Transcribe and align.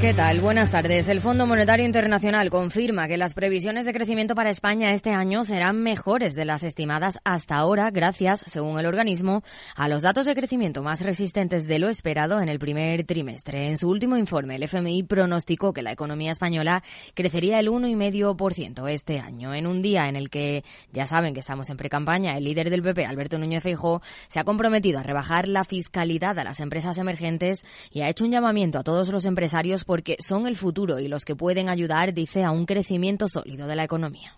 ¿Qué 0.00 0.14
tal? 0.14 0.40
Buenas 0.40 0.70
tardes. 0.70 1.08
El 1.08 1.20
Fondo 1.20 1.44
Monetario 1.44 1.84
Internacional 1.84 2.50
confirma 2.50 3.08
que 3.08 3.16
las 3.16 3.34
previsiones 3.34 3.84
de 3.84 3.92
crecimiento 3.92 4.36
para 4.36 4.48
España 4.48 4.92
este 4.92 5.10
año 5.10 5.42
serán 5.42 5.82
mejores 5.82 6.36
de 6.36 6.44
las 6.44 6.62
estimadas 6.62 7.18
hasta 7.24 7.56
ahora, 7.56 7.90
gracias, 7.90 8.44
según 8.46 8.78
el 8.78 8.86
organismo, 8.86 9.42
a 9.74 9.88
los 9.88 10.02
datos 10.02 10.24
de 10.24 10.36
crecimiento 10.36 10.84
más 10.84 11.04
resistentes 11.04 11.66
de 11.66 11.80
lo 11.80 11.88
esperado 11.88 12.40
en 12.40 12.48
el 12.48 12.60
primer 12.60 13.06
trimestre. 13.06 13.66
En 13.66 13.76
su 13.76 13.88
último 13.88 14.16
informe, 14.16 14.54
el 14.54 14.62
FMI 14.62 15.02
pronosticó 15.02 15.72
que 15.72 15.82
la 15.82 15.90
economía 15.90 16.30
española 16.30 16.84
crecería 17.14 17.58
el 17.58 17.66
1,5% 17.66 18.88
este 18.88 19.18
año. 19.18 19.52
En 19.52 19.66
un 19.66 19.82
día 19.82 20.08
en 20.08 20.14
el 20.14 20.30
que, 20.30 20.62
ya 20.92 21.08
saben 21.08 21.34
que 21.34 21.40
estamos 21.40 21.70
en 21.70 21.76
precampaña, 21.76 22.36
el 22.36 22.44
líder 22.44 22.70
del 22.70 22.84
PP, 22.84 23.04
Alberto 23.04 23.36
Núñez 23.36 23.64
Feijóo, 23.64 24.00
se 24.28 24.38
ha 24.38 24.44
comprometido 24.44 25.00
a 25.00 25.02
rebajar 25.02 25.48
la 25.48 25.64
fiscalidad 25.64 26.38
a 26.38 26.44
las 26.44 26.60
empresas 26.60 26.98
emergentes 26.98 27.66
y 27.90 28.02
ha 28.02 28.08
hecho 28.08 28.24
un 28.24 28.30
llamamiento 28.30 28.78
a 28.78 28.84
todos 28.84 29.08
los 29.08 29.24
empresarios 29.24 29.86
porque 29.88 30.18
son 30.20 30.46
el 30.46 30.54
futuro 30.54 31.00
y 31.00 31.08
los 31.08 31.24
que 31.24 31.34
pueden 31.34 31.70
ayudar, 31.70 32.12
dice, 32.12 32.44
a 32.44 32.50
un 32.50 32.66
crecimiento 32.66 33.26
sólido 33.26 33.66
de 33.66 33.74
la 33.74 33.84
economía. 33.84 34.34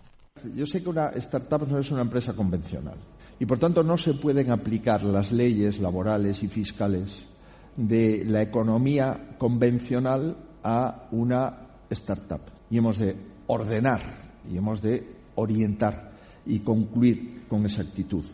Yo 0.55 0.65
sé 0.65 0.81
que 0.81 0.89
una 0.89 1.09
startup 1.09 1.67
no 1.67 1.81
es 1.81 1.91
una 1.91 2.03
empresa 2.03 2.35
convencional 2.35 2.95
y 3.37 3.47
por 3.47 3.59
tanto 3.59 3.83
no 3.83 3.99
se 3.99 4.15
pueden 4.15 4.53
aplicar 4.53 5.03
las 5.03 5.33
leyes 5.33 5.81
laborales 5.81 6.41
y 6.45 6.49
fiscales 6.49 7.27
de 7.75 8.25
la 8.27 8.43
economía 8.43 9.35
convencional 9.39 10.37
a 10.63 11.09
una 11.11 11.67
startup. 11.91 12.43
Y 12.71 12.79
hemos 12.79 12.99
de 12.99 13.17
ordenar 13.49 14.03
y 14.49 14.57
hemos 14.57 14.81
de 14.81 15.05
orientar 15.35 16.13
y 16.47 16.61
concluir 16.61 17.47
con 17.49 17.67
esa 17.67 17.83
actitud. 17.83 18.25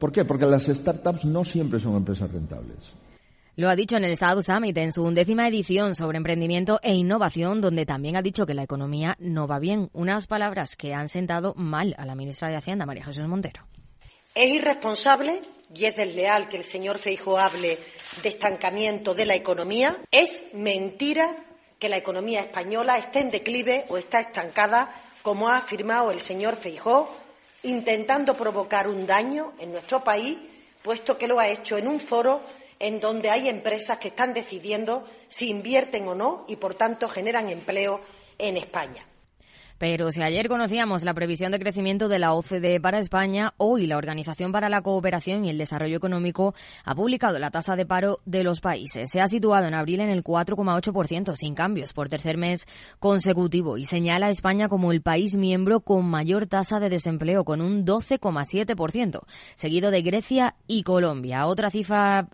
¿Por 0.00 0.10
qué? 0.10 0.24
Porque 0.24 0.46
las 0.46 0.64
startups 0.64 1.26
no 1.26 1.44
siempre 1.44 1.78
son 1.78 1.94
empresas 1.94 2.28
rentables. 2.28 2.99
Lo 3.60 3.68
ha 3.68 3.76
dicho 3.76 3.98
en 3.98 4.04
el 4.04 4.12
Estado 4.12 4.40
Summit, 4.40 4.74
en 4.78 4.90
su 4.90 5.02
undécima 5.02 5.46
edición 5.46 5.94
sobre 5.94 6.16
emprendimiento 6.16 6.80
e 6.82 6.94
innovación, 6.94 7.60
donde 7.60 7.84
también 7.84 8.16
ha 8.16 8.22
dicho 8.22 8.46
que 8.46 8.54
la 8.54 8.62
economía 8.62 9.16
no 9.18 9.46
va 9.46 9.58
bien. 9.58 9.90
Unas 9.92 10.26
palabras 10.26 10.76
que 10.76 10.94
han 10.94 11.10
sentado 11.10 11.52
mal 11.56 11.94
a 11.98 12.06
la 12.06 12.14
ministra 12.14 12.48
de 12.48 12.56
Hacienda, 12.56 12.86
María 12.86 13.04
Jesús 13.04 13.28
Montero. 13.28 13.66
Es 14.34 14.50
irresponsable 14.50 15.42
y 15.74 15.84
es 15.84 15.94
desleal 15.94 16.48
que 16.48 16.56
el 16.56 16.64
señor 16.64 16.96
Feijo 16.96 17.36
hable 17.36 17.78
de 18.22 18.28
estancamiento 18.30 19.12
de 19.12 19.26
la 19.26 19.34
economía. 19.34 19.94
Es 20.10 20.42
mentira 20.54 21.36
que 21.78 21.90
la 21.90 21.98
economía 21.98 22.40
española 22.40 22.96
esté 22.96 23.20
en 23.20 23.30
declive 23.30 23.84
o 23.90 23.98
está 23.98 24.20
estancada, 24.20 24.90
como 25.20 25.50
ha 25.50 25.58
afirmado 25.58 26.10
el 26.12 26.22
señor 26.22 26.56
Feijó, 26.56 27.14
intentando 27.62 28.38
provocar 28.38 28.88
un 28.88 29.06
daño 29.06 29.52
en 29.58 29.70
nuestro 29.70 30.02
país, 30.02 30.38
puesto 30.82 31.18
que 31.18 31.28
lo 31.28 31.38
ha 31.38 31.48
hecho 31.48 31.76
en 31.76 31.88
un 31.88 32.00
foro 32.00 32.40
en 32.80 32.98
donde 32.98 33.30
hay 33.30 33.48
empresas 33.48 33.98
que 33.98 34.08
están 34.08 34.34
decidiendo 34.34 35.04
si 35.28 35.50
invierten 35.50 36.08
o 36.08 36.14
no 36.16 36.44
y, 36.48 36.56
por 36.56 36.74
tanto, 36.74 37.08
generan 37.08 37.48
empleo 37.50 38.00
en 38.38 38.56
España. 38.56 39.06
Pero 39.80 40.12
si 40.12 40.20
ayer 40.20 40.46
conocíamos 40.50 41.04
la 41.04 41.14
previsión 41.14 41.52
de 41.52 41.58
crecimiento 41.58 42.08
de 42.08 42.18
la 42.18 42.34
OCDE 42.34 42.82
para 42.82 42.98
España, 42.98 43.54
hoy 43.56 43.86
la 43.86 43.96
Organización 43.96 44.52
para 44.52 44.68
la 44.68 44.82
Cooperación 44.82 45.46
y 45.46 45.48
el 45.48 45.56
Desarrollo 45.56 45.96
Económico 45.96 46.54
ha 46.84 46.94
publicado 46.94 47.38
la 47.38 47.50
tasa 47.50 47.76
de 47.76 47.86
paro 47.86 48.18
de 48.26 48.44
los 48.44 48.60
países. 48.60 49.08
Se 49.10 49.22
ha 49.22 49.26
situado 49.26 49.66
en 49.66 49.72
abril 49.72 50.00
en 50.00 50.10
el 50.10 50.22
4,8%, 50.22 51.34
sin 51.34 51.54
cambios, 51.54 51.94
por 51.94 52.10
tercer 52.10 52.36
mes 52.36 52.66
consecutivo, 52.98 53.78
y 53.78 53.86
señala 53.86 54.26
a 54.26 54.30
España 54.30 54.68
como 54.68 54.92
el 54.92 55.00
país 55.00 55.38
miembro 55.38 55.80
con 55.80 56.04
mayor 56.04 56.46
tasa 56.46 56.78
de 56.78 56.90
desempleo, 56.90 57.44
con 57.44 57.62
un 57.62 57.86
12,7%, 57.86 59.22
seguido 59.54 59.90
de 59.90 60.02
Grecia 60.02 60.56
y 60.66 60.82
Colombia. 60.82 61.46
Otra 61.46 61.70
cifra, 61.70 62.28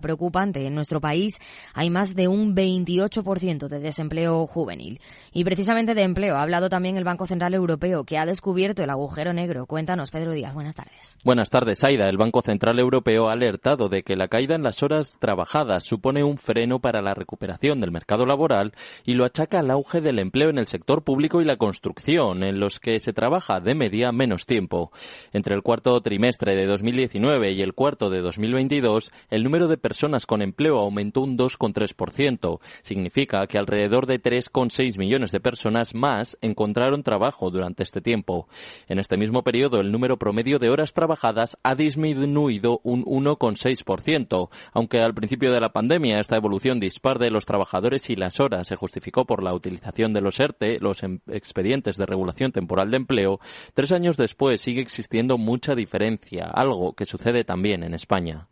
preocupante 0.00 0.64
en 0.64 0.76
nuestro 0.76 1.00
país, 1.00 1.32
hay 1.74 1.90
más 1.90 2.14
de 2.14 2.28
un 2.28 2.54
28% 2.54 3.66
de 3.66 3.80
desempleo 3.80 4.46
juvenil. 4.46 5.00
Y 5.32 5.42
precisamente 5.42 5.96
de 5.96 6.02
empleo 6.02 6.36
ha 6.36 6.42
hablado 6.42 6.68
también 6.68 6.91
el 6.96 7.04
Banco 7.04 7.26
Central 7.26 7.54
Europeo, 7.54 8.04
que 8.04 8.18
ha 8.18 8.26
descubierto 8.26 8.82
el 8.82 8.90
agujero 8.90 9.32
negro. 9.32 9.66
Cuéntanos, 9.66 10.10
Pedro 10.10 10.32
Díaz. 10.32 10.54
Buenas 10.54 10.74
tardes. 10.74 11.18
Buenas 11.24 11.50
tardes, 11.50 11.82
Aida. 11.84 12.08
El 12.08 12.16
Banco 12.16 12.42
Central 12.42 12.78
Europeo 12.78 13.28
ha 13.28 13.32
alertado 13.32 13.88
de 13.88 14.02
que 14.02 14.16
la 14.16 14.28
caída 14.28 14.54
en 14.54 14.62
las 14.62 14.82
horas 14.82 15.16
trabajadas 15.18 15.84
supone 15.84 16.24
un 16.24 16.36
freno 16.36 16.80
para 16.80 17.02
la 17.02 17.14
recuperación 17.14 17.80
del 17.80 17.92
mercado 17.92 18.26
laboral 18.26 18.72
y 19.04 19.14
lo 19.14 19.24
achaca 19.24 19.60
al 19.60 19.70
auge 19.70 20.00
del 20.00 20.18
empleo 20.18 20.50
en 20.50 20.58
el 20.58 20.66
sector 20.66 21.02
público 21.02 21.40
y 21.40 21.44
la 21.44 21.56
construcción, 21.56 22.42
en 22.42 22.60
los 22.60 22.80
que 22.80 22.98
se 23.00 23.12
trabaja 23.12 23.60
de 23.60 23.74
media 23.74 24.12
menos 24.12 24.46
tiempo. 24.46 24.92
Entre 25.32 25.54
el 25.54 25.62
cuarto 25.62 26.00
trimestre 26.00 26.56
de 26.56 26.66
2019 26.66 27.52
y 27.52 27.62
el 27.62 27.74
cuarto 27.74 28.10
de 28.10 28.20
2022, 28.20 29.10
el 29.30 29.44
número 29.44 29.68
de 29.68 29.78
personas 29.78 30.26
con 30.26 30.42
empleo 30.42 30.78
aumentó 30.78 31.22
un 31.22 31.38
2,3%. 31.38 32.60
Significa 32.82 33.46
que 33.46 33.58
alrededor 33.58 34.06
de 34.06 34.20
3,6 34.20 34.98
millones 34.98 35.32
de 35.32 35.40
personas 35.40 35.94
más 35.94 36.36
encontraron 36.40 36.81
trabajo 37.02 37.50
durante 37.50 37.82
este 37.82 38.00
tiempo. 38.00 38.48
En 38.88 38.98
este 38.98 39.16
mismo 39.16 39.42
periodo, 39.42 39.80
el 39.80 39.92
número 39.92 40.18
promedio 40.18 40.58
de 40.58 40.70
horas 40.70 40.92
trabajadas 40.92 41.56
ha 41.62 41.74
disminuido 41.74 42.80
un 42.82 43.04
1,6%, 43.04 44.48
aunque 44.72 45.00
al 45.00 45.14
principio 45.14 45.52
de 45.52 45.60
la 45.60 45.72
pandemia 45.72 46.18
esta 46.18 46.36
evolución 46.36 46.80
dispar 46.80 47.18
de 47.18 47.30
los 47.30 47.46
trabajadores 47.46 48.10
y 48.10 48.16
las 48.16 48.40
horas 48.40 48.66
se 48.66 48.76
justificó 48.76 49.24
por 49.24 49.42
la 49.42 49.54
utilización 49.54 50.12
de 50.12 50.20
los 50.20 50.38
ERTE, 50.40 50.78
los 50.80 51.02
em, 51.02 51.20
expedientes 51.28 51.96
de 51.96 52.06
regulación 52.06 52.52
temporal 52.52 52.90
de 52.90 52.96
empleo, 52.96 53.40
tres 53.74 53.92
años 53.92 54.16
después 54.16 54.60
sigue 54.60 54.82
existiendo 54.82 55.38
mucha 55.38 55.74
diferencia, 55.74 56.46
algo 56.52 56.94
que 56.94 57.06
sucede 57.06 57.44
también 57.44 57.84
en 57.84 57.94
España. 57.94 58.48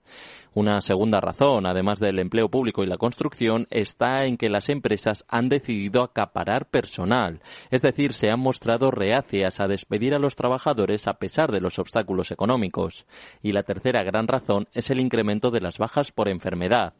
Una 0.52 0.80
segunda 0.80 1.20
razón, 1.20 1.64
además 1.64 2.00
del 2.00 2.18
empleo 2.18 2.48
público 2.48 2.82
y 2.82 2.86
la 2.86 2.96
construcción, 2.96 3.68
está 3.70 4.24
en 4.24 4.36
que 4.36 4.48
las 4.48 4.68
empresas 4.68 5.24
han 5.28 5.48
decidido 5.48 6.02
acaparar 6.02 6.66
personal, 6.66 7.40
es 7.70 7.82
decir, 7.82 8.14
se 8.14 8.30
han 8.30 8.40
mostrado 8.40 8.90
reacias 8.90 9.60
a 9.60 9.68
despedir 9.68 10.12
a 10.12 10.18
los 10.18 10.34
trabajadores 10.34 11.06
a 11.06 11.14
pesar 11.14 11.52
de 11.52 11.60
los 11.60 11.78
obstáculos 11.78 12.32
económicos. 12.32 13.06
Y 13.42 13.52
la 13.52 13.62
tercera 13.62 14.02
gran 14.02 14.26
razón 14.26 14.66
es 14.74 14.90
el 14.90 14.98
incremento 14.98 15.50
de 15.50 15.60
las 15.60 15.78
bajas 15.78 16.10
por 16.10 16.28
enfermedad 16.28 16.94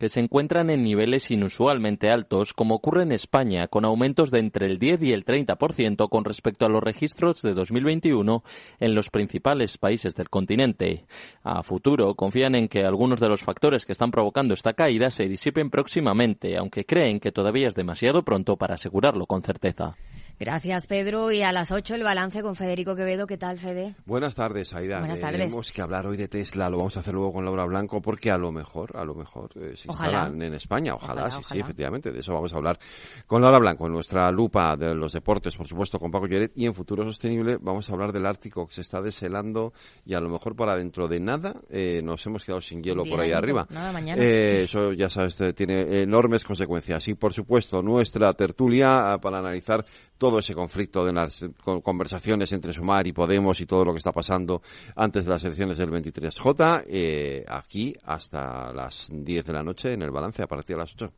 que 0.00 0.08
se 0.08 0.18
encuentran 0.18 0.70
en 0.70 0.82
niveles 0.82 1.30
inusualmente 1.30 2.10
altos, 2.10 2.54
como 2.54 2.76
ocurre 2.76 3.02
en 3.02 3.12
España, 3.12 3.68
con 3.68 3.84
aumentos 3.84 4.30
de 4.30 4.40
entre 4.40 4.64
el 4.64 4.78
10 4.78 5.02
y 5.02 5.12
el 5.12 5.26
30% 5.26 6.08
con 6.08 6.24
respecto 6.24 6.64
a 6.64 6.70
los 6.70 6.82
registros 6.82 7.42
de 7.42 7.52
2021 7.52 8.42
en 8.78 8.94
los 8.94 9.10
principales 9.10 9.76
países 9.76 10.14
del 10.14 10.30
continente. 10.30 11.04
A 11.44 11.62
futuro, 11.62 12.14
confían 12.14 12.54
en 12.54 12.68
que 12.68 12.82
algunos 12.82 13.20
de 13.20 13.28
los 13.28 13.42
factores 13.42 13.84
que 13.84 13.92
están 13.92 14.10
provocando 14.10 14.54
esta 14.54 14.72
caída 14.72 15.10
se 15.10 15.28
disipen 15.28 15.68
próximamente, 15.68 16.56
aunque 16.56 16.86
creen 16.86 17.20
que 17.20 17.30
todavía 17.30 17.68
es 17.68 17.74
demasiado 17.74 18.22
pronto 18.22 18.56
para 18.56 18.74
asegurarlo 18.74 19.26
con 19.26 19.42
certeza. 19.42 19.96
Gracias, 20.44 20.86
Pedro. 20.86 21.30
Y 21.30 21.42
a 21.42 21.52
las 21.52 21.70
8 21.70 21.96
el 21.96 22.02
balance 22.02 22.40
con 22.40 22.56
Federico 22.56 22.96
Quevedo. 22.96 23.26
¿Qué 23.26 23.36
tal, 23.36 23.58
Fede? 23.58 23.94
Buenas 24.06 24.34
tardes, 24.34 24.72
Aida. 24.72 24.98
Buenas 25.00 25.18
Eh, 25.18 25.20
tardes. 25.20 25.38
Tenemos 25.42 25.70
que 25.70 25.82
hablar 25.82 26.06
hoy 26.06 26.16
de 26.16 26.28
Tesla. 26.28 26.70
Lo 26.70 26.78
vamos 26.78 26.96
a 26.96 27.00
hacer 27.00 27.12
luego 27.12 27.34
con 27.34 27.44
Laura 27.44 27.66
Blanco 27.66 28.00
porque 28.00 28.30
a 28.30 28.38
lo 28.38 28.50
mejor, 28.50 28.96
a 28.96 29.04
lo 29.04 29.14
mejor 29.14 29.50
eh, 29.56 29.76
se 29.76 29.90
Ojalá. 29.90 30.10
instalan 30.22 30.40
en 30.42 30.54
España. 30.54 30.94
Ojalá, 30.94 31.26
Ojalá, 31.26 31.42
sí, 31.42 31.52
sí, 31.52 31.58
efectivamente. 31.60 32.10
De 32.10 32.20
eso 32.20 32.32
vamos 32.32 32.54
a 32.54 32.56
hablar 32.56 32.78
con 33.26 33.42
Laura 33.42 33.58
Blanco, 33.58 33.86
en 33.86 33.92
nuestra 33.92 34.30
lupa 34.30 34.78
de 34.78 34.94
los 34.94 35.12
deportes, 35.12 35.54
por 35.58 35.68
supuesto, 35.68 35.98
con 35.98 36.10
Paco 36.10 36.26
Lloret. 36.26 36.52
Y 36.56 36.64
en 36.64 36.74
Futuro 36.74 37.04
Sostenible 37.04 37.58
vamos 37.60 37.90
a 37.90 37.92
hablar 37.92 38.10
del 38.10 38.24
Ártico 38.24 38.66
que 38.66 38.72
se 38.72 38.80
está 38.80 39.02
deshelando 39.02 39.74
y 40.06 40.14
a 40.14 40.20
lo 40.20 40.30
mejor 40.30 40.56
para 40.56 40.74
dentro 40.74 41.06
de 41.06 41.20
nada 41.20 41.54
eh, 41.68 42.00
nos 42.02 42.24
hemos 42.24 42.46
quedado 42.46 42.62
sin 42.62 42.82
hielo 42.82 43.04
por 43.04 43.20
ahí 43.20 43.32
arriba. 43.32 43.66
nada, 43.68 43.92
mañana. 43.92 44.22
Eh, 44.24 44.62
eso 44.62 44.94
ya 44.94 45.10
sabes, 45.10 45.38
eh, 45.42 45.52
tiene 45.52 46.00
enormes 46.00 46.44
consecuencias. 46.44 47.06
Y 47.08 47.14
por 47.14 47.34
supuesto, 47.34 47.82
nuestra 47.82 48.32
tertulia 48.32 49.12
ah, 49.12 49.20
para 49.20 49.38
analizar 49.40 49.84
todo 50.20 50.38
ese 50.38 50.54
conflicto 50.54 51.02
de 51.02 51.14
las 51.14 51.42
con- 51.64 51.80
conversaciones 51.80 52.52
entre 52.52 52.74
Sumar 52.74 53.06
y 53.06 53.12
Podemos 53.14 53.58
y 53.62 53.66
todo 53.66 53.86
lo 53.86 53.92
que 53.92 53.98
está 53.98 54.12
pasando 54.12 54.60
antes 54.94 55.24
de 55.24 55.30
las 55.30 55.42
elecciones 55.44 55.78
del 55.78 55.90
23J, 55.90 56.84
eh, 56.86 57.44
aquí 57.48 57.94
hasta 58.04 58.70
las 58.74 59.08
10 59.10 59.46
de 59.46 59.52
la 59.54 59.62
noche 59.62 59.94
en 59.94 60.02
el 60.02 60.10
balance 60.10 60.42
a 60.42 60.46
partir 60.46 60.76
de 60.76 60.82
las 60.82 60.92
8. 60.92 61.10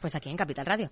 Pues 0.00 0.14
aquí 0.16 0.28
en 0.30 0.36
Capital 0.36 0.66
Radio. 0.66 0.90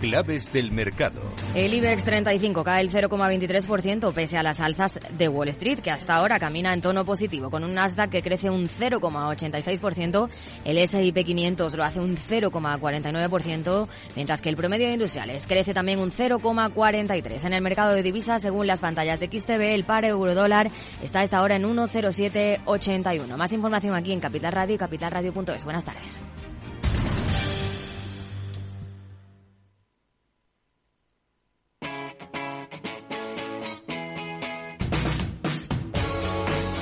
Claves 0.00 0.52
del 0.52 0.70
mercado. 0.70 1.20
El 1.54 1.74
IBEX 1.74 2.04
35 2.04 2.64
cae 2.64 2.82
el 2.82 2.90
0,23% 2.90 4.12
pese 4.12 4.36
a 4.36 4.42
las 4.42 4.60
alzas 4.60 4.92
de 5.16 5.28
Wall 5.28 5.48
Street, 5.48 5.78
que 5.78 5.90
hasta 5.90 6.16
ahora 6.16 6.38
camina 6.38 6.72
en 6.72 6.80
tono 6.80 7.04
positivo, 7.04 7.50
con 7.50 7.64
un 7.64 7.72
Nasdaq 7.72 8.10
que 8.10 8.22
crece 8.22 8.50
un 8.50 8.66
0,86%, 8.68 10.28
el 10.64 10.78
S&P 10.78 11.24
500 11.24 11.74
lo 11.74 11.84
hace 11.84 12.00
un 12.00 12.16
0,49%, 12.16 13.88
mientras 14.16 14.40
que 14.40 14.48
el 14.48 14.56
promedio 14.56 14.86
de 14.86 14.94
industriales 14.94 15.46
crece 15.46 15.74
también 15.74 15.98
un 16.00 16.10
0,43%. 16.10 17.44
En 17.44 17.52
el 17.52 17.62
mercado 17.62 17.94
de 17.94 18.02
divisas, 18.02 18.42
según 18.42 18.66
las 18.66 18.80
pantallas 18.80 19.20
de 19.20 19.26
XTB, 19.26 19.74
el 19.74 19.84
par 19.84 20.04
euro-dólar 20.04 20.70
está 21.02 21.20
a 21.20 21.24
esta 21.24 21.42
hora 21.42 21.56
en 21.56 21.64
1,0781. 21.64 23.36
Más 23.36 23.52
información 23.52 23.94
aquí 23.94 24.12
en 24.12 24.20
Capital 24.20 24.52
Radio 24.52 24.74
y 24.74 24.78
capitalradio.es. 24.78 25.64
Buenas 25.64 25.84
tardes. 25.84 26.20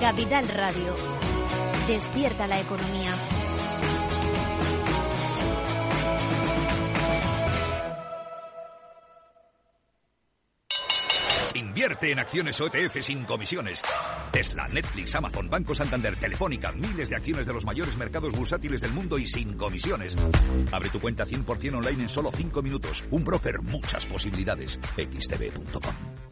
Capital 0.03 0.49
Radio. 0.49 0.95
Despierta 1.87 2.49
la 2.49 2.61
economía. 2.61 3.15
Invierte 11.55 12.11
en 12.11 12.19
acciones 12.19 12.61
OETF 12.61 13.01
sin 13.01 13.25
comisiones. 13.25 13.81
Tesla, 14.33 14.67
Netflix, 14.67 15.15
Amazon, 15.15 15.49
Banco 15.49 15.73
Santander, 15.73 16.17
Telefónica, 16.17 16.73
miles 16.73 17.09
de 17.09 17.15
acciones 17.15 17.47
de 17.47 17.53
los 17.53 17.65
mayores 17.65 17.97
mercados 17.97 18.35
bursátiles 18.37 18.81
del 18.81 18.93
mundo 18.93 19.19
y 19.19 19.27
sin 19.29 19.57
comisiones. 19.57 20.17
Abre 20.73 20.89
tu 20.89 20.99
cuenta 21.01 21.25
100% 21.25 21.77
online 21.77 22.03
en 22.03 22.09
solo 22.09 22.33
5 22.35 22.61
minutos. 22.61 23.05
Un 23.13 23.23
broker, 23.23 23.63
muchas 23.63 24.05
posibilidades. 24.07 24.81
xtb.com. 24.97 26.32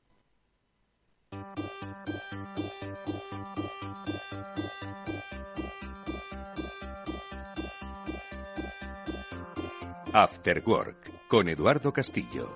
After 10.13 10.61
Work 10.65 11.27
con 11.29 11.47
Eduardo 11.47 11.93
Castillo. 11.93 12.53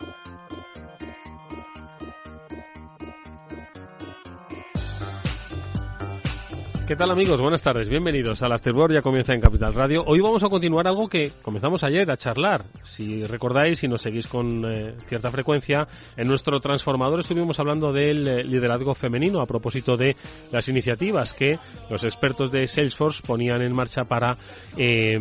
¿Qué 6.85 6.95
tal 6.97 7.09
amigos? 7.11 7.39
Buenas 7.39 7.63
tardes, 7.63 7.87
bienvenidos 7.89 8.43
al 8.43 8.51
Afterworld, 8.51 8.95
ya 8.95 9.01
comienza 9.01 9.33
en 9.33 9.39
Capital 9.39 9.73
Radio. 9.73 10.03
Hoy 10.05 10.19
vamos 10.19 10.43
a 10.43 10.49
continuar 10.49 10.85
algo 10.85 11.07
que 11.07 11.31
comenzamos 11.41 11.83
ayer 11.83 12.11
a 12.11 12.17
charlar. 12.17 12.65
Si 12.83 13.23
recordáis, 13.23 13.79
si 13.79 13.87
nos 13.87 14.01
seguís 14.01 14.27
con 14.27 14.63
eh, 14.65 14.93
cierta 15.07 15.31
frecuencia, 15.31 15.87
en 16.15 16.27
nuestro 16.27 16.59
transformador 16.59 17.21
estuvimos 17.21 17.57
hablando 17.59 17.91
del 17.91 18.27
eh, 18.27 18.43
liderazgo 18.43 18.93
femenino 18.93 19.39
a 19.39 19.47
propósito 19.47 19.95
de 19.95 20.15
las 20.51 20.67
iniciativas 20.67 21.33
que 21.33 21.57
los 21.89 22.03
expertos 22.03 22.51
de 22.51 22.67
Salesforce 22.67 23.23
ponían 23.25 23.61
en 23.61 23.73
marcha 23.73 24.03
para 24.03 24.37
eh, 24.77 25.19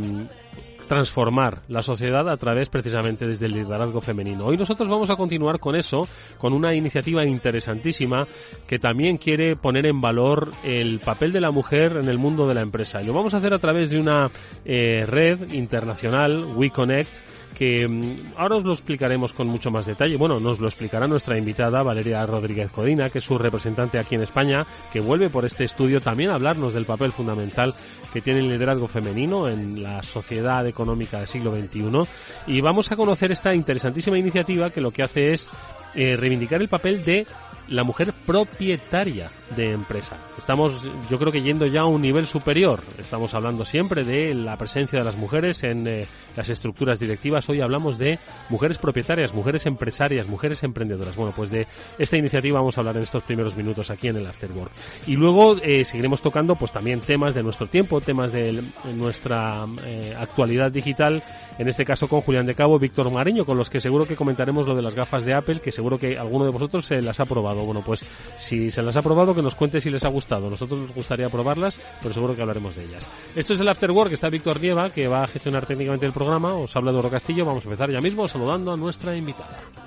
transformar 0.88 1.62
la 1.68 1.82
sociedad 1.82 2.28
a 2.28 2.36
través 2.36 2.68
precisamente 2.68 3.26
desde 3.26 3.46
el 3.46 3.52
liderazgo 3.52 4.00
femenino. 4.00 4.46
Hoy 4.46 4.56
nosotros 4.56 4.88
vamos 4.88 5.10
a 5.10 5.16
continuar 5.16 5.58
con 5.58 5.76
eso, 5.76 6.06
con 6.38 6.52
una 6.52 6.74
iniciativa 6.74 7.24
interesantísima 7.26 8.26
que 8.66 8.78
también 8.78 9.16
quiere 9.16 9.56
poner 9.56 9.86
en 9.86 10.00
valor 10.00 10.50
el 10.62 11.00
papel 11.00 11.32
de 11.32 11.40
la 11.40 11.50
mujer 11.50 11.98
en 12.00 12.08
el 12.08 12.18
mundo 12.18 12.46
de 12.46 12.54
la 12.54 12.62
empresa. 12.62 13.02
Y 13.02 13.06
lo 13.06 13.12
vamos 13.12 13.34
a 13.34 13.38
hacer 13.38 13.54
a 13.54 13.58
través 13.58 13.90
de 13.90 14.00
una 14.00 14.28
eh, 14.64 15.04
red 15.06 15.52
internacional, 15.52 16.44
WeConnect, 16.54 17.33
que 17.54 17.86
mm, 17.88 18.34
ahora 18.36 18.56
os 18.56 18.64
lo 18.64 18.72
explicaremos 18.72 19.32
con 19.32 19.46
mucho 19.46 19.70
más 19.70 19.86
detalle. 19.86 20.16
Bueno, 20.16 20.40
nos 20.40 20.60
lo 20.60 20.66
explicará 20.66 21.06
nuestra 21.06 21.38
invitada 21.38 21.82
Valeria 21.82 22.24
Rodríguez 22.26 22.70
Codina, 22.70 23.08
que 23.08 23.18
es 23.18 23.24
su 23.24 23.38
representante 23.38 23.98
aquí 23.98 24.16
en 24.16 24.22
España, 24.22 24.66
que 24.92 25.00
vuelve 25.00 25.30
por 25.30 25.44
este 25.44 25.64
estudio 25.64 26.00
también 26.00 26.30
a 26.30 26.34
hablarnos 26.34 26.74
del 26.74 26.84
papel 26.84 27.12
fundamental 27.12 27.74
que 28.12 28.20
tiene 28.20 28.40
el 28.40 28.48
liderazgo 28.48 28.88
femenino 28.88 29.48
en 29.48 29.82
la 29.82 30.02
sociedad 30.02 30.66
económica 30.66 31.18
del 31.18 31.28
siglo 31.28 31.54
XXI. 31.54 32.08
Y 32.46 32.60
vamos 32.60 32.90
a 32.92 32.96
conocer 32.96 33.32
esta 33.32 33.54
interesantísima 33.54 34.18
iniciativa 34.18 34.70
que 34.70 34.80
lo 34.80 34.90
que 34.90 35.02
hace 35.02 35.32
es 35.32 35.48
eh, 35.94 36.16
reivindicar 36.16 36.60
el 36.60 36.68
papel 36.68 37.04
de 37.04 37.26
la 37.68 37.84
mujer 37.84 38.12
propietaria 38.26 39.30
de 39.56 39.72
empresa. 39.72 40.16
Estamos, 40.38 40.84
yo 41.10 41.18
creo 41.18 41.32
que 41.32 41.42
yendo 41.42 41.66
ya 41.66 41.82
a 41.82 41.86
un 41.86 42.02
nivel 42.02 42.26
superior. 42.26 42.80
Estamos 42.98 43.34
hablando 43.34 43.64
siempre 43.64 44.04
de 44.04 44.34
la 44.34 44.56
presencia 44.56 44.98
de 44.98 45.04
las 45.04 45.16
mujeres 45.16 45.62
en 45.62 45.86
eh, 45.86 46.06
las 46.36 46.48
estructuras 46.48 46.98
directivas. 46.98 47.48
Hoy 47.48 47.60
hablamos 47.60 47.98
de 47.98 48.18
mujeres 48.48 48.78
propietarias, 48.78 49.34
mujeres 49.34 49.66
empresarias, 49.66 50.26
mujeres 50.26 50.62
emprendedoras. 50.62 51.16
Bueno, 51.16 51.32
pues 51.34 51.50
de 51.50 51.66
esta 51.98 52.16
iniciativa 52.16 52.58
vamos 52.58 52.76
a 52.76 52.80
hablar 52.80 52.96
en 52.96 53.02
estos 53.02 53.22
primeros 53.22 53.56
minutos 53.56 53.90
aquí 53.90 54.08
en 54.08 54.16
el 54.16 54.26
Afterwork. 54.26 54.72
Y 55.06 55.16
luego 55.16 55.56
eh, 55.62 55.84
seguiremos 55.84 56.20
tocando 56.22 56.56
pues 56.56 56.72
también 56.72 57.00
temas 57.00 57.34
de 57.34 57.42
nuestro 57.42 57.66
tiempo, 57.68 58.00
temas 58.00 58.32
de 58.32 58.62
nuestra 58.94 59.66
eh, 59.84 60.14
actualidad 60.18 60.70
digital, 60.70 61.22
en 61.58 61.68
este 61.68 61.84
caso 61.84 62.08
con 62.08 62.20
Julián 62.20 62.46
de 62.46 62.54
Cabo, 62.54 62.78
Víctor 62.78 63.10
Mariño, 63.10 63.44
con 63.44 63.56
los 63.56 63.70
que 63.70 63.80
seguro 63.80 64.06
que 64.06 64.16
comentaremos 64.16 64.66
lo 64.66 64.74
de 64.74 64.82
las 64.82 64.94
gafas 64.94 65.24
de 65.24 65.34
Apple, 65.34 65.60
que 65.60 65.72
seguro 65.72 65.98
que 65.98 66.18
alguno 66.18 66.44
de 66.44 66.50
vosotros 66.50 66.84
se 66.86 67.00
las 67.00 67.20
ha 67.20 67.24
probado. 67.24 67.64
Bueno, 67.64 67.82
pues 67.84 68.04
si 68.38 68.70
se 68.70 68.82
las 68.82 68.96
ha 68.96 69.02
probado, 69.02 69.34
que 69.34 69.42
nos 69.44 69.54
cuente 69.54 69.80
si 69.80 69.90
les 69.90 70.04
ha 70.04 70.08
gustado. 70.08 70.50
Nosotros 70.50 70.80
nos 70.80 70.92
gustaría 70.92 71.28
probarlas, 71.28 71.78
pero 72.02 72.12
seguro 72.12 72.34
que 72.34 72.42
hablaremos 72.42 72.74
de 72.74 72.84
ellas. 72.84 73.06
Esto 73.36 73.52
es 73.52 73.60
el 73.60 73.68
After 73.68 73.90
Work, 73.90 74.12
está 74.12 74.28
Víctor 74.28 74.60
Nieva, 74.60 74.90
que 74.90 75.06
va 75.06 75.22
a 75.22 75.26
gestionar 75.28 75.66
técnicamente 75.66 76.06
el 76.06 76.12
programa. 76.12 76.54
Os 76.54 76.74
habla 76.74 76.90
Doro 76.90 77.10
Castillo. 77.10 77.44
Vamos 77.44 77.64
a 77.64 77.68
empezar 77.68 77.90
ya 77.90 78.00
mismo 78.00 78.26
saludando 78.26 78.72
a 78.72 78.76
nuestra 78.76 79.16
invitada. 79.16 79.83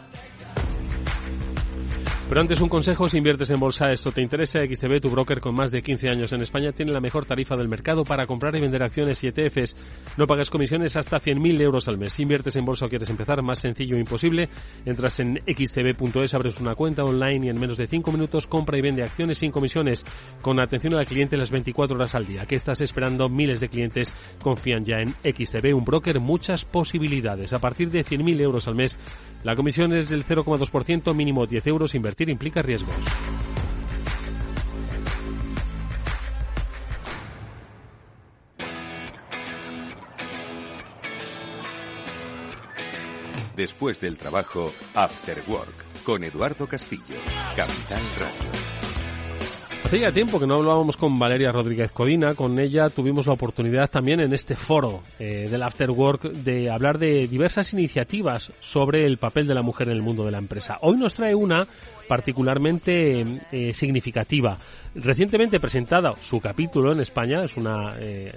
Pero 2.30 2.42
antes 2.42 2.60
un 2.60 2.68
consejo, 2.68 3.08
si 3.08 3.20
inviertes 3.20 3.50
en 3.52 3.60
bolsa, 3.60 3.90
esto 3.90 4.12
te 4.12 4.22
interesa, 4.22 4.60
XTB, 4.60 5.00
tu 5.00 5.10
broker 5.10 5.40
con 5.40 5.56
más 5.56 5.72
de 5.72 5.82
15 5.82 6.10
años 6.10 6.34
en 6.34 6.42
España, 6.42 6.74
tiene 6.74 6.92
la 6.92 7.00
mejor 7.00 7.26
tarifa 7.26 7.56
del 7.56 7.70
mercado 7.70 8.04
para 8.04 8.26
comprar 8.26 8.54
y 8.58 8.60
vender 8.60 8.84
acciones 8.84 9.24
y 9.24 9.28
ETFs. 9.28 9.78
No 10.18 10.28
pagas 10.28 10.50
comisiones 10.50 10.98
hasta 10.98 11.20
100.000 11.20 11.62
euros 11.62 11.88
al 11.88 11.98
mes. 11.98 12.12
Si 12.12 12.24
inviertes 12.24 12.58
en 12.58 12.66
bolsa 12.66 12.86
o 12.86 12.90
quieres 12.90 13.10
empezar, 13.10 13.42
más 13.42 13.60
sencillo 13.60 13.96
e 13.96 14.00
imposible, 14.00 14.50
entras 14.86 15.22
en 15.22 15.38
xtb.es, 15.38 16.34
abres 16.34 16.60
una 16.60 16.76
cuenta 16.76 17.06
online 17.06 17.46
y 17.46 17.50
en 17.50 17.62
menos 17.62 17.78
de 17.78 17.88
5 17.88 18.12
minutos 18.12 18.46
compra 18.46 18.78
y 18.78 18.82
vende 18.82 19.04
acciones 19.04 19.38
sin 19.38 19.52
comisiones, 19.52 20.04
con 20.42 20.60
atención 20.60 20.96
al 20.96 21.08
cliente 21.08 21.38
las 21.38 21.50
24 21.50 21.96
horas 21.96 22.14
al 22.14 22.26
día. 22.26 22.46
¿Qué 22.46 22.56
estás 22.56 22.82
esperando? 22.82 23.30
Miles 23.30 23.62
de 23.62 23.70
clientes 23.70 24.14
confían 24.42 24.84
ya 24.84 24.98
en 24.98 25.14
XTB, 25.24 25.74
un 25.74 25.86
broker, 25.86 26.20
muchas 26.20 26.66
posibilidades. 26.66 27.54
A 27.54 27.60
partir 27.60 27.90
de 27.90 28.04
100.000 28.04 28.42
euros 28.42 28.68
al 28.68 28.76
mes, 28.76 29.00
la 29.44 29.56
comisión 29.56 29.94
es 29.94 30.10
del 30.10 30.26
0,2%, 30.26 31.16
mínimo 31.16 31.46
10 31.46 31.68
euros, 31.68 31.96
invertir 32.18 32.30
implica 32.30 32.62
riesgos. 32.62 32.96
Después 43.56 44.00
del 44.00 44.18
trabajo, 44.18 44.72
After 44.94 45.38
Work, 45.48 46.04
con 46.04 46.24
Eduardo 46.24 46.68
Castillo, 46.68 47.16
Capital 47.56 48.02
Radio. 48.20 48.68
Hacía 49.84 50.12
tiempo 50.12 50.38
que 50.40 50.46
no 50.46 50.56
hablábamos 50.56 50.98
con 50.98 51.18
Valeria 51.18 51.52
Rodríguez 51.52 51.92
Codina, 51.92 52.36
con 52.36 52.60
ella 52.60 52.90
tuvimos 52.90 53.26
la 53.26 53.34
oportunidad 53.34 53.90
también 53.90 54.20
en 54.20 54.34
este 54.34 54.56
foro 54.56 55.02
eh, 55.18 55.48
del 55.50 55.64
After 55.64 55.90
Work 55.92 56.24
de 56.34 56.70
hablar 56.70 56.98
de 57.00 57.26
diversas 57.28 57.72
iniciativas 57.72 58.52
sobre 58.60 59.06
el 59.06 59.18
papel 59.18 59.48
de 59.48 59.54
la 59.54 59.62
mujer 59.62 59.88
en 59.88 59.94
el 59.94 60.02
mundo 60.02 60.26
de 60.26 60.32
la 60.32 60.40
empresa. 60.40 60.78
Hoy 60.82 60.98
nos 60.98 61.16
trae 61.16 61.34
una 61.34 61.66
particularmente 62.08 63.26
eh, 63.52 63.74
significativa. 63.74 64.58
Recientemente 64.96 65.60
presentada 65.60 66.14
su 66.22 66.40
capítulo 66.40 66.92
en 66.92 67.02
España, 67.02 67.44
es 67.44 67.58
una 67.58 67.96
eh, 68.00 68.32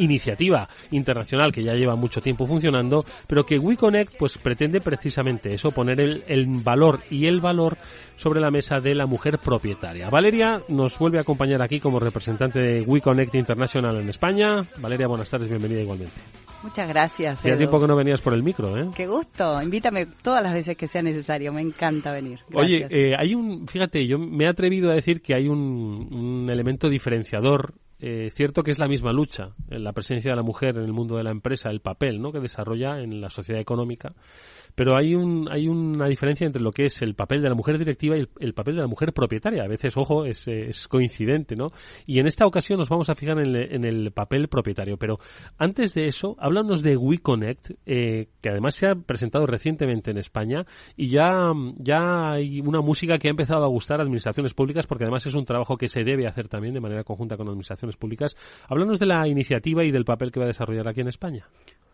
iniciativa 0.00 0.68
internacional 0.90 1.52
que 1.52 1.62
ya 1.62 1.74
lleva 1.74 1.96
mucho 1.96 2.20
tiempo 2.20 2.46
funcionando, 2.46 3.04
pero 3.26 3.44
que 3.44 3.58
WeConnect 3.58 4.16
pues 4.18 4.38
pretende 4.38 4.80
precisamente 4.80 5.54
eso, 5.54 5.70
poner 5.70 6.00
el, 6.00 6.24
el, 6.26 6.46
valor 6.46 7.00
y 7.10 7.26
el 7.26 7.40
valor 7.40 7.76
sobre 8.16 8.40
la 8.40 8.50
mesa 8.50 8.80
de 8.80 8.94
la 8.94 9.06
mujer 9.06 9.38
propietaria. 9.38 10.10
Valeria 10.10 10.62
nos 10.68 10.98
vuelve 10.98 11.18
a 11.18 11.22
acompañar 11.22 11.62
aquí 11.62 11.80
como 11.80 12.00
representante 12.00 12.60
de 12.60 12.80
WeConnect 12.82 13.34
International 13.34 13.96
en 13.98 14.08
España. 14.08 14.58
Valeria, 14.78 15.06
buenas 15.06 15.30
tardes, 15.30 15.48
bienvenida 15.48 15.80
igualmente. 15.80 16.20
Muchas 16.62 16.88
gracias. 16.88 17.38
Hacía 17.38 17.56
tiempo 17.56 17.80
que 17.80 17.86
no 17.86 17.96
venías 17.96 18.20
por 18.20 18.34
el 18.34 18.42
micro, 18.42 18.76
¿eh? 18.76 18.90
Qué 18.94 19.06
gusto. 19.06 19.62
Invítame 19.62 20.06
todas 20.22 20.42
las 20.42 20.52
veces 20.52 20.76
que 20.76 20.88
sea 20.88 21.00
necesario. 21.00 21.52
Me 21.52 21.62
encanta 21.62 22.12
venir. 22.12 22.40
Gracias. 22.50 22.62
Oye, 22.62 22.86
eh, 22.90 23.14
hay 23.18 23.34
un, 23.34 23.66
fíjate, 23.66 24.06
yo 24.06 24.18
me 24.18 24.44
he 24.44 24.48
atrevido 24.48 24.90
a 24.90 24.94
decir 24.94 25.22
que 25.22 25.34
hay 25.34 25.48
un, 25.48 26.08
un 26.12 26.50
elemento 26.50 26.90
diferenciador 26.90 27.72
eh, 28.00 28.30
cierto 28.32 28.62
que 28.62 28.70
es 28.70 28.78
la 28.78 28.88
misma 28.88 29.12
lucha, 29.12 29.50
en 29.68 29.84
la 29.84 29.92
presencia 29.92 30.30
de 30.30 30.36
la 30.36 30.42
mujer 30.42 30.76
en 30.76 30.84
el 30.84 30.92
mundo 30.92 31.16
de 31.16 31.24
la 31.24 31.30
empresa, 31.30 31.70
el 31.70 31.80
papel 31.80 32.20
¿no? 32.20 32.32
que 32.32 32.40
desarrolla 32.40 33.00
en 33.00 33.20
la 33.20 33.30
sociedad 33.30 33.60
económica, 33.60 34.08
pero 34.74 34.96
hay, 34.96 35.14
un, 35.14 35.48
hay 35.50 35.68
una 35.68 36.06
diferencia 36.06 36.46
entre 36.46 36.62
lo 36.62 36.70
que 36.70 36.86
es 36.86 37.02
el 37.02 37.14
papel 37.14 37.42
de 37.42 37.48
la 37.48 37.54
mujer 37.54 37.78
directiva 37.78 38.16
y 38.16 38.26
el, 38.38 38.54
papel 38.54 38.76
de 38.76 38.82
la 38.82 38.86
mujer 38.86 39.12
propietaria. 39.12 39.62
A 39.62 39.68
veces, 39.68 39.96
ojo, 39.96 40.24
es, 40.24 40.46
es, 40.48 40.88
coincidente, 40.88 41.56
¿no? 41.56 41.68
Y 42.06 42.18
en 42.18 42.26
esta 42.26 42.46
ocasión 42.46 42.78
nos 42.78 42.88
vamos 42.88 43.10
a 43.10 43.14
fijar 43.14 43.38
en 43.38 43.46
el, 43.46 43.74
en 43.74 43.84
el 43.84 44.12
papel 44.12 44.48
propietario. 44.48 44.96
Pero 44.96 45.18
antes 45.58 45.94
de 45.94 46.06
eso, 46.06 46.36
háblanos 46.38 46.82
de 46.82 46.96
WeConnect, 46.96 47.70
eh, 47.86 48.28
que 48.40 48.48
además 48.50 48.74
se 48.74 48.86
ha 48.86 48.94
presentado 48.94 49.46
recientemente 49.46 50.10
en 50.10 50.18
España 50.18 50.66
y 50.96 51.08
ya, 51.08 51.52
ya 51.76 52.32
hay 52.32 52.60
una 52.60 52.80
música 52.80 53.18
que 53.18 53.28
ha 53.28 53.30
empezado 53.30 53.64
a 53.64 53.68
gustar 53.68 54.00
a 54.00 54.02
administraciones 54.02 54.54
públicas 54.54 54.86
porque 54.86 55.04
además 55.04 55.26
es 55.26 55.34
un 55.34 55.44
trabajo 55.44 55.76
que 55.76 55.88
se 55.88 56.04
debe 56.04 56.26
hacer 56.26 56.48
también 56.48 56.74
de 56.74 56.80
manera 56.80 57.04
conjunta 57.04 57.36
con 57.36 57.48
administraciones 57.48 57.96
públicas. 57.96 58.36
Háblanos 58.68 58.98
de 58.98 59.06
la 59.06 59.26
iniciativa 59.28 59.84
y 59.84 59.90
del 59.90 60.04
papel 60.04 60.30
que 60.30 60.40
va 60.40 60.46
a 60.46 60.48
desarrollar 60.48 60.88
aquí 60.88 61.00
en 61.00 61.08
España. 61.08 61.46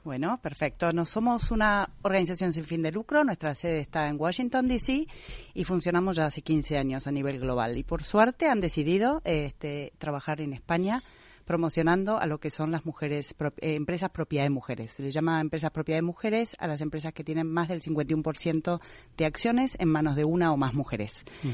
Bueno, 0.07 0.39
perfecto. 0.41 0.93
No 0.93 1.05
somos 1.05 1.51
una 1.51 1.91
organización 2.03 2.53
sin 2.53 2.63
fin 2.63 2.81
de 2.81 2.93
lucro. 2.93 3.25
Nuestra 3.25 3.57
sede 3.57 3.81
está 3.81 4.07
en 4.07 4.15
Washington, 4.21 4.69
D.C. 4.69 5.09
y 5.53 5.65
funcionamos 5.65 6.15
ya 6.15 6.27
hace 6.27 6.43
15 6.43 6.79
años 6.79 7.09
a 7.09 7.11
nivel 7.11 7.41
global. 7.41 7.77
Y 7.77 7.83
por 7.83 8.05
suerte 8.05 8.47
han 8.47 8.61
decidido 8.61 9.21
este, 9.25 9.93
trabajar 9.99 10.41
en 10.41 10.53
España 10.53 11.03
promocionando 11.45 12.21
a 12.21 12.27
lo 12.27 12.39
que 12.39 12.53
son 12.53 12.71
las 12.71 12.87
mujeres, 12.87 13.35
eh, 13.41 13.75
empresas 13.75 14.11
propiedad 14.11 14.45
de 14.45 14.51
mujeres. 14.51 14.93
Se 14.93 15.03
les 15.03 15.13
llama 15.13 15.41
empresas 15.41 15.73
propiedad 15.73 15.99
de 15.99 16.03
mujeres 16.03 16.55
a 16.61 16.69
las 16.69 16.81
empresas 16.83 17.13
que 17.13 17.25
tienen 17.25 17.49
más 17.49 17.67
del 17.67 17.81
51% 17.83 18.81
de 19.17 19.25
acciones 19.25 19.77
en 19.81 19.89
manos 19.89 20.15
de 20.15 20.25
una 20.25 20.53
o 20.53 20.57
más 20.57 20.73
mujeres. 20.73 21.25
Mm. 21.43 21.49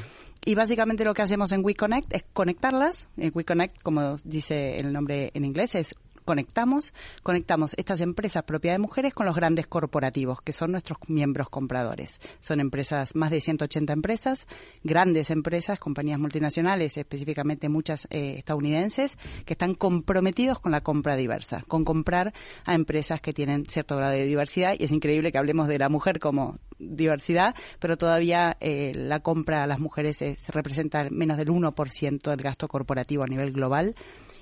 Y 0.45 0.55
básicamente 0.57 1.07
lo 1.07 1.15
que 1.15 1.23
hacemos 1.23 1.53
en 1.53 1.65
WeConnect 1.65 2.13
es 2.13 2.25
conectarlas. 2.35 3.09
En 3.17 3.33
WeConnect, 3.35 3.81
como 3.81 4.19
dice 4.25 4.77
el 4.77 4.93
nombre 4.93 5.31
en 5.33 5.47
inglés, 5.47 5.75
es 5.75 5.95
conectamos, 6.25 6.93
conectamos 7.23 7.75
estas 7.77 8.01
empresas 8.01 8.45
propiedad 8.45 8.75
de 8.75 8.81
mujeres 8.81 9.15
con 9.15 9.27
los 9.27 9.37
grandes 9.37 9.67
corporativos, 9.67 10.41
que 10.43 10.53
son 10.53 10.73
nuestros 10.73 10.99
miembros 11.09 11.49
compradores. 11.49 12.21
Son 12.41 12.61
empresas, 12.61 13.15
más 13.15 13.31
de 13.31 13.41
180 13.41 13.93
empresas, 13.93 14.47
grandes 14.83 15.31
empresas, 15.31 15.79
compañías 15.79 16.19
multinacionales, 16.19 16.97
específicamente 16.97 17.69
muchas 17.69 18.07
eh, 18.11 18.35
estadounidenses, 18.39 19.17
que 19.45 19.55
están 19.55 19.75
comprometidos 19.75 20.59
con 20.59 20.73
la 20.73 20.83
compra 20.83 21.17
diversa, 21.17 21.65
con 21.69 21.85
comprar 21.85 22.33
a 22.65 22.75
empresas 22.75 23.21
que 23.21 23.33
tienen 23.33 23.67
cierto 23.67 23.97
grado 23.97 24.13
de 24.13 24.25
diversidad. 24.25 24.75
Y 24.79 24.85
es 24.85 24.93
increíble 24.93 25.33
que 25.33 25.39
hablemos 25.39 25.69
de 25.69 25.79
la 25.79 25.89
mujer 25.89 26.19
como 26.19 26.59
diversidad, 26.79 27.55
pero 27.79 27.97
todavía 27.97 28.57
eh, 28.61 28.93
la 28.95 29.21
compra 29.21 29.63
a 29.63 29.67
las 29.67 29.79
mujeres 29.79 30.17
se 30.17 30.53
representa 30.53 31.09
menos 31.11 31.37
del 31.37 31.49
1% 31.49 32.31
del 32.31 32.43
gasto 32.43 32.69
corporativo 32.69 33.23
a 33.23 33.27
nivel 33.27 33.53
global 33.53 33.95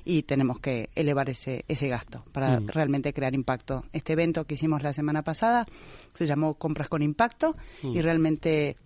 y 0.05 0.23
tenemos 0.23 0.61
que 0.61 0.91
elevar 0.95 1.31
ese, 1.31 1.65
ese 1.69 1.89
gasto 1.89 2.25
para 2.33 2.61
mm. 2.61 2.69
realmente 2.69 3.13
crear 3.13 3.35
impacto. 3.35 3.85
Este 3.93 4.13
evento 4.13 4.45
que 4.45 4.55
hicimos 4.55 4.83
la 4.83 4.93
semana 4.93 5.23
pasada 5.23 5.67
se 6.15 6.27
llamó 6.27 6.55
Compras 6.55 6.89
con 6.89 7.03
Impacto 7.03 7.57
y 7.83 7.99
mm. 7.99 8.03
realmente 8.03 8.77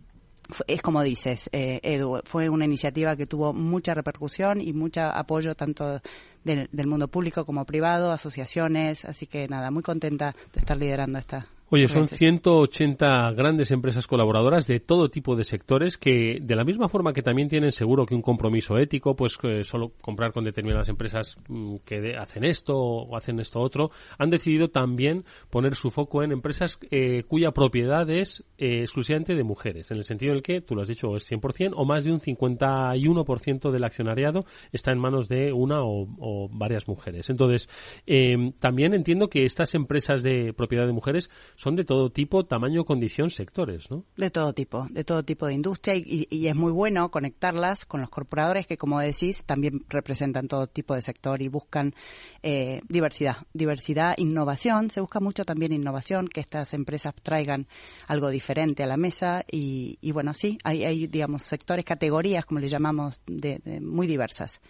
es 0.66 0.82
como 0.82 1.02
dices, 1.02 1.48
eh, 1.52 1.80
Edu, 1.82 2.20
fue 2.24 2.48
una 2.48 2.66
iniciativa 2.66 3.16
que 3.16 3.26
tuvo 3.26 3.52
mucha 3.52 3.94
repercusión 3.94 4.60
y 4.60 4.72
mucho 4.72 5.00
apoyo 5.00 5.54
tanto 5.54 6.00
del, 6.44 6.68
del 6.70 6.86
mundo 6.86 7.08
público 7.08 7.46
como 7.46 7.64
privado, 7.64 8.12
asociaciones, 8.12 9.04
así 9.04 9.26
que 9.26 9.48
nada, 9.48 9.70
muy 9.70 9.82
contenta 9.82 10.34
de 10.52 10.60
estar 10.60 10.76
liderando 10.76 11.18
esta, 11.18 11.48
Oye, 11.74 11.88
son 11.88 12.06
180 12.06 13.32
grandes 13.32 13.72
empresas 13.72 14.06
colaboradoras 14.06 14.68
de 14.68 14.78
todo 14.78 15.08
tipo 15.08 15.34
de 15.34 15.42
sectores 15.42 15.98
que, 15.98 16.38
de 16.40 16.54
la 16.54 16.62
misma 16.62 16.88
forma 16.88 17.12
que 17.12 17.20
también 17.20 17.48
tienen 17.48 17.72
seguro 17.72 18.06
que 18.06 18.14
un 18.14 18.22
compromiso 18.22 18.78
ético, 18.78 19.16
pues 19.16 19.36
solo 19.62 19.90
comprar 20.00 20.32
con 20.32 20.44
determinadas 20.44 20.88
empresas 20.88 21.36
mm, 21.48 21.78
que 21.84 22.16
hacen 22.16 22.44
esto 22.44 22.78
o 22.78 23.16
hacen 23.16 23.40
esto 23.40 23.58
otro, 23.58 23.90
han 24.18 24.30
decidido 24.30 24.68
también 24.68 25.24
poner 25.50 25.74
su 25.74 25.90
foco 25.90 26.22
en 26.22 26.30
empresas 26.30 26.78
eh, 26.92 27.24
cuya 27.24 27.50
propiedad 27.50 28.08
es 28.08 28.44
eh, 28.56 28.82
exclusivamente 28.82 29.34
de 29.34 29.42
mujeres, 29.42 29.90
en 29.90 29.96
el 29.96 30.04
sentido 30.04 30.30
en 30.30 30.36
el 30.36 30.42
que, 30.44 30.60
tú 30.60 30.76
lo 30.76 30.82
has 30.82 30.88
dicho, 30.88 31.16
es 31.16 31.28
100% 31.28 31.72
o 31.74 31.84
más 31.84 32.04
de 32.04 32.12
un 32.12 32.20
51% 32.20 33.72
del 33.72 33.82
accionariado 33.82 34.44
está 34.70 34.92
en 34.92 35.00
manos 35.00 35.26
de 35.26 35.52
una 35.52 35.80
o, 35.82 36.48
varias 36.52 36.86
mujeres. 36.86 37.30
Entonces, 37.30 37.68
eh, 38.06 38.52
también 38.60 38.94
entiendo 38.94 39.26
que 39.26 39.44
estas 39.44 39.74
empresas 39.74 40.22
de 40.22 40.52
propiedad 40.52 40.86
de 40.86 40.92
mujeres 40.92 41.30
son 41.64 41.76
de 41.76 41.86
todo 41.86 42.10
tipo, 42.10 42.44
tamaño, 42.44 42.84
condición, 42.84 43.30
sectores, 43.30 43.90
¿no? 43.90 44.04
De 44.18 44.28
todo 44.28 44.52
tipo, 44.52 44.86
de 44.90 45.02
todo 45.02 45.22
tipo 45.22 45.46
de 45.46 45.54
industria 45.54 45.94
y, 45.96 46.46
es 46.46 46.54
muy 46.54 46.70
bueno 46.70 47.10
conectarlas 47.10 47.86
con 47.86 48.02
los 48.02 48.10
corporadores 48.10 48.66
que, 48.66 48.76
como 48.76 49.00
decís, 49.00 49.42
también 49.46 49.82
representan 49.88 50.46
todo 50.46 50.66
tipo 50.66 50.94
de 50.94 51.00
sector 51.00 51.40
y 51.40 51.48
buscan 51.48 51.94
eh, 52.42 52.82
diversidad, 52.86 53.46
diversidad, 53.54 54.12
innovación. 54.18 54.90
Se 54.90 55.00
busca 55.00 55.20
mucho 55.20 55.46
también 55.46 55.72
innovación, 55.72 56.28
que 56.28 56.40
estas 56.40 56.74
empresas 56.74 57.14
traigan 57.22 57.66
algo 58.08 58.28
diferente 58.28 58.82
a 58.82 58.86
la 58.86 58.98
mesa 58.98 59.42
y, 59.50 59.96
bueno, 60.12 60.34
sí, 60.34 60.58
hay, 60.64 60.84
hay, 60.84 61.06
digamos, 61.06 61.44
sectores, 61.44 61.86
categorías, 61.86 62.44
como 62.44 62.60
le 62.60 62.68
llamamos, 62.68 63.22
de 63.26 63.80
muy 63.80 64.06
diversas 64.06 64.60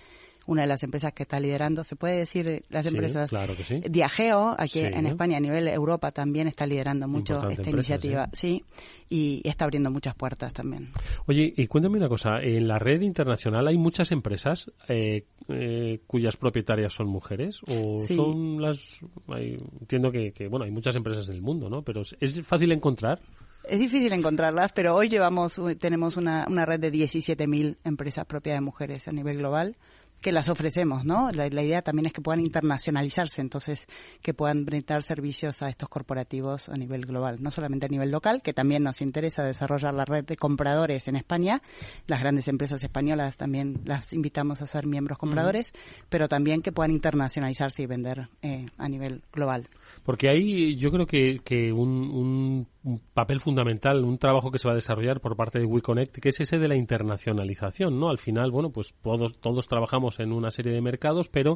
una 0.46 0.62
de 0.62 0.68
las 0.68 0.82
empresas 0.82 1.12
que 1.12 1.22
está 1.22 1.40
liderando, 1.40 1.84
se 1.84 1.96
puede 1.96 2.16
decir 2.16 2.64
las 2.68 2.86
empresas 2.86 3.28
claro 3.28 3.54
que 3.56 3.64
sí. 3.64 3.80
Diageo, 3.88 4.54
aquí 4.58 4.80
en 4.80 5.06
España 5.06 5.38
a 5.38 5.40
nivel 5.40 5.68
Europa 5.68 6.10
también 6.10 6.48
está 6.48 6.66
liderando 6.66 7.08
mucho 7.08 7.48
esta 7.48 7.70
iniciativa, 7.70 8.28
sí. 8.32 8.62
y 9.08 9.40
está 9.44 9.64
abriendo 9.64 9.90
muchas 9.90 10.14
puertas 10.14 10.52
también. 10.52 10.90
Oye, 11.26 11.52
y 11.56 11.66
cuéntame 11.66 11.98
una 11.98 12.08
cosa, 12.08 12.40
en 12.42 12.68
la 12.68 12.78
red 12.78 13.00
internacional 13.00 13.66
hay 13.68 13.78
muchas 13.78 14.12
empresas 14.12 14.70
eh, 14.88 15.24
eh, 15.48 16.00
cuyas 16.06 16.36
propietarias 16.36 16.92
son 16.92 17.08
mujeres 17.08 17.60
o 17.68 18.00
son 18.00 18.60
las 18.60 18.98
entiendo 19.28 20.10
que, 20.10 20.32
que, 20.32 20.48
bueno, 20.48 20.64
hay 20.64 20.70
muchas 20.70 20.96
empresas 20.96 21.28
en 21.28 21.34
el 21.34 21.42
mundo, 21.42 21.68
¿no? 21.68 21.82
Pero 21.82 22.02
es 22.20 22.40
fácil 22.42 22.72
encontrar 22.72 23.20
es 23.68 23.78
difícil 23.78 24.12
encontrarlas, 24.12 24.72
pero 24.72 24.94
hoy 24.94 25.08
llevamos, 25.08 25.58
tenemos 25.78 26.16
una, 26.16 26.46
una 26.48 26.66
red 26.66 26.80
de 26.80 26.92
17.000 26.92 27.78
empresas 27.84 28.26
propias 28.26 28.56
de 28.56 28.60
mujeres 28.60 29.08
a 29.08 29.12
nivel 29.12 29.38
global 29.38 29.76
que 30.25 30.33
las 30.33 30.49
ofrecemos, 30.49 31.04
¿no? 31.04 31.31
La, 31.33 31.47
idea 31.47 31.83
también 31.83 32.07
es 32.07 32.14
que 32.14 32.23
puedan 32.23 32.40
internacionalizarse, 32.40 33.43
entonces 33.43 33.87
que 34.23 34.33
puedan 34.33 34.64
brindar 34.64 35.02
servicios 35.02 35.61
a 35.61 35.69
estos 35.69 35.90
corporativos 35.90 36.71
a 36.71 36.75
nivel 36.76 37.04
global, 37.04 37.43
no 37.43 37.50
solamente 37.50 37.85
a 37.85 37.88
nivel 37.90 38.11
local, 38.11 38.40
que 38.40 38.54
también 38.54 38.83
nos 38.83 39.02
interesa 39.02 39.45
desarrollar 39.45 39.93
la 39.93 40.07
red 40.07 40.25
de 40.25 40.38
compradores 40.38 41.09
en 41.09 41.16
España, 41.16 41.61
las 42.07 42.21
grandes 42.21 42.49
empresas 42.49 42.83
españolas 42.83 43.37
también 43.37 43.83
las 43.85 44.14
invitamos 44.14 44.62
a 44.62 44.66
ser 44.66 44.87
miembros 44.87 45.19
compradores, 45.19 45.75
pero 46.09 46.26
también 46.26 46.62
que 46.62 46.73
puedan 46.73 46.93
internacionalizarse 46.93 47.83
y 47.83 47.87
vender 47.87 48.31
eh, 48.40 48.64
a 48.78 48.88
nivel 48.88 49.23
global. 49.31 49.69
Porque 50.04 50.28
ahí 50.28 50.76
yo 50.76 50.90
creo 50.90 51.06
que, 51.06 51.40
que 51.42 51.73
un, 51.73 52.66
un, 52.84 53.00
papel 53.14 53.40
fundamental, 53.40 54.04
un 54.04 54.18
trabajo 54.18 54.50
que 54.50 54.58
se 54.58 54.68
va 54.68 54.73
a 54.73 54.75
desarrollar 54.75 55.23
por 55.23 55.37
parte 55.37 55.58
de 55.58 55.64
WeConnect, 55.64 56.18
que 56.18 56.28
es 56.28 56.40
ese 56.40 56.58
de 56.58 56.68
la 56.68 56.76
internacionalización, 56.76 57.99
¿no? 57.99 58.11
Al 58.11 58.18
final, 58.18 58.50
bueno, 58.50 58.70
pues 58.70 58.94
todos, 59.02 59.66
trabajamos 59.66 60.20
en 60.20 60.32
una 60.32 60.50
serie 60.50 60.75
de 60.75 60.82
mercados, 60.82 61.28
pero 61.30 61.54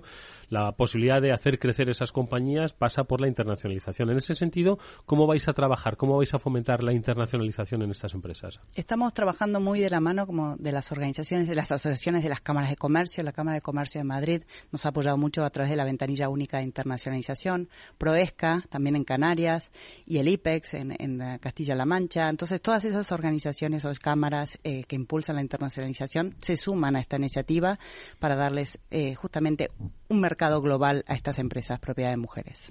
la 0.49 0.73
posibilidad 0.73 1.21
de 1.21 1.33
hacer 1.33 1.59
crecer 1.59 1.91
esas 1.91 2.13
compañías 2.13 2.73
pasa 2.73 3.05
por 3.05 3.21
la 3.21 3.29
internacionalización. 3.29 4.09
En 4.09 4.17
ese 4.17 4.35
sentido, 4.35 4.79
¿cómo 5.05 5.27
vais 5.27 5.47
a 5.49 5.53
trabajar? 5.53 5.99
¿Cómo 5.99 6.17
vais 6.17 6.33
a 6.33 6.39
fomentar 6.39 6.83
la 6.83 6.95
internacionalización 6.95 7.83
en 7.83 7.91
estas 7.91 8.15
empresas? 8.15 8.59
Estamos 8.75 9.13
trabajando 9.13 9.61
muy 9.61 9.81
de 9.81 9.91
la 9.91 10.01
mano 10.01 10.27
como 10.27 10.57
de 10.57 10.73
las 10.73 10.91
organizaciones, 10.93 11.47
de 11.47 11.55
las 11.55 11.71
asociaciones 11.71 12.23
de 12.23 12.31
las 12.31 12.41
cámaras 12.41 12.71
de 12.71 12.77
comercio. 12.77 13.23
La 13.23 13.33
Cámara 13.33 13.57
de 13.57 13.61
Comercio 13.61 14.01
de 14.01 14.07
Madrid 14.07 14.43
nos 14.73 14.87
ha 14.87 14.89
apoyado 14.89 15.19
mucho 15.19 15.45
a 15.45 15.51
través 15.51 15.71
de 15.71 15.77
la 15.77 15.85
ventanilla 15.85 16.31
única 16.31 16.57
de 16.57 16.65
internacionalización. 16.65 17.69
ProESC 17.99 18.38
también 18.69 18.97
en 18.97 19.05
Canarias, 19.05 19.71
y 20.07 20.19
el 20.19 20.29
IPEX 20.29 20.75
en, 20.75 21.39
Castilla-La 21.41 21.85
Mancha. 21.85 22.29
Entonces, 22.29 22.63
todas 22.63 22.85
esas 22.85 23.11
organizaciones 23.13 23.85
o 23.85 23.91
cámaras 24.01 24.59
eh, 24.65 24.85
que 24.85 24.97
impulsan 24.97 25.37
la 25.37 25.43
internacionalización 25.43 26.37
se 26.39 26.57
suman 26.57 26.97
a 26.97 27.01
esta 27.01 27.17
iniciativa 27.17 27.79
para 28.19 28.37
darles 28.37 28.79
eh, 28.91 29.15
justamente 29.15 29.69
un 30.09 30.21
mercado 30.21 30.61
global 30.61 31.05
a 31.09 31.15
estas 31.15 31.39
empresas 31.39 31.81
propiedad 31.81 32.11
de 32.11 32.17
mujeres. 32.17 32.69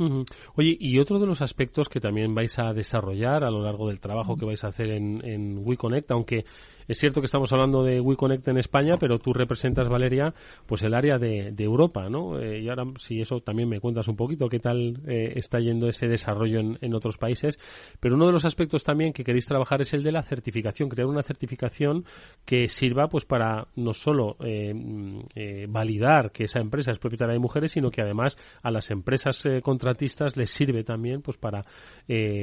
Oye, 0.55 0.77
y 0.79 0.99
otro 0.99 1.19
de 1.19 1.27
los 1.27 1.41
aspectos 1.41 1.89
que 1.89 1.99
también 1.99 2.33
vais 2.33 2.57
a 2.59 2.73
desarrollar 2.73 3.43
a 3.43 3.51
lo 3.51 3.61
largo 3.61 3.87
del 3.87 3.99
trabajo 3.99 4.37
que 4.37 4.45
vais 4.45 4.63
a 4.63 4.67
hacer 4.67 4.91
en, 4.91 5.25
en 5.25 5.57
WeConnect, 5.59 6.09
aunque 6.11 6.45
es 6.87 6.97
cierto 6.99 7.19
que 7.21 7.25
estamos 7.25 7.51
hablando 7.51 7.83
de 7.83 7.99
WeConnect 7.99 8.47
en 8.47 8.57
España, 8.57 8.93
pero 8.99 9.19
tú 9.19 9.33
representas, 9.33 9.89
Valeria, 9.89 10.33
pues 10.65 10.83
el 10.83 10.93
área 10.93 11.17
de, 11.17 11.53
Europa, 11.57 12.07
¿no? 12.09 12.39
Eh, 12.39 12.61
y 12.61 12.69
ahora, 12.69 12.85
si 12.97 13.19
eso 13.19 13.41
también 13.41 13.67
me 13.67 13.81
cuentas 13.81 14.07
un 14.07 14.15
poquito, 14.15 14.47
qué 14.47 14.59
tal 14.59 15.01
eh, 15.05 15.33
está 15.35 15.59
yendo 15.59 15.89
ese 15.89 16.07
desarrollo 16.07 16.59
en, 16.79 16.93
otros 16.93 17.17
países. 17.17 17.59
Pero 17.99 18.15
uno 18.15 18.25
de 18.27 18.31
los 18.31 18.45
aspectos 18.45 18.85
también 18.85 19.11
que 19.11 19.25
queréis 19.25 19.45
trabajar 19.45 19.81
es 19.81 19.93
el 19.93 20.01
de 20.01 20.13
la 20.13 20.23
certificación, 20.23 20.87
crear 20.87 21.07
una 21.07 21.23
certificación 21.23 22.05
que 22.45 22.69
sirva, 22.69 23.09
pues, 23.09 23.25
para 23.25 23.67
no 23.75 23.93
solo 23.93 24.37
eh, 24.39 25.65
validar 25.67 26.31
que 26.31 26.45
esa 26.45 26.59
empresa 26.59 26.91
es 26.91 26.99
propietaria 26.99 27.33
de 27.33 27.39
mujeres, 27.39 27.73
sino 27.73 27.91
que 27.91 28.01
además 28.01 28.37
a 28.63 28.71
las 28.71 28.89
empresas 28.91 29.43
contratistas 29.61 30.37
les 30.37 30.51
sirve 30.51 30.83
también, 30.83 31.21
pues, 31.21 31.37
para 31.37 31.65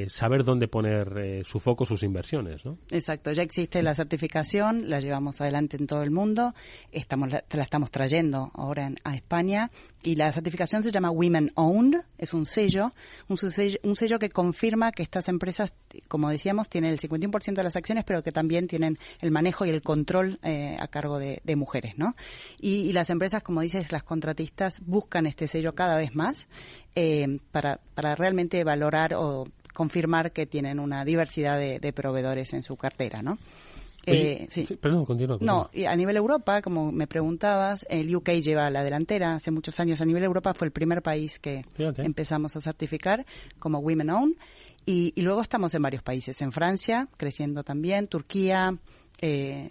saber 0.09 0.45
dónde 0.45 0.69
poner 0.69 1.45
su 1.45 1.59
foco, 1.59 1.87
sus 1.87 2.03
inversiones, 2.03 2.65
¿no? 2.65 2.79
Exacto, 2.91 3.33
ya 3.33 3.43
existe 3.43 3.83
la 3.83 3.95
certificación 3.95 4.34
la 4.35 5.00
llevamos 5.00 5.41
adelante 5.41 5.76
en 5.76 5.87
todo 5.87 6.03
el 6.03 6.11
mundo, 6.11 6.55
estamos, 6.91 7.31
la, 7.31 7.45
estamos 7.50 7.91
trayendo 7.91 8.50
ahora 8.55 8.87
en, 8.87 8.97
a 9.05 9.14
España 9.14 9.71
y 10.03 10.17
la 10.17 10.33
certificación 10.33 10.83
se 10.83 10.91
llama 10.91 11.11
Women 11.11 11.53
Owned, 11.55 12.00
es 12.19 12.35
un 12.35 12.45
sello, 12.45 12.93
un 13.29 13.37
sello, 13.37 13.79
un 13.85 13.97
sello 13.97 14.19
que 14.19 14.29
confirma 14.29 14.91
que 14.91 15.03
estas 15.03 15.29
empresas, 15.29 15.73
como 16.09 16.29
decíamos, 16.29 16.69
tienen 16.69 16.91
el 16.91 16.99
51% 16.99 17.55
de 17.55 17.62
las 17.62 17.76
acciones, 17.76 18.05
pero 18.05 18.23
que 18.23 18.33
también 18.33 18.67
tienen 18.67 18.99
el 19.21 19.31
manejo 19.31 19.64
y 19.64 19.71
el 19.71 19.83
control 19.83 20.38
eh, 20.43 20.76
a 20.79 20.88
cargo 20.88 21.19
de, 21.19 21.41
mujeres, 21.57 21.95
¿no? 21.97 22.17
Y, 22.61 22.88
y, 22.88 22.93
las 22.93 23.11
empresas, 23.11 23.43
como 23.43 23.61
dices, 23.61 23.93
las 23.93 24.03
contratistas 24.03 24.81
buscan 24.81 25.26
este 25.26 25.47
sello 25.47 25.75
cada 25.76 25.97
vez 25.97 26.14
más 26.17 26.49
eh, 26.97 27.38
para, 27.53 27.79
para 27.95 28.17
realmente 28.17 28.64
valorar 28.64 29.14
o 29.14 29.45
confirmar 29.73 30.33
que 30.33 30.47
tienen 30.47 30.81
una 30.81 31.05
diversidad 31.05 31.59
de, 31.59 31.79
de 31.79 31.93
proveedores 31.93 32.53
en 32.55 32.62
su 32.62 32.76
cartera, 32.76 33.23
¿no? 33.23 33.38
Oye, 34.07 34.45
eh, 34.45 34.47
sí. 34.51 34.67
sí. 34.67 34.77
Perdón, 34.77 35.05
continúa, 35.05 35.39
No, 35.41 35.71
y 35.73 35.85
a 35.85 35.97
nivel 35.97 36.17
Europa, 36.17 36.63
como 36.63 36.93
me 36.93 37.07
preguntabas, 37.07 37.87
el 37.89 38.15
UK 38.15 38.31
lleva 38.41 38.71
la 38.71 38.83
delantera. 38.83 39.35
Hace 39.35 39.51
muchos 39.51 39.79
años 39.81 40.01
a 40.01 40.05
nivel 40.05 40.25
Europa 40.25 40.55
fue 40.55 40.67
el 40.67 40.73
primer 40.73 41.03
país 41.03 41.39
que 41.39 41.65
Fíjate. 41.75 42.03
empezamos 42.03 42.57
a 42.57 42.61
certificar 42.61 43.25
como 43.59 43.79
Women 43.79 44.11
Own. 44.11 44.37
Y, 44.87 45.15
y, 45.17 45.23
luego 45.23 45.41
estamos 45.41 45.75
en 45.75 45.81
varios 45.81 46.03
países. 46.03 46.43
En 46.43 46.53
Francia, 46.53 47.09
creciendo 47.17 47.65
también, 47.65 48.07
Turquía, 48.07 48.79
eh, 49.26 49.71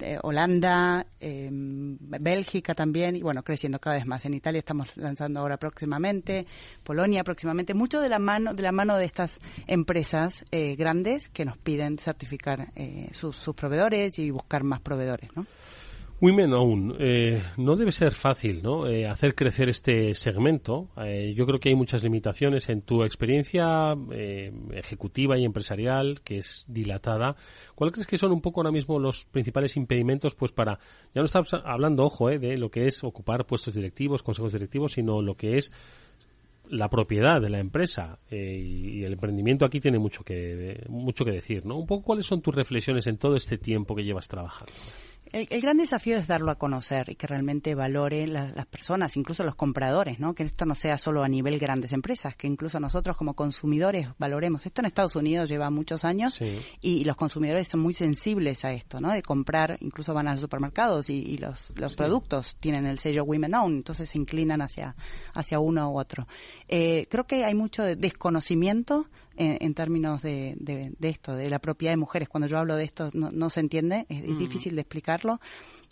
eh, 0.00 0.18
Holanda, 0.22 1.06
eh, 1.18 1.48
Bélgica 1.50 2.74
también, 2.74 3.16
y 3.16 3.22
bueno, 3.22 3.42
creciendo 3.42 3.78
cada 3.78 3.96
vez 3.96 4.04
más. 4.04 4.26
En 4.26 4.34
Italia 4.34 4.58
estamos 4.58 4.94
lanzando 4.98 5.40
ahora 5.40 5.56
próximamente, 5.56 6.46
Polonia 6.82 7.24
próximamente, 7.24 7.72
mucho 7.72 8.02
de 8.02 8.10
la 8.10 8.18
mano 8.18 8.52
de 8.52 8.62
la 8.62 8.70
mano 8.70 8.98
de 8.98 9.06
estas 9.06 9.38
empresas 9.66 10.44
eh, 10.50 10.76
grandes 10.76 11.30
que 11.30 11.46
nos 11.46 11.56
piden 11.56 11.96
certificar 11.96 12.70
sus, 13.12 13.36
sus, 13.36 13.54
proveedores 13.54 14.18
y 14.18 14.30
buscar 14.30 14.62
más 14.62 14.80
proveedores, 14.80 15.30
¿no? 15.34 15.46
Women 16.22 16.54
Own, 16.54 16.96
eh, 17.00 17.42
no 17.56 17.74
debe 17.74 17.90
ser 17.90 18.12
fácil 18.12 18.62
¿no? 18.62 18.86
Eh, 18.86 19.08
hacer 19.08 19.34
crecer 19.34 19.68
este 19.68 20.14
segmento. 20.14 20.88
Eh, 21.04 21.34
yo 21.36 21.46
creo 21.46 21.58
que 21.58 21.70
hay 21.70 21.74
muchas 21.74 22.04
limitaciones 22.04 22.68
en 22.68 22.82
tu 22.82 23.02
experiencia 23.02 23.92
eh, 24.12 24.52
ejecutiva 24.70 25.36
y 25.36 25.44
empresarial, 25.44 26.20
que 26.22 26.36
es 26.36 26.64
dilatada. 26.68 27.34
¿Cuál 27.74 27.90
crees 27.90 28.06
que 28.06 28.18
son 28.18 28.30
un 28.30 28.40
poco 28.40 28.60
ahora 28.60 28.70
mismo 28.70 29.00
los 29.00 29.24
principales 29.24 29.76
impedimentos 29.76 30.36
pues 30.36 30.52
para, 30.52 30.78
ya 31.12 31.22
no 31.22 31.24
estamos 31.24 31.52
hablando, 31.54 32.04
ojo, 32.04 32.30
eh, 32.30 32.38
de 32.38 32.56
lo 32.56 32.70
que 32.70 32.86
es 32.86 33.02
ocupar 33.02 33.44
puestos 33.44 33.74
directivos, 33.74 34.22
consejos 34.22 34.52
directivos, 34.52 34.92
sino 34.92 35.22
lo 35.22 35.34
que 35.34 35.58
es 35.58 35.72
la 36.68 36.88
propiedad 36.88 37.40
de 37.40 37.50
la 37.50 37.58
empresa 37.58 38.20
eh, 38.30 38.60
y 38.60 39.02
el 39.02 39.14
emprendimiento 39.14 39.66
aquí 39.66 39.80
tiene 39.80 39.98
mucho 39.98 40.22
que 40.22 40.84
mucho 40.88 41.24
que 41.24 41.32
decir, 41.32 41.66
¿no? 41.66 41.76
Un 41.76 41.86
poco 41.86 42.04
cuáles 42.04 42.26
son 42.26 42.40
tus 42.42 42.54
reflexiones 42.54 43.08
en 43.08 43.18
todo 43.18 43.34
este 43.34 43.58
tiempo 43.58 43.96
que 43.96 44.04
llevas 44.04 44.28
trabajando. 44.28 44.72
El, 45.32 45.48
el, 45.50 45.60
gran 45.62 45.78
desafío 45.78 46.16
es 46.16 46.26
darlo 46.26 46.50
a 46.50 46.56
conocer 46.56 47.08
y 47.08 47.14
que 47.14 47.26
realmente 47.26 47.74
valore 47.74 48.26
la, 48.26 48.48
las 48.54 48.66
personas, 48.66 49.16
incluso 49.16 49.42
los 49.44 49.54
compradores, 49.54 50.20
¿no? 50.20 50.34
Que 50.34 50.42
esto 50.42 50.66
no 50.66 50.74
sea 50.74 50.98
solo 50.98 51.24
a 51.24 51.28
nivel 51.28 51.58
grandes 51.58 51.92
empresas, 51.92 52.36
que 52.36 52.46
incluso 52.46 52.78
nosotros 52.80 53.16
como 53.16 53.34
consumidores 53.34 54.08
valoremos. 54.18 54.66
Esto 54.66 54.82
en 54.82 54.86
Estados 54.86 55.16
Unidos 55.16 55.48
lleva 55.48 55.70
muchos 55.70 56.04
años 56.04 56.34
sí. 56.34 56.60
y, 56.80 57.04
los 57.04 57.16
consumidores 57.16 57.68
son 57.68 57.80
muy 57.80 57.94
sensibles 57.94 58.64
a 58.64 58.72
esto, 58.72 59.00
¿no? 59.00 59.10
De 59.12 59.22
comprar, 59.22 59.78
incluso 59.80 60.12
van 60.14 60.28
a 60.28 60.32
los 60.32 60.40
supermercados 60.40 61.08
y, 61.08 61.14
y 61.14 61.38
los, 61.38 61.72
los 61.76 61.92
sí. 61.92 61.96
productos 61.96 62.56
tienen 62.60 62.86
el 62.86 62.98
sello 62.98 63.24
Women 63.24 63.54
Own, 63.54 63.72
entonces 63.76 64.10
se 64.10 64.18
inclinan 64.18 64.60
hacia, 64.60 64.94
hacia 65.34 65.58
uno 65.58 65.90
u 65.90 65.98
otro. 65.98 66.26
Eh, 66.68 67.06
creo 67.10 67.24
que 67.24 67.44
hay 67.44 67.54
mucho 67.54 67.84
desconocimiento 67.84 69.06
en, 69.36 69.58
en 69.60 69.74
términos 69.74 70.22
de, 70.22 70.54
de, 70.58 70.92
de, 70.98 71.08
esto, 71.08 71.34
de 71.34 71.50
la 71.50 71.58
propiedad 71.58 71.92
de 71.92 71.98
mujeres. 71.98 72.28
Cuando 72.28 72.48
yo 72.48 72.58
hablo 72.58 72.76
de 72.76 72.84
esto 72.84 73.10
no, 73.12 73.30
no 73.30 73.50
se 73.50 73.60
entiende, 73.60 74.06
es, 74.08 74.24
es 74.24 74.38
difícil 74.38 74.74
de 74.74 74.82
explicarlo, 74.82 75.40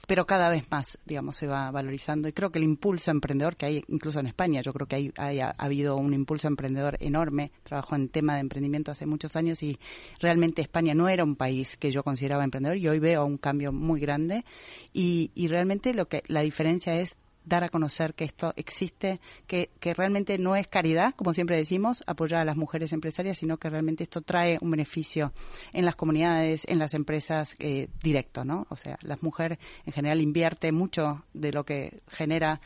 pero 0.06 0.26
cada 0.26 0.50
vez 0.50 0.64
más, 0.70 0.99
digamos, 1.04 1.37
se 1.37 1.47
va 1.47 1.70
valorizando. 1.70 2.28
Y 2.28 2.32
creo 2.32 2.50
que 2.50 2.59
el 2.59 2.64
impulso 2.64 3.11
emprendedor 3.11 3.56
que 3.56 3.66
hay, 3.66 3.85
incluso 3.88 4.18
en 4.18 4.26
España, 4.26 4.61
yo 4.61 4.73
creo 4.73 4.87
que 4.87 4.97
hay, 4.97 5.12
hay 5.16 5.40
ha 5.40 5.54
habido 5.59 5.97
un 5.97 6.12
impulso 6.14 6.49
emprendedor 6.49 6.97
enorme. 7.00 7.52
Trabajo 7.62 7.94
en 7.94 8.09
tema 8.09 8.35
de 8.35 8.40
emprendimiento 8.40 8.90
hace 8.90 9.06
muchos 9.06 9.37
años 9.37 9.62
y 9.62 9.78
realmente 10.18 10.62
España 10.62 10.94
no 10.94 11.09
era 11.09 11.23
un 11.23 11.37
país 11.37 11.76
que 11.76 11.90
yo 11.90 12.02
consideraba 12.02 12.44
emprendedor 12.44 12.78
y 12.78 12.88
hoy 12.88 12.99
veo 12.99 13.25
un 13.25 13.38
cambio 13.38 13.73
muy 13.73 14.00
grande. 14.00 14.44
Y, 14.92 15.30
y 15.35 15.49
realmente 15.49 15.94
lo 15.94 16.09
que 16.09 16.23
la 16.26 16.40
diferencia 16.42 16.94
es 16.99 17.18
dar 17.50 17.64
a 17.64 17.69
conocer 17.69 18.14
que 18.14 18.25
esto 18.25 18.54
existe, 18.57 19.21
que, 19.47 19.71
que 19.80 19.92
realmente 19.92 20.38
no 20.38 20.57
es 20.57 20.69
caridad, 20.69 21.14
como 21.16 21.35
siempre 21.35 21.57
decimos, 21.57 22.02
apoyar 22.07 22.40
a 22.40 22.45
las 22.45 22.57
mujeres 22.57 22.92
empresarias, 22.92 23.38
sino 23.38 23.59
que 23.59 23.69
realmente 23.69 24.04
esto 24.04 24.23
trae 24.23 24.57
un 24.62 24.71
beneficio 24.71 25.33
en 25.75 25.85
las 25.85 25.97
comunidades, 25.97 26.64
en 26.69 26.78
las 26.78 26.95
empresas 26.95 27.57
eh, 27.59 27.88
directo, 28.02 28.45
¿no? 28.45 28.66
O 28.71 28.76
sea, 28.76 28.97
las 29.02 29.23
mujeres 29.23 29.59
en 29.85 29.92
general 29.92 30.23
invierte 30.23 30.73
mucho 30.73 31.25
de 31.35 31.52
lo 31.52 31.64
que 31.64 32.00
genera 32.07 32.61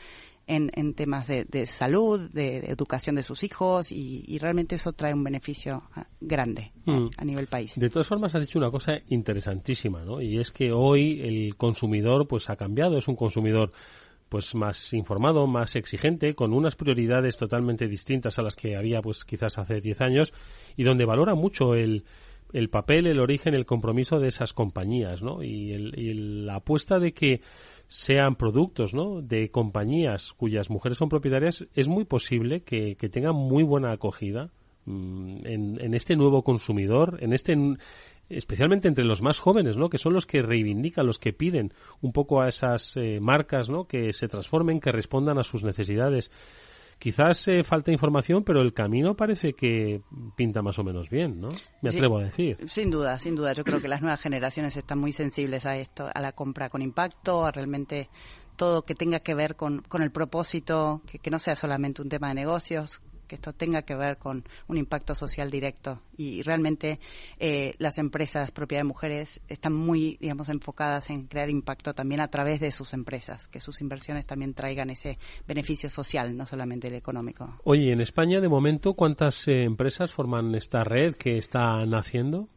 en, 0.47 0.69
en 0.75 0.93
temas 0.93 1.27
de, 1.27 1.45
de 1.45 1.65
salud, 1.65 2.29
de, 2.29 2.61
de, 2.61 2.71
educación 2.71 3.15
de 3.15 3.23
sus 3.23 3.43
hijos 3.43 3.91
y, 3.91 4.23
y, 4.27 4.37
realmente 4.37 4.75
eso 4.75 4.93
trae 4.93 5.11
un 5.11 5.23
beneficio 5.23 5.81
ah, 5.95 6.05
grande 6.21 6.71
mm. 6.85 6.91
a, 6.91 7.09
a, 7.17 7.25
nivel 7.25 7.47
país. 7.47 7.73
De 7.75 7.89
todas 7.89 8.07
formas 8.07 8.35
has 8.35 8.45
dicho 8.45 8.59
una 8.59 8.69
cosa 8.69 8.93
interesantísima, 9.09 10.03
¿no? 10.05 10.21
Y 10.21 10.37
es 10.39 10.51
que 10.51 10.71
hoy 10.71 11.21
el 11.21 11.55
consumidor 11.55 12.27
pues 12.27 12.47
ha 12.51 12.55
cambiado, 12.55 12.97
es 12.97 13.07
un 13.07 13.15
consumidor 13.15 13.71
pues 14.35 14.53
más 14.53 14.91
informado, 14.91 15.47
más 15.47 15.77
exigente, 15.77 16.35
con 16.35 16.51
unas 16.51 16.75
prioridades 16.75 17.37
totalmente 17.37 17.87
distintas 17.87 18.37
a 18.37 18.41
las 18.41 18.57
que 18.57 18.75
había 18.75 19.01
pues 19.01 19.23
quizás 19.23 19.57
hace 19.57 19.79
10 19.79 20.01
años 20.01 20.33
y 20.75 20.83
donde 20.83 21.05
valora 21.05 21.35
mucho 21.35 21.73
el, 21.73 22.03
el 22.51 22.69
papel, 22.69 23.07
el 23.07 23.21
origen, 23.21 23.53
el 23.53 23.65
compromiso 23.65 24.19
de 24.19 24.27
esas 24.27 24.51
compañías, 24.51 25.21
¿no? 25.21 25.41
Y, 25.41 25.71
el, 25.71 25.97
y 25.97 26.13
la 26.43 26.55
apuesta 26.55 26.99
de 26.99 27.13
que 27.13 27.39
sean 27.87 28.35
productos, 28.35 28.93
¿no? 28.93 29.21
De 29.21 29.51
compañías 29.51 30.33
cuyas 30.33 30.69
mujeres 30.69 30.97
son 30.97 31.07
propietarias, 31.07 31.65
es 31.73 31.87
muy 31.87 32.03
posible 32.03 32.59
que, 32.59 32.97
que 32.97 33.07
tengan 33.07 33.35
muy 33.35 33.63
buena 33.63 33.93
acogida 33.93 34.49
mmm, 34.83 35.47
en, 35.47 35.79
en 35.79 35.93
este 35.93 36.17
nuevo 36.17 36.43
consumidor, 36.43 37.19
en 37.21 37.31
este 37.31 37.55
especialmente 38.29 38.87
entre 38.87 39.05
los 39.05 39.21
más 39.21 39.39
jóvenes, 39.39 39.77
¿no? 39.77 39.89
Que 39.89 39.97
son 39.97 40.13
los 40.13 40.25
que 40.25 40.41
reivindican, 40.41 41.05
los 41.05 41.19
que 41.19 41.33
piden 41.33 41.73
un 42.01 42.11
poco 42.11 42.41
a 42.41 42.49
esas 42.49 42.95
eh, 42.97 43.19
marcas, 43.21 43.69
¿no? 43.69 43.85
Que 43.85 44.13
se 44.13 44.27
transformen, 44.27 44.79
que 44.79 44.91
respondan 44.91 45.37
a 45.37 45.43
sus 45.43 45.63
necesidades. 45.63 46.31
Quizás 46.97 47.47
eh, 47.49 47.63
falta 47.63 47.91
información, 47.91 48.43
pero 48.43 48.61
el 48.61 48.73
camino 48.73 49.15
parece 49.15 49.53
que 49.53 50.01
pinta 50.35 50.61
más 50.61 50.79
o 50.79 50.83
menos 50.83 51.09
bien, 51.09 51.41
¿no? 51.41 51.49
Me 51.81 51.89
atrevo 51.89 52.17
sí, 52.17 52.23
a 52.23 52.25
decir. 52.27 52.57
Sin 52.67 52.89
duda, 52.89 53.19
sin 53.19 53.35
duda. 53.35 53.53
Yo 53.53 53.63
creo 53.63 53.81
que 53.81 53.89
las 53.89 54.01
nuevas 54.01 54.21
generaciones 54.21 54.77
están 54.77 54.99
muy 54.99 55.11
sensibles 55.11 55.65
a 55.65 55.77
esto, 55.77 56.07
a 56.13 56.21
la 56.21 56.31
compra 56.31 56.69
con 56.69 56.81
impacto, 56.81 57.45
a 57.45 57.51
realmente 57.51 58.09
todo 58.55 58.83
que 58.83 58.95
tenga 58.95 59.19
que 59.19 59.35
ver 59.35 59.57
con, 59.57 59.81
con 59.81 60.01
el 60.01 60.11
propósito, 60.11 61.01
que, 61.05 61.19
que 61.19 61.29
no 61.29 61.37
sea 61.37 61.57
solamente 61.57 62.01
un 62.01 62.07
tema 62.07 62.29
de 62.29 62.35
negocios, 62.35 63.01
que 63.25 63.35
esto 63.35 63.53
tenga 63.53 63.83
que 63.83 63.95
ver 63.95 64.17
con 64.17 64.43
un 64.67 64.77
impacto 64.77 65.15
social 65.15 65.51
directo. 65.51 66.01
Y 66.17 66.43
realmente 66.43 66.99
eh, 67.39 67.75
las 67.77 67.97
empresas 67.97 68.51
propiedad 68.51 68.81
de 68.81 68.87
mujeres 68.87 69.41
están 69.47 69.73
muy 69.73 70.17
digamos 70.19 70.49
enfocadas 70.49 71.09
en 71.09 71.27
crear 71.27 71.49
impacto 71.49 71.93
también 71.93 72.21
a 72.21 72.27
través 72.27 72.59
de 72.59 72.71
sus 72.71 72.93
empresas 72.93 73.47
que 73.47 73.59
sus 73.59 73.81
inversiones 73.81 74.25
también 74.25 74.53
traigan 74.53 74.89
ese 74.89 75.17
beneficio 75.47 75.89
social 75.89 76.35
no 76.35 76.45
solamente 76.45 76.87
el 76.87 76.95
económico. 76.95 77.59
Oye 77.63 77.91
en 77.91 78.01
España 78.01 78.39
de 78.39 78.49
momento 78.49 78.93
cuántas 78.93 79.47
eh, 79.47 79.63
empresas 79.63 80.11
forman 80.11 80.55
esta 80.55 80.83
red 80.83 81.13
que 81.13 81.37
está 81.37 81.85
naciendo 81.85 82.49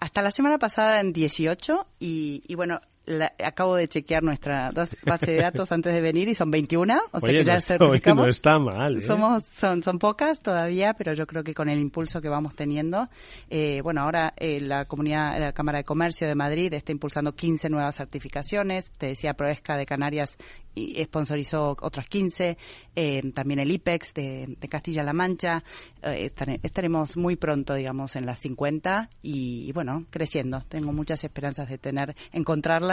hasta 0.00 0.22
la 0.22 0.30
semana 0.30 0.58
pasada 0.58 1.00
en 1.00 1.12
18 1.12 1.86
y, 1.98 2.42
y 2.46 2.54
bueno, 2.56 2.80
la, 3.06 3.32
acabo 3.44 3.76
de 3.76 3.88
chequear 3.88 4.22
nuestra 4.22 4.70
base 5.04 5.32
de 5.32 5.36
datos 5.36 5.70
antes 5.72 5.92
de 5.94 6.00
venir 6.00 6.28
y 6.28 6.34
son 6.34 6.50
21, 6.50 6.94
o 7.10 7.20
sea 7.20 7.32
que 7.32 7.44
ya 7.44 7.54
no, 7.54 7.60
certificamos. 7.60 8.24
No 8.24 8.30
está 8.30 8.58
mal. 8.58 8.98
¿eh? 8.98 9.06
Somos, 9.06 9.44
son, 9.44 9.82
son 9.82 9.98
pocas 9.98 10.38
todavía, 10.38 10.94
pero 10.94 11.12
yo 11.14 11.26
creo 11.26 11.44
que 11.44 11.54
con 11.54 11.68
el 11.68 11.78
impulso 11.78 12.20
que 12.20 12.28
vamos 12.28 12.54
teniendo, 12.54 13.08
eh, 13.50 13.80
bueno, 13.82 14.02
ahora 14.02 14.32
eh, 14.36 14.60
la 14.60 14.86
comunidad, 14.86 15.38
la 15.38 15.52
Cámara 15.52 15.78
de 15.78 15.84
Comercio 15.84 16.26
de 16.26 16.34
Madrid 16.34 16.72
está 16.72 16.92
impulsando 16.92 17.32
15 17.32 17.68
nuevas 17.68 17.96
certificaciones. 17.96 18.90
Te 18.98 19.06
decía, 19.08 19.34
Proesca 19.34 19.76
de 19.76 19.86
Canarias 19.86 20.36
y 20.74 21.02
sponsorizó 21.04 21.76
otras 21.80 22.08
15, 22.08 22.58
eh, 22.96 23.32
también 23.32 23.60
el 23.60 23.70
IPEX 23.70 24.12
de, 24.12 24.56
de 24.60 24.68
Castilla-La 24.68 25.12
Mancha. 25.12 25.62
Estaremos 26.02 27.16
muy 27.16 27.36
pronto, 27.36 27.74
digamos, 27.74 28.16
en 28.16 28.26
las 28.26 28.40
50 28.40 29.08
y, 29.22 29.68
y, 29.68 29.72
bueno, 29.72 30.04
creciendo. 30.10 30.62
Tengo 30.68 30.92
muchas 30.92 31.22
esperanzas 31.22 31.68
de 31.68 31.78
tener, 31.78 32.16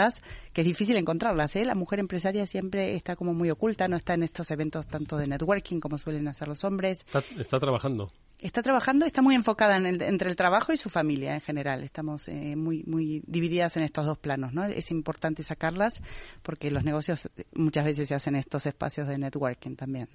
encontrarlas, 0.02 0.22
que 0.52 0.60
es 0.62 0.66
difícil 0.66 0.96
encontrarlas, 0.96 1.56
¿eh? 1.56 1.64
La 1.64 1.74
mujer 1.74 2.00
empresaria 2.00 2.46
siempre 2.46 2.94
está 2.94 3.16
como 3.16 3.34
muy 3.34 3.50
oculta, 3.50 3.88
no 3.88 3.96
está 3.96 4.14
en 4.14 4.22
estos 4.22 4.50
eventos 4.50 4.86
tanto 4.86 5.16
de 5.16 5.26
networking 5.26 5.80
como 5.80 5.98
suelen 5.98 6.28
hacer 6.28 6.48
los 6.48 6.64
hombres. 6.64 7.00
Está, 7.06 7.22
está 7.38 7.58
trabajando 7.58 8.12
está 8.38 8.60
trabajando, 8.60 9.06
está 9.06 9.22
muy 9.22 9.36
enfocada 9.36 9.76
en 9.76 9.86
el, 9.86 10.02
entre 10.02 10.28
el 10.28 10.34
trabajo 10.34 10.72
y 10.72 10.76
su 10.76 10.90
familia 10.90 11.34
en 11.34 11.40
general. 11.40 11.84
Estamos 11.84 12.26
eh, 12.26 12.56
muy, 12.56 12.82
muy 12.88 13.22
divididas 13.24 13.76
en 13.76 13.84
estos 13.84 14.04
dos 14.04 14.18
planos, 14.18 14.52
¿no? 14.52 14.64
Es 14.64 14.90
importante 14.90 15.44
sacarlas 15.44 16.02
porque 16.42 16.72
los 16.72 16.82
negocios 16.82 17.30
muchas 17.54 17.84
veces 17.84 18.08
se 18.08 18.16
hacen 18.16 18.34
en 18.34 18.40
estos 18.40 18.66
espacios 18.66 19.06
de 19.06 19.16
networking 19.16 19.76
también. 19.76 20.08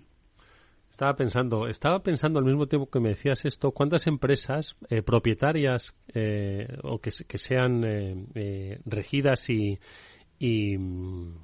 Estaba 0.97 1.15
pensando, 1.15 1.67
estaba 1.67 1.99
pensando 1.99 2.39
al 2.39 2.45
mismo 2.45 2.65
tiempo 2.65 2.89
que 2.89 2.99
me 2.99 3.09
decías 3.09 3.45
esto, 3.45 3.69
¿cuántas 3.69 4.07
empresas 4.07 4.75
eh, 4.89 5.03
propietarias 5.03 5.93
eh, 6.11 6.75
o 6.81 6.97
que, 6.97 7.11
que 7.27 7.37
sean 7.37 7.83
eh, 7.85 8.79
regidas 8.83 9.47
y, 9.47 9.77
y 10.39 10.75
mm, 10.75 11.35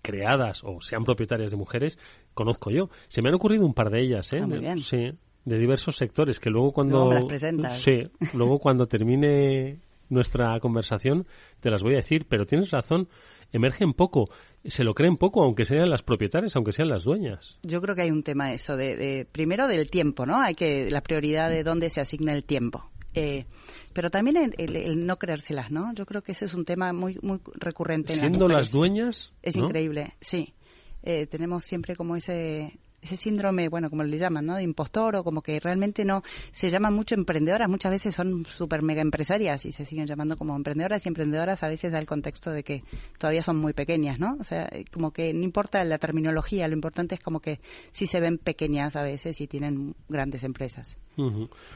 creadas 0.00 0.62
o 0.62 0.80
sean 0.80 1.02
propietarias 1.02 1.50
de 1.50 1.56
mujeres 1.56 1.98
conozco 2.34 2.70
yo? 2.70 2.88
Se 3.08 3.20
me 3.20 3.30
han 3.30 3.34
ocurrido 3.34 3.66
un 3.66 3.74
par 3.74 3.90
de 3.90 4.00
ellas, 4.00 4.32
¿eh? 4.32 4.42
Ah, 4.44 4.74
Sí, 4.76 5.10
de 5.44 5.58
diversos 5.58 5.96
sectores 5.96 6.38
que 6.38 6.48
luego 6.48 6.70
cuando 6.70 7.10
sí, 7.70 8.08
luego 8.32 8.60
cuando 8.60 8.86
termine 8.86 9.80
nuestra 10.08 10.60
conversación 10.60 11.26
te 11.58 11.72
las 11.72 11.82
voy 11.82 11.94
a 11.94 11.96
decir, 11.96 12.26
pero 12.28 12.46
tienes 12.46 12.70
razón, 12.70 13.08
emergen 13.50 13.92
poco, 13.92 14.26
se 14.68 14.84
lo 14.84 14.94
creen 14.94 15.16
poco, 15.16 15.42
aunque 15.42 15.64
sean 15.64 15.90
las 15.90 16.02
propietarias, 16.02 16.54
aunque 16.56 16.72
sean 16.72 16.88
las 16.88 17.04
dueñas. 17.04 17.58
Yo 17.62 17.80
creo 17.80 17.94
que 17.94 18.02
hay 18.02 18.10
un 18.10 18.22
tema 18.22 18.52
eso 18.52 18.76
de, 18.76 19.26
primero 19.30 19.66
del 19.66 19.90
tiempo, 19.90 20.26
¿no? 20.26 20.40
Hay 20.40 20.54
que 20.54 20.90
la 20.90 21.02
prioridad 21.02 21.50
de 21.50 21.64
dónde 21.64 21.90
se 21.90 22.00
asigna 22.00 22.32
el 22.32 22.44
tiempo. 22.44 22.90
Eh, 23.14 23.46
pero 23.92 24.10
también 24.10 24.52
el, 24.56 25.06
no 25.06 25.18
creérselas, 25.18 25.70
¿no? 25.70 25.92
Yo 25.94 26.06
creo 26.06 26.22
que 26.22 26.32
ese 26.32 26.44
es 26.44 26.54
un 26.54 26.64
tema 26.64 26.92
muy 26.92 27.18
muy 27.22 27.40
recurrente. 27.54 28.14
Siendo 28.14 28.46
en 28.46 28.52
las, 28.52 28.66
las 28.66 28.72
dueñas, 28.72 29.32
es 29.42 29.56
increíble, 29.56 30.14
sí. 30.20 30.54
Eh, 31.02 31.26
tenemos 31.26 31.64
siempre 31.64 31.96
como 31.96 32.16
ese 32.16 32.78
ese 33.08 33.16
síndrome, 33.16 33.68
bueno, 33.68 33.88
como 33.88 34.02
le 34.02 34.18
llaman, 34.18 34.46
¿no? 34.46 34.56
De 34.56 34.62
impostor 34.62 35.16
o 35.16 35.24
como 35.24 35.42
que 35.42 35.58
realmente 35.60 36.04
no 36.04 36.22
se 36.52 36.70
llaman 36.70 36.94
mucho 36.94 37.14
emprendedoras, 37.14 37.68
muchas 37.68 37.90
veces 37.90 38.14
son 38.14 38.44
súper 38.44 38.82
mega 38.82 39.00
empresarias 39.00 39.64
y 39.64 39.72
se 39.72 39.86
siguen 39.86 40.06
llamando 40.06 40.36
como 40.36 40.54
emprendedoras 40.54 41.04
y 41.04 41.08
emprendedoras 41.08 41.62
a 41.62 41.68
veces 41.68 41.92
da 41.92 41.98
el 41.98 42.06
contexto 42.06 42.50
de 42.50 42.62
que 42.62 42.82
todavía 43.18 43.42
son 43.42 43.56
muy 43.56 43.72
pequeñas, 43.72 44.18
¿no? 44.18 44.36
O 44.38 44.44
sea, 44.44 44.68
eh, 44.72 44.84
como 44.92 45.12
que 45.12 45.32
no 45.32 45.44
importa 45.44 45.82
la 45.84 45.98
terminología, 45.98 46.68
lo 46.68 46.74
importante 46.74 47.14
es 47.14 47.20
como 47.20 47.40
que 47.40 47.60
sí 47.90 48.06
se 48.06 48.20
ven 48.20 48.38
pequeñas 48.38 48.96
a 48.96 49.02
veces 49.02 49.40
y 49.40 49.46
tienen 49.46 49.94
grandes 50.08 50.44
empresas. 50.44 50.98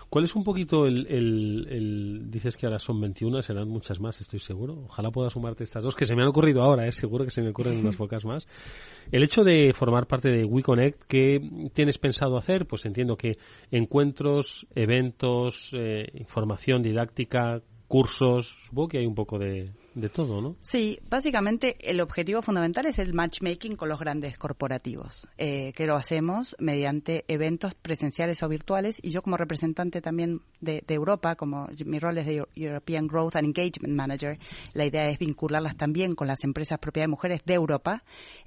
¿Cuál 0.09 0.25
es 0.25 0.37
un 0.37 0.45
poquito 0.45 0.87
el, 0.87 1.07
el, 1.09 2.31
dices 2.31 2.57
que 2.57 2.67
ahora 2.67 2.79
son 2.79 3.01
21, 3.01 3.43
serán 3.43 3.69
muchas 3.69 3.99
más, 3.99 4.21
estoy 4.21 4.39
seguro. 4.39 4.85
Ojalá 4.85 5.11
pueda 5.11 5.31
sumarte 5.31 5.65
estas 5.65 5.83
dos 5.83 5.97
que 5.97 6.07
se 6.07 6.15
me 6.15 6.23
han 6.23 6.29
ocurrido 6.29 6.63
ahora, 6.63 6.87
¿eh? 6.87 6.93
seguro 6.93 7.25
que 7.25 7.33
se 7.33 7.43
me 7.43 7.51
ocurren 7.51 7.79
unas 7.79 7.97
pocas 8.03 8.25
más. 8.25 8.47
El 9.11 9.23
hecho 9.23 9.45
de 9.45 9.73
formar 9.75 10.07
parte 10.07 10.31
de 10.31 10.45
WeConnect, 10.45 11.03
¿qué 11.05 11.41
tienes 11.75 11.99
pensado 11.99 12.37
hacer? 12.37 12.67
Pues 12.67 12.85
entiendo 12.87 13.17
que 13.17 13.37
encuentros, 13.71 14.67
eventos, 14.75 15.71
eh, 15.77 16.07
información 16.15 16.83
didáctica, 16.83 17.61
cursos, 17.89 18.57
supongo 18.67 18.89
que 18.89 18.99
hay 18.99 19.07
un 19.07 19.15
poco 19.15 19.39
de, 19.39 19.71
de 19.95 20.09
todo, 20.09 20.41
¿no? 20.41 20.57
Sí, 20.63 20.99
básicamente 21.09 21.77
el 21.81 22.01
objetivo 22.01 22.43
fundamental 22.43 22.87
es 22.87 22.99
el 22.99 23.13
matchmaking 23.13 23.77
con 23.77 23.89
los 23.89 23.99
grandes 23.99 24.39
corporativos, 24.39 25.29
eh, 25.39 25.73
que 25.77 25.87
lo 25.87 25.97
hacemos 25.97 26.57
mediante 26.59 27.25
eventos 27.29 27.75
presenciales 27.75 28.43
o 28.43 28.49
virtuales 28.49 28.99
y 29.03 29.11
yo 29.11 29.23
como 29.23 29.37
representante 29.37 30.01
también 30.01 30.41
de, 30.61 30.83
Europa, 30.89 31.37
como 31.37 31.69
mi 31.87 31.99
rol 31.99 32.19
es 32.19 32.27
de 32.27 32.45
European 32.55 33.07
Growth 33.07 33.37
and 33.37 33.47
Engagement 33.47 33.95
Manager, 33.95 34.39
la 34.75 34.85
idea 34.85 35.09
es 35.09 35.19
vincularlas 35.19 35.77
también 35.77 36.15
con 36.15 36.27
las 36.27 36.45
empresas 36.45 36.79
propiedad 36.79 37.05
de 37.05 37.11
mujeres 37.11 37.43
de 37.45 37.55
Europa, 37.55 38.05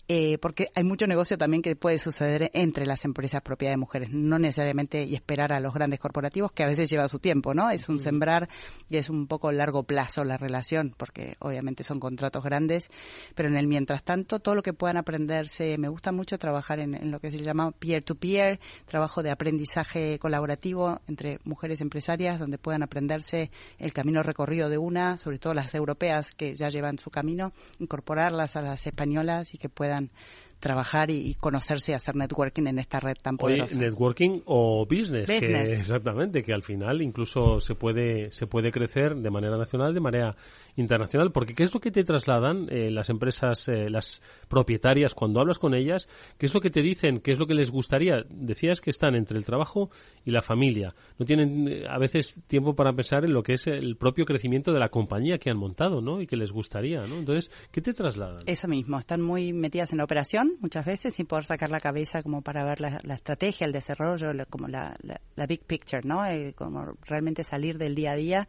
eh, 0.07 0.37
porque 0.37 0.69
hay 0.75 0.83
mucho 0.83 1.07
negocio 1.07 1.37
también 1.37 1.63
que 1.63 1.75
puede 1.75 1.97
suceder 1.97 2.51
entre 2.53 2.85
las 2.85 3.05
empresas 3.05 3.41
propiedad 3.41 3.73
de 3.73 3.77
mujeres, 3.77 4.09
no 4.11 4.37
necesariamente 4.37 5.03
y 5.03 5.15
esperar 5.15 5.51
a 5.51 5.59
los 5.59 5.73
grandes 5.73 5.99
corporativos, 5.99 6.51
que 6.51 6.63
a 6.63 6.67
veces 6.67 6.89
lleva 6.89 7.07
su 7.07 7.19
tiempo, 7.19 7.53
¿no? 7.53 7.69
Es 7.69 7.89
un 7.89 7.99
sembrar 7.99 8.47
y 8.89 8.97
es 8.97 9.09
un 9.09 9.27
poco 9.27 9.51
largo 9.51 9.83
plazo 9.83 10.23
la 10.23 10.37
relación, 10.37 10.93
porque 10.95 11.34
obviamente 11.39 11.83
son 11.83 11.99
contratos 11.99 12.43
grandes, 12.43 12.89
pero 13.35 13.49
en 13.49 13.57
el 13.57 13.67
mientras 13.67 14.03
tanto, 14.03 14.39
todo 14.39 14.55
lo 14.55 14.61
que 14.61 14.73
puedan 14.73 14.97
aprenderse, 14.97 15.77
me 15.77 15.87
gusta 15.87 16.11
mucho 16.11 16.37
trabajar 16.37 16.79
en, 16.79 17.11
lo 17.11 17.19
que 17.19 17.31
se 17.31 17.39
llama 17.39 17.71
peer-to-peer, 17.71 18.59
trabajo 18.85 19.23
de 19.23 19.31
aprendizaje 19.31 20.19
colaborativo 20.19 21.01
entre 21.07 21.39
mujeres 21.43 21.81
empresarias, 21.81 22.39
donde 22.39 22.57
puedan 22.57 22.83
aprenderse 22.83 23.51
el 23.77 23.93
camino 23.93 24.23
recorrido 24.23 24.69
de 24.69 24.77
una, 24.77 25.17
sobre 25.17 25.39
todo 25.39 25.53
las 25.53 25.73
europeas 25.75 26.29
que 26.31 26.55
ya 26.55 26.69
llevan 26.69 26.97
su 26.97 27.09
camino, 27.09 27.53
incorporarlas 27.79 28.55
a 28.55 28.61
las 28.61 28.85
españolas 28.87 29.53
y 29.53 29.57
que 29.57 29.69
puedan 29.69 30.11
trabajar 30.59 31.11
y, 31.11 31.35
conocerse 31.35 31.91
y 31.91 31.95
hacer 31.95 32.15
networking 32.15 32.67
en 32.67 32.79
esta 32.79 32.99
red 32.99 33.15
tan 33.21 33.37
poderosa. 33.37 33.77
networking 33.77 34.41
o 34.45 34.85
business, 34.85 35.29
exactamente, 35.29 36.43
que 36.43 36.53
al 36.53 36.63
final 36.63 37.01
incluso 37.01 37.59
se 37.59 37.75
puede 37.75 38.31
se 38.31 38.47
puede 38.47 38.71
crecer 38.71 39.15
de 39.15 39.29
manera 39.29 39.57
nacional, 39.57 39.93
de 39.93 39.99
manera 39.99 40.35
internacional, 40.75 41.31
porque 41.31 41.53
¿qué 41.53 41.63
es 41.63 41.73
lo 41.73 41.79
que 41.79 41.91
te 41.91 42.03
trasladan 42.03 42.67
eh, 42.69 42.91
las 42.91 43.09
empresas, 43.09 43.67
eh, 43.67 43.89
las 43.89 44.21
propietarias 44.47 45.13
cuando 45.13 45.39
hablas 45.39 45.59
con 45.59 45.73
ellas? 45.73 46.07
¿Qué 46.37 46.45
es 46.45 46.53
lo 46.53 46.61
que 46.61 46.69
te 46.69 46.81
dicen? 46.81 47.19
¿Qué 47.19 47.31
es 47.31 47.39
lo 47.39 47.47
que 47.47 47.53
les 47.53 47.71
gustaría? 47.71 48.23
Decías 48.29 48.81
que 48.81 48.89
están 48.89 49.15
entre 49.15 49.37
el 49.37 49.45
trabajo 49.45 49.89
y 50.25 50.31
la 50.31 50.41
familia. 50.41 50.93
No 51.17 51.25
tienen 51.25 51.67
eh, 51.67 51.83
a 51.89 51.97
veces 51.97 52.35
tiempo 52.47 52.75
para 52.75 52.93
pensar 52.93 53.23
en 53.25 53.33
lo 53.33 53.43
que 53.43 53.53
es 53.53 53.67
el 53.67 53.95
propio 53.95 54.25
crecimiento 54.25 54.73
de 54.73 54.79
la 54.79 54.89
compañía 54.89 55.37
que 55.37 55.49
han 55.49 55.57
montado, 55.57 56.01
¿no? 56.01 56.21
Y 56.21 56.27
que 56.27 56.37
les 56.37 56.51
gustaría, 56.51 57.05
¿no? 57.07 57.15
Entonces, 57.15 57.51
¿qué 57.71 57.81
te 57.81 57.93
trasladan? 57.93 58.43
Eso 58.45 58.67
mismo, 58.67 58.99
están 58.99 59.21
muy 59.21 59.53
metidas 59.53 59.91
en 59.91 59.99
la 59.99 60.03
operación 60.03 60.53
muchas 60.59 60.85
veces 60.85 61.15
sin 61.15 61.25
poder 61.25 61.45
sacar 61.45 61.69
la 61.69 61.79
cabeza 61.79 62.21
como 62.21 62.41
para 62.41 62.63
ver 62.63 62.81
la, 62.81 62.99
estrategia, 63.13 63.65
el 63.65 63.73
desarrollo, 63.73 64.31
como 64.49 64.67
la, 64.67 64.93
la, 65.01 65.45
big 65.45 65.63
picture, 65.65 66.01
¿no? 66.03 66.23
como 66.55 66.93
realmente 67.05 67.43
salir 67.43 67.77
del 67.77 67.95
día 67.95 68.11
a 68.11 68.15
día 68.15 68.47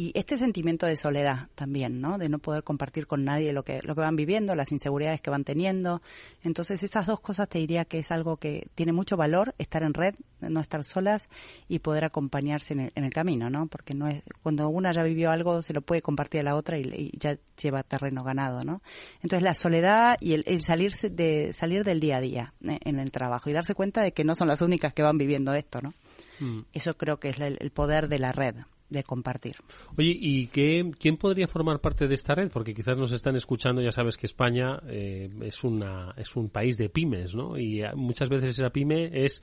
y 0.00 0.12
este 0.14 0.38
sentimiento 0.38 0.86
de 0.86 0.96
soledad 0.96 1.48
también, 1.54 2.00
¿no? 2.00 2.16
De 2.16 2.30
no 2.30 2.38
poder 2.38 2.64
compartir 2.64 3.06
con 3.06 3.22
nadie 3.22 3.52
lo 3.52 3.64
que, 3.64 3.80
lo 3.82 3.94
que 3.94 4.00
van 4.00 4.16
viviendo, 4.16 4.54
las 4.54 4.72
inseguridades 4.72 5.20
que 5.20 5.28
van 5.28 5.44
teniendo. 5.44 6.00
Entonces, 6.42 6.82
esas 6.82 7.04
dos 7.04 7.20
cosas 7.20 7.50
te 7.50 7.58
diría 7.58 7.84
que 7.84 7.98
es 7.98 8.10
algo 8.10 8.38
que 8.38 8.68
tiene 8.74 8.94
mucho 8.94 9.18
valor, 9.18 9.54
estar 9.58 9.82
en 9.82 9.92
red, 9.92 10.14
no 10.40 10.60
estar 10.60 10.84
solas 10.84 11.28
y 11.68 11.80
poder 11.80 12.06
acompañarse 12.06 12.72
en 12.72 12.80
el, 12.80 12.92
en 12.94 13.04
el 13.04 13.12
camino, 13.12 13.50
¿no? 13.50 13.66
Porque 13.66 13.92
no 13.92 14.08
es, 14.08 14.22
cuando 14.42 14.70
una 14.70 14.90
ya 14.90 15.02
vivió 15.02 15.30
algo, 15.30 15.60
se 15.60 15.74
lo 15.74 15.82
puede 15.82 16.00
compartir 16.00 16.40
a 16.40 16.44
la 16.44 16.54
otra 16.56 16.78
y, 16.78 17.12
ya 17.18 17.36
lleva 17.62 17.82
terreno 17.82 18.24
ganado, 18.24 18.64
¿no? 18.64 18.80
Entonces, 19.16 19.42
la 19.42 19.52
soledad 19.52 20.16
y 20.18 20.32
el, 20.32 20.44
el 20.46 20.62
salirse 20.62 21.10
de, 21.10 21.52
salir 21.52 21.84
del 21.84 22.00
día 22.00 22.16
a 22.16 22.20
día 22.22 22.54
eh, 22.66 22.78
en 22.86 23.00
el 23.00 23.10
trabajo 23.10 23.50
y 23.50 23.52
darse 23.52 23.74
cuenta 23.74 24.00
de 24.00 24.12
que 24.12 24.24
no 24.24 24.34
son 24.34 24.48
las 24.48 24.62
únicas 24.62 24.94
que 24.94 25.02
van 25.02 25.18
viviendo 25.18 25.52
esto, 25.52 25.82
¿no? 25.82 25.92
Mm. 26.38 26.64
Eso 26.72 26.96
creo 26.96 27.20
que 27.20 27.28
es 27.28 27.38
el 27.38 27.70
poder 27.70 28.08
de 28.08 28.18
la 28.18 28.32
red 28.32 28.54
de 28.90 29.02
compartir. 29.02 29.56
Oye, 29.96 30.16
¿y 30.20 30.46
qué, 30.48 30.90
quién 30.98 31.16
podría 31.16 31.46
formar 31.46 31.80
parte 31.80 32.06
de 32.06 32.14
esta 32.14 32.34
red? 32.34 32.50
Porque 32.50 32.74
quizás 32.74 32.98
nos 32.98 33.12
están 33.12 33.36
escuchando, 33.36 33.80
ya 33.80 33.92
sabes 33.92 34.16
que 34.16 34.26
España 34.26 34.80
eh, 34.88 35.28
es, 35.42 35.64
una, 35.64 36.12
es 36.16 36.36
un 36.36 36.50
país 36.50 36.76
de 36.76 36.88
pymes, 36.88 37.34
¿no? 37.34 37.56
Y 37.58 37.82
muchas 37.94 38.28
veces 38.28 38.50
esa 38.50 38.70
pyme 38.70 39.10
es 39.24 39.42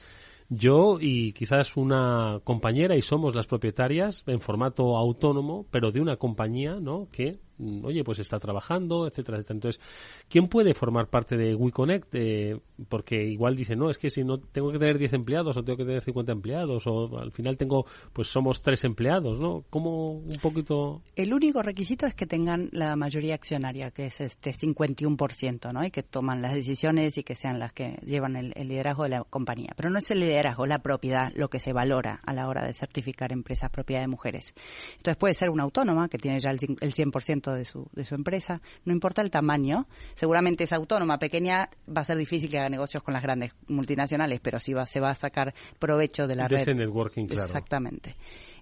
yo 0.50 0.98
y 1.00 1.34
quizás 1.34 1.76
una 1.76 2.40
compañera 2.44 2.96
y 2.96 3.02
somos 3.02 3.36
las 3.36 3.48
propietarias 3.48 4.24
en 4.28 4.40
formato 4.40 4.96
autónomo, 4.98 5.66
pero 5.72 5.92
de 5.92 6.00
una 6.00 6.18
compañía, 6.18 6.76
¿no? 6.80 7.10
Que 7.12 7.40
oye, 7.84 8.04
pues 8.04 8.20
está 8.20 8.39
trabajando, 8.39 9.08
etcétera, 9.08 9.38
etcétera. 9.38 9.58
Entonces, 9.58 9.82
¿quién 10.30 10.48
puede 10.48 10.74
formar 10.74 11.08
parte 11.08 11.38
de 11.38 11.56
WeConnect? 11.56 12.15
Eh, 12.15 12.60
porque 12.89 13.24
igual 13.24 13.56
dice, 13.56 13.76
no, 13.76 13.89
es 13.89 13.98
que 13.98 14.10
si 14.10 14.24
no 14.24 14.39
tengo 14.39 14.72
que 14.72 14.80
tener 14.80 14.98
10 14.98 15.13
empleados 15.13 15.58
o 15.58 15.63
tengo 15.63 15.78
que 15.78 15.86
tener 15.86 16.04
50 16.04 16.32
empleados 16.32 16.86
o 16.88 17.17
al 17.17 17.32
final 17.32 17.58
tengo, 17.58 17.86
pues 18.13 18.28
somos 18.28 18.62
tres 18.62 18.84
empleados, 18.84 19.39
¿no? 19.39 19.63
¿Cómo 19.70 20.12
un 20.12 20.38
poquito? 20.41 21.02
El 21.15 21.34
único 21.34 21.62
requisito 21.62 22.06
es 22.06 22.13
que 22.13 22.26
tengan 22.26 22.70
la 22.72 22.96
mayoría 22.96 23.36
accionaria, 23.36 23.91
que 23.91 24.06
es 24.06 24.22
este 24.22 24.52
51%, 24.52 25.74
¿no? 25.74 25.84
Y 25.84 25.91
que 25.91 26.04
toman 26.04 26.41
las 26.41 26.54
decisiones 26.54 27.17
y 27.17 27.24
que 27.24 27.36
sean 27.36 27.60
las 27.60 27.74
que 27.74 27.98
llevan 28.04 28.36
el, 28.36 28.54
liderazgo 28.67 29.04
de 29.04 29.10
la 29.10 29.24
compañía. 29.24 29.74
Pero 29.76 29.89
no 29.89 30.00
es 30.00 30.10
el 30.12 30.20
liderazgo, 30.20 30.65
la 30.65 30.80
propiedad, 30.80 31.32
lo 31.36 31.50
que 31.50 31.60
se 31.60 31.74
valora 31.74 32.20
a 32.26 32.34
la 32.34 32.48
hora 32.48 32.65
de 32.65 32.74
certificar 32.74 33.32
empresas 33.32 33.70
propiedad 33.70 34.02
de 34.02 34.08
mujeres. 34.08 34.54
Entonces 34.98 35.17
puede 35.17 35.34
ser 35.34 35.50
una 35.50 35.63
autónoma 35.63 36.10
que 36.10 36.17
tiene 36.17 36.39
ya 36.39 36.52
el, 36.52 36.58
el 36.80 36.93
100% 36.93 37.47
de 37.54 37.66
su, 37.66 37.88
de 37.94 38.06
su 38.06 38.16
empresa, 38.16 38.62
no 38.86 38.94
importa 38.94 39.22
el 39.22 39.30
tamaño, 39.30 39.88
seguramente 40.14 40.64
es 40.66 40.74
autónoma, 40.74 41.18
pequeña, 41.18 41.70
va 41.88 42.02
a 42.02 42.06
ser 42.06 42.18
difícil 42.18 42.50
que 42.50 42.60
haga 42.60 42.70
negocios 42.70 43.04
con 43.04 43.14
las 43.14 43.24
grandes 43.24 43.56
multinacionales, 43.68 44.40
pero 44.40 44.60
sí 44.60 44.74
va, 44.74 44.86
se 44.86 45.00
va 45.00 45.10
a 45.10 45.16
sacar 45.16 45.54
provecho 45.80 46.28
de 46.28 46.36
la 46.36 46.48
red. 46.48 46.68
networking, 46.68 47.28
claro. 47.28 47.46
Exactamente. 47.46 48.16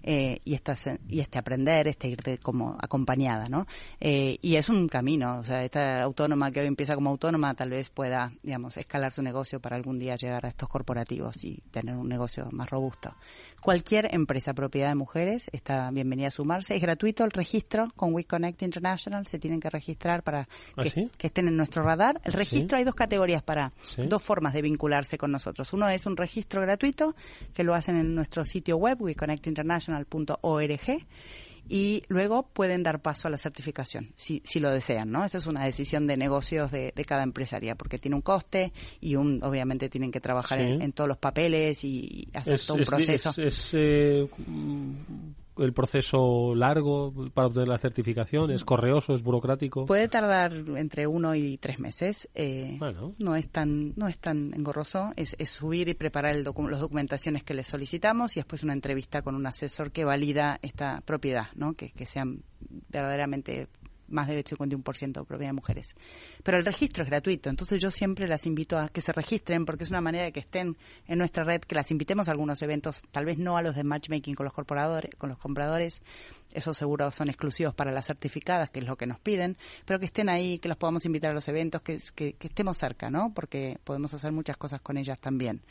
Eh, 0.08 0.38
y, 0.44 0.54
esta, 0.54 0.76
y 1.08 1.18
este 1.18 1.36
aprender, 1.36 1.88
este 1.88 2.06
irte 2.06 2.38
como 2.38 2.76
acompañada, 2.80 3.48
¿no? 3.48 3.66
Eh, 3.98 4.38
y 4.40 4.54
es 4.54 4.68
un 4.68 4.86
camino, 4.86 5.40
o 5.40 5.44
sea, 5.44 5.64
esta 5.64 6.00
autónoma 6.00 6.52
que 6.52 6.60
hoy 6.60 6.68
empieza 6.68 6.94
como 6.94 7.10
autónoma 7.10 7.54
tal 7.54 7.70
vez 7.70 7.90
pueda, 7.90 8.32
digamos, 8.40 8.76
escalar 8.76 9.12
su 9.12 9.20
negocio 9.22 9.58
para 9.58 9.74
algún 9.74 9.98
día 9.98 10.14
llegar 10.14 10.46
a 10.46 10.48
estos 10.48 10.68
corporativos 10.68 11.42
y 11.42 11.60
tener 11.72 11.96
un 11.96 12.08
negocio 12.08 12.46
más 12.52 12.70
robusto. 12.70 13.16
Cualquier 13.60 14.14
empresa 14.14 14.54
propiedad 14.54 14.90
de 14.90 14.94
mujeres 14.94 15.50
está 15.50 15.90
bienvenida 15.90 16.28
a 16.28 16.30
sumarse, 16.30 16.76
es 16.76 16.82
gratuito 16.82 17.24
el 17.24 17.32
registro 17.32 17.88
con 17.96 18.14
WeConnect 18.14 18.62
International, 18.62 19.26
se 19.26 19.40
tienen 19.40 19.58
que 19.58 19.70
registrar 19.70 20.22
para 20.22 20.48
¿Ah, 20.76 20.84
que, 20.84 21.26
estén 21.26 21.48
en 21.48 21.56
nuestro 21.56 21.82
radar. 21.82 22.20
El 22.22 22.34
registro 22.34 22.78
hay 22.78 22.84
dos 22.84 22.94
categorías 22.94 23.42
para, 23.42 23.72
dos 24.08 24.22
formas 24.22 24.52
de 24.52 24.62
vincularse 24.62 25.18
con 25.18 25.32
nosotros. 25.32 25.72
Uno 25.72 25.88
es 25.88 26.06
un 26.06 26.16
registro 26.16 26.60
gratuito 26.60 27.16
que 27.52 27.64
lo 27.64 27.74
hacen 27.74 27.96
en 27.96 28.14
nuestro 28.14 28.44
sitio 28.44 28.76
web, 28.76 29.02
WeConnect 29.02 29.48
International 29.48 29.95
org 30.42 31.06
y 31.68 32.04
luego 32.06 32.44
pueden 32.52 32.84
dar 32.84 33.02
paso 33.02 33.26
a 33.26 33.30
la 33.32 33.38
certificación, 33.38 34.12
si, 34.14 34.40
si 34.44 34.60
lo 34.60 34.70
desean, 34.70 35.10
¿no? 35.10 35.24
Esa 35.24 35.38
es 35.38 35.46
una 35.46 35.64
decisión 35.64 36.06
de 36.06 36.16
negocios 36.16 36.70
de, 36.70 36.92
de 36.94 37.04
cada 37.04 37.24
empresaria, 37.24 37.74
porque 37.74 37.98
tiene 37.98 38.14
un 38.14 38.22
coste 38.22 38.72
y 39.00 39.16
un, 39.16 39.42
obviamente 39.42 39.88
tienen 39.88 40.12
que 40.12 40.20
trabajar 40.20 40.60
Sí. 40.60 40.64
en, 40.64 40.80
en 40.82 40.92
todos 40.92 41.08
los 41.08 41.18
papeles 41.18 41.82
y 41.82 42.28
hacer 42.34 42.60
todo 42.60 42.76
un 42.76 42.82
es- 42.82 42.88
proceso. 42.88 43.30
es- 43.30 43.38
es, 43.38 43.70
eh, 43.72 44.28
el 45.58 45.72
proceso 45.72 46.54
largo 46.54 47.12
para 47.32 47.48
obtener 47.48 47.68
la 47.68 47.78
certificación, 47.78 48.50
es 48.50 48.64
correoso, 48.64 49.14
es 49.14 49.22
burocrático. 49.22 49.86
Puede 49.86 50.08
tardar 50.08 50.52
entre 50.76 51.06
uno 51.06 51.34
y 51.34 51.56
tres 51.58 51.78
meses. 51.78 52.28
eh, 52.34 52.76
Bueno. 52.78 53.14
No 53.18 53.34
es 53.36 53.48
tan 53.48 53.94
no 53.96 54.08
es 54.08 54.18
tan 54.18 54.52
engorroso. 54.54 55.12
Es, 55.16 55.34
es 55.38 55.50
subir 55.50 55.88
y 55.88 55.94
preparar 55.94 56.34
el 56.34 56.44
docu- 56.44 56.68
las 56.70 56.80
documentaciones 56.80 57.42
que 57.44 57.54
le 57.54 57.64
solicitamos 57.64 58.36
y 58.36 58.40
después 58.40 58.62
una 58.62 58.72
entrevista 58.74 59.22
con 59.22 59.34
un 59.34 59.46
asesor 59.46 59.90
que 59.92 60.04
valida 60.04 60.58
esta 60.62 61.00
propiedad, 61.04 61.46
¿no? 61.54 61.74
Que, 61.74 61.90
que 61.92 62.06
sean 62.06 62.42
verdaderamente 62.90 63.68
más 64.08 64.28
del 64.28 64.44
51% 64.44 65.00
de 65.00 65.24
propiedad 65.24 65.50
de 65.50 65.52
mujeres. 65.52 65.94
Pero 66.42 66.58
el 66.58 66.64
registro 66.64 67.04
es 67.04 67.10
gratuito, 67.10 67.50
entonces 67.50 67.80
yo 67.80 67.90
siempre 67.90 68.28
las 68.28 68.46
invito 68.46 68.78
a 68.78 68.88
que 68.88 69.00
se 69.00 69.12
registren 69.12 69.64
porque 69.64 69.84
es 69.84 69.90
una 69.90 70.00
manera 70.00 70.24
de 70.24 70.32
que 70.32 70.40
estén 70.40 70.76
en 71.06 71.18
nuestra 71.18 71.44
red, 71.44 71.60
que 71.60 71.74
las 71.74 71.90
invitemos 71.90 72.28
a 72.28 72.32
algunos 72.32 72.62
eventos, 72.62 73.02
tal 73.10 73.24
vez 73.24 73.38
no 73.38 73.56
a 73.56 73.62
los 73.62 73.74
de 73.74 73.84
matchmaking 73.84 74.34
con 74.34 74.44
los 74.44 74.52
corporadores, 74.52 75.14
con 75.16 75.28
los 75.28 75.38
compradores, 75.38 76.02
esos 76.52 76.76
seguros 76.76 77.14
son 77.14 77.28
exclusivos 77.28 77.74
para 77.74 77.92
las 77.92 78.06
certificadas, 78.06 78.70
que 78.70 78.80
es 78.80 78.86
lo 78.86 78.96
que 78.96 79.06
nos 79.06 79.20
piden, 79.20 79.56
pero 79.84 79.98
que 79.98 80.06
estén 80.06 80.28
ahí, 80.28 80.58
que 80.58 80.68
los 80.68 80.76
podamos 80.76 81.04
invitar 81.04 81.32
a 81.32 81.34
los 81.34 81.48
eventos, 81.48 81.82
que, 81.82 81.98
que, 82.14 82.34
que 82.34 82.46
estemos 82.46 82.78
cerca, 82.78 83.10
¿no? 83.10 83.32
Porque 83.34 83.78
podemos 83.84 84.14
hacer 84.14 84.32
muchas 84.32 84.56
cosas 84.56 84.80
con 84.80 84.96
ellas 84.96 85.20
también. 85.20 85.62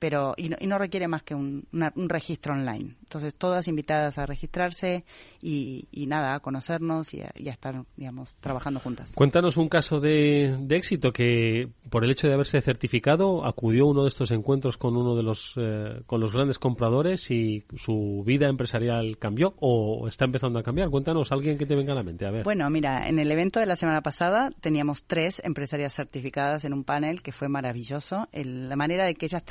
Pero, 0.00 0.34
y 0.36 0.48
no, 0.48 0.56
y 0.58 0.66
no 0.66 0.78
requiere 0.78 1.06
más 1.06 1.22
que 1.22 1.36
un, 1.36 1.68
una- 1.72 1.92
un 1.94 2.08
registro 2.08 2.54
online. 2.54 2.96
Entonces, 3.02 3.34
todas 3.34 3.68
invitadas 3.68 4.18
a 4.18 4.26
registrarse 4.26 5.04
y, 5.40 5.86
y 5.92 6.06
nada, 6.06 6.34
a 6.34 6.40
conocernos 6.40 7.12
y 7.14 7.20
a, 7.20 7.30
y 7.36 7.48
a 7.48 7.52
estar, 7.52 7.84
digamos, 7.96 8.34
trabajando 8.40 8.80
juntas. 8.80 9.12
Cuéntanos 9.14 9.56
un 9.56 9.68
caso 9.68 10.00
de, 10.00 10.56
de 10.60 10.76
éxito 10.76 11.12
que, 11.12 11.68
por 11.90 12.04
el 12.04 12.10
hecho 12.10 12.26
de 12.26 12.34
haberse 12.34 12.60
certificado, 12.60 13.44
acudió 13.46 13.84
a 13.84 13.90
uno 13.90 14.02
de 14.02 14.08
estos 14.08 14.30
encuentros 14.32 14.76
con 14.78 14.96
uno 14.96 15.14
de 15.16 15.22
los, 15.22 15.54
eh, 15.56 16.02
con 16.06 16.20
los 16.20 16.32
grandes 16.32 16.58
compradores 16.58 17.30
y 17.30 17.64
su 17.76 18.22
vida 18.24 18.48
empresarial 18.48 19.18
cambió 19.18 19.54
o 19.60 20.08
está 20.08 20.24
empezando 20.24 20.58
a 20.58 20.62
cambiar. 20.62 20.88
Cuéntanos, 20.90 21.30
alguien 21.30 21.58
que 21.58 21.66
te 21.66 21.76
venga 21.76 21.92
a 21.92 21.96
la 21.96 22.02
mente. 22.02 22.26
A 22.26 22.30
ver. 22.30 22.44
Bueno, 22.44 22.68
mira, 22.70 23.06
en 23.06 23.18
el 23.18 23.30
evento 23.30 23.60
de 23.60 23.66
la 23.66 23.76
semana 23.76 24.00
pasada 24.00 24.50
teníamos 24.60 25.04
tres 25.04 25.42
empresarias 25.44 25.94
certificadas 25.94 26.64
en 26.64 26.72
un 26.72 26.84
panel 26.84 27.20
que 27.22 27.32
fue 27.32 27.48
maravilloso. 27.48 28.28
El- 28.32 28.68
la 28.70 28.76
manera 28.76 29.04
de 29.04 29.14
que 29.14 29.26
ellas 29.26 29.44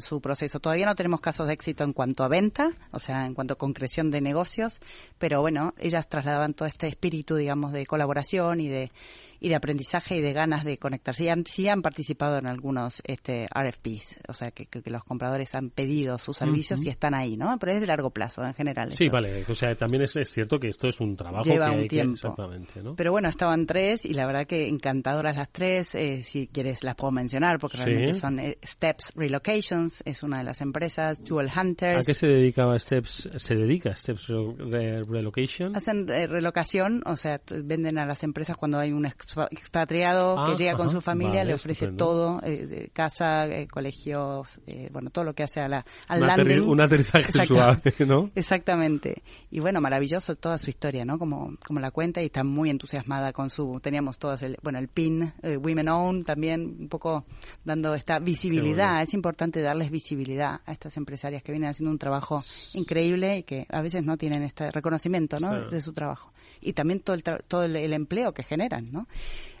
su 0.00 0.20
proceso. 0.20 0.60
Todavía 0.60 0.86
no 0.86 0.94
tenemos 0.94 1.20
casos 1.20 1.46
de 1.46 1.54
éxito 1.54 1.84
en 1.84 1.92
cuanto 1.92 2.24
a 2.24 2.28
venta, 2.28 2.70
o 2.90 2.98
sea, 2.98 3.26
en 3.26 3.34
cuanto 3.34 3.54
a 3.54 3.58
concreción 3.58 4.10
de 4.10 4.20
negocios, 4.20 4.80
pero 5.18 5.40
bueno, 5.40 5.74
ellas 5.78 6.08
trasladaban 6.08 6.54
todo 6.54 6.68
este 6.68 6.88
espíritu, 6.88 7.36
digamos, 7.36 7.72
de 7.72 7.86
colaboración 7.86 8.60
y 8.60 8.68
de 8.68 8.90
y 9.40 9.48
de 9.48 9.54
aprendizaje 9.54 10.16
y 10.16 10.20
de 10.20 10.32
ganas 10.32 10.64
de 10.64 10.78
conectarse. 10.78 11.22
Sí 11.24 11.28
han, 11.28 11.46
sí 11.46 11.68
han 11.68 11.82
participado 11.82 12.38
en 12.38 12.46
algunos 12.46 13.00
este, 13.04 13.46
RFPs, 13.46 14.16
o 14.28 14.32
sea, 14.32 14.50
que, 14.50 14.68
los 14.86 15.02
compradores 15.04 15.54
han 15.54 15.70
pedido 15.70 16.18
sus 16.18 16.36
servicios 16.36 16.84
y 16.84 16.88
están 16.88 17.14
ahí, 17.14 17.36
¿no? 17.36 17.58
Pero 17.58 17.72
es 17.72 17.80
de 17.80 17.86
largo 17.86 18.10
plazo 18.10 18.42
en 18.44 18.54
general. 18.54 18.92
Sí, 18.92 19.04
esto. 19.04 19.12
vale. 19.14 19.44
O 19.48 19.54
sea, 19.54 19.74
también 19.74 20.02
es, 20.02 20.16
es 20.16 20.30
cierto 20.30 20.58
que 20.58 20.68
esto 20.68 20.88
es 20.88 21.00
un 21.00 21.16
trabajo 21.16 21.44
Lleva 21.44 21.66
que 21.66 21.72
un 21.72 21.78
hay 21.80 21.86
que- 21.88 21.96
tiempo. 21.96 22.14
exactamente, 22.14 22.82
¿no? 22.82 22.94
Pero 22.94 23.10
bueno, 23.12 23.28
estaban 23.28 23.66
tres 23.66 24.04
y 24.04 24.14
la 24.14 24.26
verdad 24.26 24.46
que 24.46 24.68
encantadoras 24.68 25.36
las 25.36 25.50
tres. 25.50 25.94
eh, 25.94 26.22
si 26.24 26.46
quieres 26.48 26.82
las 26.84 26.94
puedo 26.94 27.12
mencionar 27.12 27.58
porque 27.58 27.78
Sí. 27.78 27.84
realmente 27.84 28.14
son 28.20 28.38
eh, 28.40 28.58
Steps 28.64 29.12
Relocations, 29.14 30.02
es 30.04 30.22
una 30.22 30.38
de 30.38 30.44
las 30.44 30.60
empresas, 30.60 31.20
Jewel 31.24 31.48
¿A 31.54 31.60
Hunters. 31.62 32.06
qué 32.06 32.14
se 32.14 32.26
dedicaba 32.26 32.78
Steps? 32.78 33.28
¿Se 33.36 33.54
dedica 33.54 33.90
a 33.90 33.94
Steps 33.96 34.26
Re- 34.28 35.04
Relocation? 35.04 35.74
Hacen 35.76 36.08
eh, 36.10 36.26
relocación, 36.26 37.02
o 37.06 37.16
sea, 37.16 37.36
venden 37.64 37.98
a 37.98 38.06
las 38.06 38.22
empresas 38.22 38.56
cuando 38.56 38.78
hay 38.78 38.92
un 38.92 39.04
expa- 39.04 39.26
expatriado 39.50 40.36
Ah, 40.38 40.46
que 40.50 40.56
llega 40.56 40.76
con 40.76 40.90
su 40.90 41.00
familia, 41.00 41.38
vale, 41.40 41.44
le 41.46 41.54
ofrece 41.54 41.86
estupendo. 41.86 42.04
todo, 42.04 42.40
eh, 42.44 42.90
casa, 42.92 43.46
eh, 43.46 43.66
colegios, 43.68 44.60
eh, 44.66 44.88
bueno, 44.92 45.10
todo 45.10 45.24
lo 45.24 45.34
que 45.34 45.42
hace 45.42 45.60
a 45.60 45.68
la, 45.68 45.84
al 46.08 46.22
Un 46.22 46.28
aterri- 46.28 46.36
landing. 46.48 46.68
un 46.68 46.80
aterrizaje 46.80 47.44
suave, 47.46 47.94
¿no? 48.06 48.30
Exactamente. 48.34 49.22
Y 49.50 49.60
bueno, 49.60 49.80
maravilloso 49.80 50.34
toda 50.36 50.58
su 50.58 50.70
historia, 50.70 51.04
¿no? 51.04 51.18
Como, 51.18 51.54
como 51.66 51.80
la 51.80 51.90
cuenta 51.90 52.22
y 52.22 52.26
está 52.26 52.44
muy 52.44 52.70
entusiasmada 52.70 53.32
con 53.32 53.50
su, 53.50 53.80
teníamos 53.82 54.18
todas 54.18 54.42
el, 54.42 54.56
bueno, 54.62 54.78
el 54.78 54.88
PIN, 54.88 55.32
eh, 55.42 55.56
Women 55.56 55.88
Own 55.88 56.24
también, 56.24 56.76
un 56.80 56.88
poco 56.88 57.24
dando 57.64 57.94
esta 57.94 58.18
visibilidad. 58.18 58.88
bueno. 58.88 59.00
Es 59.02 59.14
importante 59.14 59.60
darles 59.62 59.90
visibilidad 59.90 60.60
a 60.64 60.72
estas 60.72 60.96
empresarias 60.96 61.42
que 61.42 61.52
vienen 61.52 61.70
haciendo 61.70 61.90
un 61.90 61.98
trabajo 61.98 62.42
increíble 62.74 63.38
y 63.38 63.42
que 63.42 63.66
a 63.70 63.80
veces 63.80 64.02
no 64.04 64.16
tienen 64.16 64.42
este 64.42 64.70
reconocimiento, 64.70 65.38
¿no? 65.40 65.60
De 65.68 65.80
su 65.80 65.92
trabajo. 65.92 66.32
Y 66.60 66.72
también 66.72 67.00
todo 67.00 67.14
el, 67.14 67.22
tra- 67.22 67.42
todo 67.46 67.64
el, 67.64 67.92
empleo 67.92 68.32
que 68.32 68.42
generan, 68.42 68.90
¿no? 68.92 69.06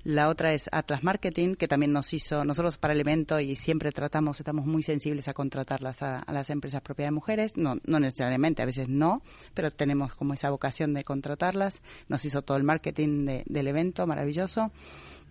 La 0.04 0.28
otra 0.28 0.52
es 0.52 0.68
Atlas 0.72 1.02
Marketing, 1.02 1.54
que 1.54 1.68
también 1.68 1.92
nos 1.92 2.14
hizo, 2.14 2.44
nosotros 2.44 2.78
para 2.78 2.94
el 2.94 3.00
evento 3.00 3.40
y 3.40 3.56
siempre 3.56 3.90
tratamos, 3.92 4.38
estamos 4.38 4.64
muy 4.64 4.82
sensibles 4.82 5.28
a 5.28 5.34
contratarlas 5.34 6.02
a, 6.02 6.20
a 6.20 6.32
las 6.32 6.48
empresas 6.50 6.80
propias 6.80 7.08
de 7.08 7.12
mujeres, 7.12 7.56
no, 7.56 7.76
no 7.84 8.00
necesariamente, 8.00 8.62
a 8.62 8.66
veces 8.66 8.88
no, 8.88 9.22
pero 9.54 9.70
tenemos 9.70 10.14
como 10.14 10.32
esa 10.34 10.50
vocación 10.50 10.94
de 10.94 11.04
contratarlas. 11.04 11.82
Nos 12.08 12.24
hizo 12.24 12.42
todo 12.42 12.56
el 12.56 12.64
marketing 12.64 13.26
de- 13.26 13.42
del 13.46 13.66
evento, 13.68 14.06
maravilloso. 14.06 14.70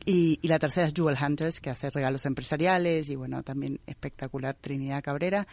Y, 0.06 0.38
y 0.44 0.48
la 0.48 0.60
tercera 0.60 0.86
es 0.86 0.94
Jewel 0.94 1.18
Hunters, 1.20 1.60
que 1.60 1.72
hace 1.72 1.90
regalos 1.90 2.26
empresariales 2.28 3.10
y 3.10 3.16
bueno, 3.16 3.42
también 3.42 3.80
espectacular 3.88 4.56
Trinidad 4.62 5.02
Cabrera. 5.02 5.48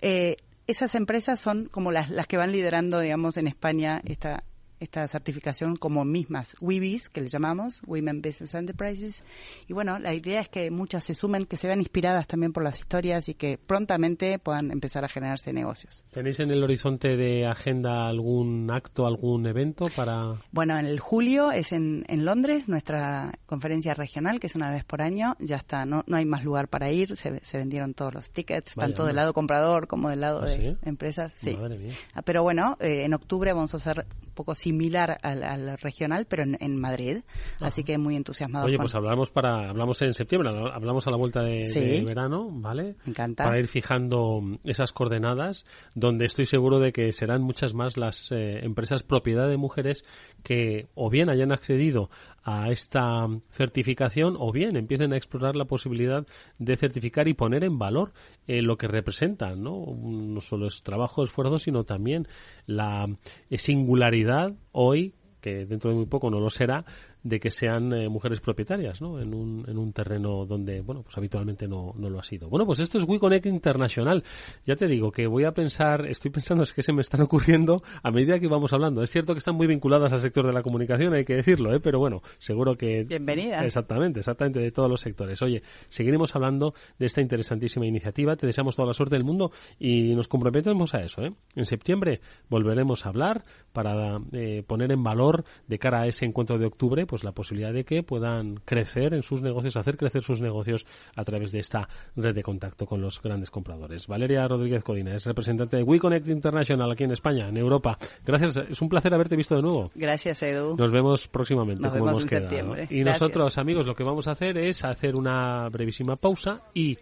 Eh, 0.00 0.36
esas 0.66 0.94
empresas 0.94 1.38
son 1.38 1.66
como 1.66 1.90
las, 1.92 2.08
las 2.08 2.26
que 2.26 2.38
van 2.38 2.50
liderando, 2.52 3.00
digamos, 3.00 3.36
en 3.36 3.46
España 3.46 4.00
esta, 4.04 4.42
esta 4.80 5.06
certificación 5.06 5.76
como 5.76 6.04
mismas 6.04 6.56
WIBIs, 6.60 7.08
que 7.10 7.20
le 7.20 7.28
llamamos, 7.28 7.80
Women 7.86 8.22
Business 8.22 8.54
Enterprises. 8.54 9.22
Y 9.68 9.72
bueno, 9.72 9.98
la 9.98 10.14
idea 10.14 10.40
es 10.40 10.48
que 10.48 10.70
muchas 10.70 11.04
se 11.04 11.14
sumen, 11.14 11.44
que 11.46 11.56
se 11.56 11.66
vean 11.66 11.80
inspiradas 11.80 12.26
también 12.26 12.52
por 12.52 12.64
las 12.64 12.80
historias 12.80 13.28
y 13.28 13.34
que 13.34 13.58
prontamente 13.58 14.38
puedan 14.38 14.70
empezar 14.70 15.04
a 15.04 15.08
generarse 15.08 15.52
negocios. 15.52 16.04
¿Tenéis 16.10 16.40
en 16.40 16.50
el 16.50 16.62
horizonte 16.64 17.16
de 17.16 17.46
agenda 17.46 18.08
algún 18.08 18.70
acto, 18.70 19.06
algún 19.06 19.46
evento 19.46 19.86
para...? 19.94 20.40
Bueno, 20.50 20.78
en 20.78 20.86
el 20.86 20.98
julio 20.98 21.52
es 21.52 21.72
en, 21.72 22.04
en 22.08 22.24
Londres, 22.24 22.68
nuestra 22.68 23.32
conferencia 23.46 23.94
regional, 23.94 24.40
que 24.40 24.46
es 24.46 24.54
una 24.54 24.70
vez 24.70 24.84
por 24.84 25.02
año. 25.02 25.36
Ya 25.38 25.56
está, 25.56 25.84
no, 25.84 26.02
no 26.06 26.16
hay 26.16 26.24
más 26.24 26.42
lugar 26.44 26.68
para 26.68 26.90
ir, 26.90 27.16
se, 27.16 27.40
se 27.44 27.58
vendieron 27.58 27.94
todos 27.94 28.14
los 28.14 28.30
tickets, 28.30 28.74
Vaya, 28.74 28.88
tanto 28.88 29.04
del 29.06 29.16
lado 29.16 29.34
comprador 29.34 29.86
como 29.86 30.08
del 30.08 30.20
lado 30.20 30.42
¿Ah, 30.42 30.46
de 30.46 30.56
sí? 30.56 30.76
empresas. 30.82 31.34
Sí. 31.34 31.56
Madre 31.56 31.78
mía. 31.78 31.92
Ah, 32.14 32.22
Pero 32.22 32.42
bueno, 32.42 32.76
eh, 32.80 33.04
en 33.04 33.14
octubre 33.14 33.52
vamos 33.52 33.74
a 33.74 33.76
hacer 33.76 34.06
un 34.26 34.32
poco 34.32 34.54
similar 34.70 35.18
al, 35.22 35.42
al 35.42 35.78
regional, 35.78 36.26
pero 36.28 36.44
en, 36.44 36.56
en 36.60 36.80
Madrid. 36.80 37.18
Así 37.60 37.82
que 37.82 37.98
muy 37.98 38.16
entusiasmados. 38.16 38.66
Oye, 38.68 38.76
con- 38.76 38.84
pues 38.84 38.94
hablamos 38.94 39.30
para 39.30 39.68
hablamos 39.68 40.00
en 40.02 40.14
septiembre, 40.14 40.50
hablamos 40.72 41.06
a 41.06 41.10
la 41.10 41.16
vuelta 41.16 41.42
de, 41.42 41.64
Sí. 41.64 41.80
de 41.80 42.04
verano, 42.04 42.48
¿vale? 42.52 42.94
Me 43.04 43.10
encanta. 43.10 43.44
Para 43.44 43.58
ir 43.58 43.68
fijando 43.68 44.40
esas 44.64 44.92
coordenadas, 44.92 45.64
donde 45.94 46.26
estoy 46.26 46.44
seguro 46.46 46.78
de 46.78 46.92
que 46.92 47.12
serán 47.12 47.42
muchas 47.42 47.74
más 47.74 47.96
las 47.96 48.28
eh, 48.30 48.60
empresas 48.62 49.02
propiedad 49.02 49.48
de 49.48 49.56
mujeres 49.56 50.04
que 50.42 50.88
o 50.94 51.10
bien 51.10 51.30
hayan 51.30 51.52
accedido 51.52 52.10
a 52.42 52.70
esta 52.70 53.26
certificación 53.50 54.36
o 54.38 54.52
bien 54.52 54.76
empiecen 54.76 55.12
a 55.12 55.16
explorar 55.16 55.56
la 55.56 55.66
posibilidad 55.66 56.26
de 56.58 56.76
certificar 56.76 57.28
y 57.28 57.34
poner 57.34 57.64
en 57.64 57.78
valor 57.78 58.12
eh, 58.46 58.62
lo 58.62 58.76
que 58.76 58.88
representan, 58.88 59.62
¿no? 59.62 59.84
No 59.94 60.40
solo 60.40 60.66
es 60.66 60.82
trabajo, 60.82 61.22
esfuerzo, 61.22 61.58
sino 61.58 61.84
también 61.84 62.26
la 62.66 63.06
eh, 63.50 63.58
singularidad 63.58 64.54
hoy 64.72 65.14
que 65.40 65.66
dentro 65.66 65.90
de 65.90 65.96
muy 65.96 66.06
poco 66.06 66.30
no 66.30 66.38
lo 66.38 66.50
será, 66.50 66.84
de 67.22 67.40
que 67.40 67.50
sean 67.50 67.92
eh, 67.92 68.08
mujeres 68.08 68.40
propietarias, 68.40 69.00
¿no? 69.00 69.20
En 69.20 69.34
un, 69.34 69.64
en 69.68 69.78
un 69.78 69.92
terreno 69.92 70.46
donde, 70.46 70.80
bueno, 70.80 71.02
pues 71.02 71.16
habitualmente 71.16 71.68
no, 71.68 71.92
no 71.96 72.08
lo 72.08 72.18
ha 72.18 72.24
sido. 72.24 72.48
Bueno, 72.48 72.66
pues 72.66 72.78
esto 72.78 72.98
es 72.98 73.04
WeConnect 73.04 73.46
Internacional. 73.46 74.24
Ya 74.64 74.76
te 74.76 74.86
digo 74.86 75.10
que 75.10 75.26
voy 75.26 75.44
a 75.44 75.52
pensar, 75.52 76.06
estoy 76.06 76.30
pensando, 76.30 76.62
es 76.64 76.72
que 76.72 76.82
se 76.82 76.92
me 76.92 77.02
están 77.02 77.20
ocurriendo 77.22 77.82
a 78.02 78.10
medida 78.10 78.38
que 78.38 78.48
vamos 78.48 78.72
hablando. 78.72 79.02
Es 79.02 79.10
cierto 79.10 79.34
que 79.34 79.38
están 79.38 79.54
muy 79.54 79.66
vinculadas 79.66 80.12
al 80.12 80.22
sector 80.22 80.46
de 80.46 80.52
la 80.52 80.62
comunicación, 80.62 81.14
hay 81.14 81.24
que 81.24 81.34
decirlo, 81.34 81.74
¿eh? 81.74 81.80
Pero 81.80 81.98
bueno, 81.98 82.22
seguro 82.38 82.76
que... 82.76 83.04
Bienvenidas. 83.04 83.64
Exactamente, 83.64 84.20
exactamente, 84.20 84.60
de 84.60 84.70
todos 84.70 84.88
los 84.88 85.00
sectores. 85.00 85.42
Oye, 85.42 85.62
seguiremos 85.88 86.34
hablando 86.34 86.74
de 86.98 87.06
esta 87.06 87.20
interesantísima 87.20 87.86
iniciativa. 87.86 88.36
Te 88.36 88.46
deseamos 88.46 88.76
toda 88.76 88.88
la 88.88 88.94
suerte 88.94 89.16
del 89.16 89.24
mundo 89.24 89.52
y 89.78 90.14
nos 90.14 90.28
comprometemos 90.28 90.94
a 90.94 91.02
eso, 91.02 91.22
¿eh? 91.22 91.32
En 91.54 91.66
septiembre 91.66 92.20
volveremos 92.48 93.04
a 93.04 93.10
hablar 93.10 93.42
para 93.72 94.18
eh, 94.32 94.62
poner 94.66 94.92
en 94.92 95.02
valor 95.02 95.44
de 95.66 95.78
cara 95.78 96.02
a 96.02 96.06
ese 96.06 96.24
encuentro 96.24 96.58
de 96.58 96.66
octubre 96.66 97.06
pues 97.10 97.24
la 97.24 97.32
posibilidad 97.32 97.72
de 97.72 97.82
que 97.84 98.04
puedan 98.04 98.60
crecer 98.64 99.14
en 99.14 99.24
sus 99.24 99.42
negocios, 99.42 99.76
hacer 99.76 99.96
crecer 99.96 100.22
sus 100.22 100.40
negocios 100.40 100.86
a 101.16 101.24
través 101.24 101.50
de 101.50 101.58
esta 101.58 101.88
red 102.14 102.36
de 102.36 102.44
contacto 102.44 102.86
con 102.86 103.00
los 103.00 103.20
grandes 103.20 103.50
compradores. 103.50 104.06
Valeria 104.06 104.46
Rodríguez 104.46 104.84
Codina 104.84 105.16
es 105.16 105.24
representante 105.26 105.76
de 105.76 105.82
WeConnect 105.82 106.28
International 106.28 106.88
aquí 106.92 107.02
en 107.02 107.10
España, 107.10 107.48
en 107.48 107.56
Europa. 107.56 107.98
Gracias, 108.24 108.58
es 108.58 108.80
un 108.80 108.88
placer 108.88 109.12
haberte 109.12 109.34
visto 109.34 109.56
de 109.56 109.62
nuevo. 109.62 109.90
Gracias, 109.96 110.40
Edu. 110.44 110.76
Nos 110.76 110.92
vemos 110.92 111.26
próximamente, 111.26 111.82
Nos 111.82 111.90
como 111.90 112.04
vemos 112.04 112.20
hemos 112.20 112.22
en 112.22 112.28
quedado. 112.28 112.48
septiembre. 112.48 112.86
Y 112.88 113.02
Gracias. 113.02 113.22
nosotros, 113.22 113.58
amigos, 113.58 113.86
lo 113.88 113.94
que 113.96 114.04
vamos 114.04 114.28
a 114.28 114.30
hacer 114.30 114.56
es 114.56 114.84
hacer 114.84 115.16
una 115.16 115.68
brevísima 115.68 116.14
pausa 116.14 116.62
y 116.74 116.96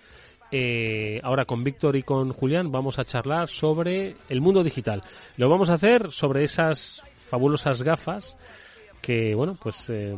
eh, 0.51 1.21
ahora 1.23 1.45
con 1.45 1.63
Víctor 1.63 1.97
y 1.97 2.03
con 2.03 2.33
Julián 2.33 2.73
vamos 2.73 2.99
a 2.99 3.05
charlar 3.05 3.51
sobre 3.51 4.17
el 4.31 4.41
mundo 4.41 4.63
digital. 4.65 5.03
Lo 5.37 5.51
vamos 5.51 5.69
a 5.69 5.75
hacer 5.75 6.11
sobre 6.13 6.45
esas 6.45 7.03
fabulosas 7.29 7.83
gafas 7.83 8.35
que, 9.01 9.35
bueno, 9.35 9.57
pues 9.61 9.89
eh, 9.89 10.13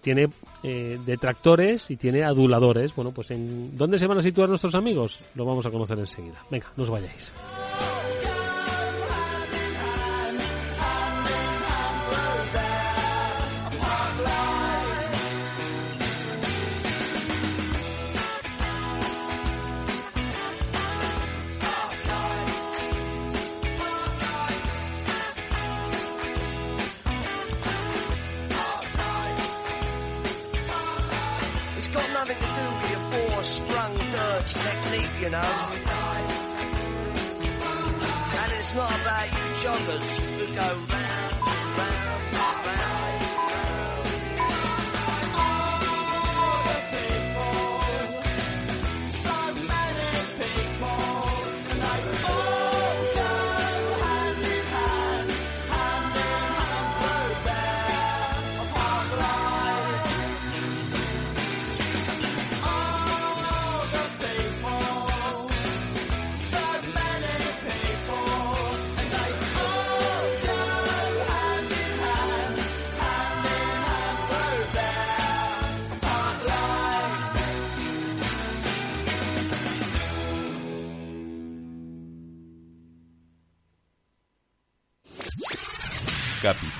tiene 0.00 0.26
eh, 0.62 0.98
detractores 1.06 1.90
y 1.90 1.96
tiene 1.96 2.24
aduladores. 2.24 2.94
Bueno, 2.94 3.12
pues 3.12 3.30
en 3.30 3.76
¿dónde 3.76 3.98
se 3.98 4.06
van 4.06 4.18
a 4.18 4.22
situar 4.22 4.48
nuestros 4.48 4.74
amigos? 4.74 5.20
Lo 5.34 5.44
vamos 5.44 5.64
a 5.64 5.70
conocer 5.70 5.98
enseguida. 5.98 6.44
Venga, 6.50 6.66
no 6.76 6.82
os 6.82 6.90
vayáis. 6.90 7.32
You 35.22 35.30
know. 35.30 35.38
And 38.42 38.52
it's 38.58 38.74
not 38.74 38.90
about 38.90 39.26
you 39.30 39.44
joggers 39.62 40.08
who 40.18 40.46
go 40.52 40.68
round, 40.90 41.21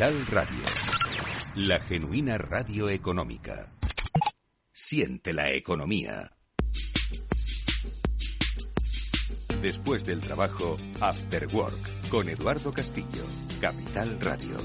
Capital 0.03 0.27
Radio. 0.27 0.65
La 1.59 1.79
genuina 1.79 2.37
radio 2.37 2.89
económica. 2.89 3.69
Siente 4.73 5.33
la 5.33 5.53
economía. 5.53 6.33
Después 9.61 10.05
del 10.05 10.21
trabajo, 10.21 10.77
After 11.01 11.47
Work, 11.55 12.09
con 12.09 12.29
Eduardo 12.29 12.73
Castillo. 12.73 13.23
Capital 13.61 14.19
Radio. 14.21 14.57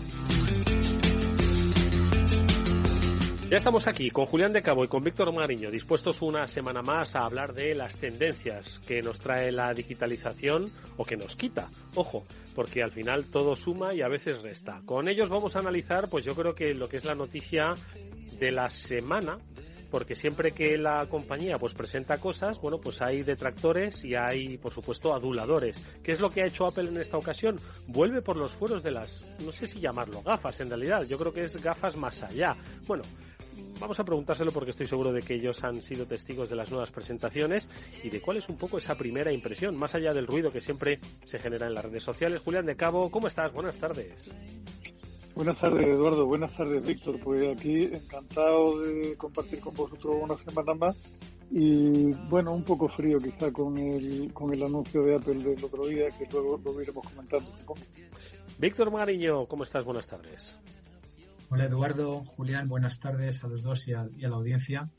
Ya 3.52 3.58
estamos 3.58 3.88
aquí 3.88 4.10
con 4.10 4.26
Julián 4.26 4.54
de 4.54 4.63
Cabo 4.63 4.84
y 4.84 4.88
con 4.88 5.04
Víctor 5.04 5.32
Mariño, 5.32 5.69
dispuestos 5.69 6.21
una 6.23 6.47
semana 6.47 6.82
más 6.82 7.15
a 7.15 7.19
hablar 7.19 7.54
de 7.54 7.76
las 7.76 7.95
tendencias 7.95 8.80
que 8.88 9.04
nos 9.04 9.19
trae 9.19 9.52
la 9.52 9.71
digitalización 9.73 10.71
o 10.97 11.06
que 11.06 11.15
nos 11.15 11.36
quita. 11.36 11.69
Ojo, 11.93 12.26
porque 12.57 12.81
al 12.81 12.91
final 12.91 13.25
todo 13.25 13.55
suma 13.55 13.93
y 13.93 14.01
a 14.01 14.07
veces 14.07 14.41
resta. 14.41 14.81
Con 14.83 15.07
ellos 15.07 15.29
vamos 15.29 15.55
a 15.55 15.59
analizar, 15.59 16.09
pues 16.09 16.25
yo 16.25 16.33
creo 16.33 16.55
que 16.55 16.73
lo 16.73 16.89
que 16.89 16.97
es 16.97 17.05
la 17.05 17.13
noticia 17.13 17.75
de 18.39 18.49
la 18.49 18.67
semana, 18.67 19.37
porque 19.91 20.15
siempre 20.15 20.53
que 20.53 20.75
la 20.75 21.05
compañía 21.07 21.59
pues 21.59 21.75
presenta 21.75 22.17
cosas, 22.17 22.59
bueno, 22.59 22.79
pues 22.79 22.99
hay 22.99 23.21
detractores 23.21 24.03
y 24.03 24.15
hay, 24.15 24.57
por 24.57 24.71
supuesto, 24.71 25.13
aduladores. 25.13 25.77
¿Qué 26.01 26.13
es 26.13 26.19
lo 26.19 26.31
que 26.31 26.41
ha 26.41 26.47
hecho 26.47 26.65
Apple 26.65 26.89
en 26.89 26.97
esta 26.97 27.17
ocasión? 27.17 27.59
Vuelve 27.89 28.23
por 28.23 28.37
los 28.37 28.53
fueros 28.53 28.81
de 28.81 28.89
las, 28.89 29.23
no 29.45 29.51
sé 29.51 29.67
si 29.67 29.79
llamarlo 29.79 30.23
gafas 30.23 30.59
en 30.59 30.69
realidad, 30.69 31.03
yo 31.03 31.19
creo 31.19 31.31
que 31.31 31.43
es 31.43 31.61
gafas 31.61 31.95
más 31.95 32.23
allá. 32.23 32.57
Bueno, 32.87 33.03
vamos 33.79 33.99
a 33.99 34.03
preguntárselo 34.03 34.51
porque 34.51 34.71
estoy 34.71 34.87
seguro 34.87 35.11
de 35.11 35.21
que 35.21 35.35
ellos 35.35 35.63
han 35.63 35.81
sido 35.81 36.05
testigos 36.05 36.49
de 36.49 36.55
las 36.55 36.69
nuevas 36.69 36.91
presentaciones 36.91 37.69
y 38.03 38.09
de 38.09 38.21
cuál 38.21 38.37
es 38.37 38.49
un 38.49 38.57
poco 38.57 38.77
esa 38.77 38.95
primera 38.95 39.31
impresión, 39.31 39.75
más 39.75 39.95
allá 39.95 40.13
del 40.13 40.27
ruido 40.27 40.51
que 40.51 40.61
siempre 40.61 40.99
se 41.25 41.39
genera 41.39 41.67
en 41.67 41.73
las 41.73 41.85
redes 41.85 42.03
sociales. 42.03 42.41
Julián 42.41 42.65
de 42.65 42.75
Cabo, 42.75 43.09
¿cómo 43.09 43.27
estás? 43.27 43.51
Buenas 43.53 43.75
tardes. 43.77 44.13
Buenas 45.35 45.59
tardes, 45.59 45.87
Eduardo. 45.87 46.25
Buenas 46.25 46.55
tardes, 46.57 46.83
Víctor. 46.83 47.19
Pues 47.19 47.45
aquí 47.55 47.83
encantado 47.83 48.79
de 48.79 49.15
compartir 49.17 49.59
con 49.59 49.75
vosotros 49.75 50.15
una 50.19 50.37
semana 50.37 50.73
más 50.73 50.97
y 51.51 52.11
bueno, 52.29 52.53
un 52.53 52.63
poco 52.63 52.89
frío 52.89 53.19
quizá 53.19 53.51
con 53.51 53.77
el, 53.77 54.33
con 54.33 54.53
el 54.53 54.63
anuncio 54.63 55.01
de 55.03 55.15
Apple 55.15 55.35
del 55.35 55.63
otro 55.63 55.85
día, 55.85 56.09
que 56.09 56.27
luego 56.31 56.59
lo 56.63 56.81
iremos 56.81 57.07
comentando. 57.07 57.51
Víctor 58.57 58.91
Mariño, 58.91 59.45
¿cómo 59.45 59.63
estás? 59.63 59.85
Buenas 59.85 60.07
tardes. 60.07 60.55
Hola 61.49 61.63
Eduardo, 61.63 62.25
Julián, 62.25 62.67
buenas 62.67 62.99
tardes 62.99 63.41
a 63.41 63.47
los 63.47 63.63
dos 63.63 63.88
y 63.88 63.93
a, 63.93 64.03
la 64.03 64.36
audiencia. 64.36 64.89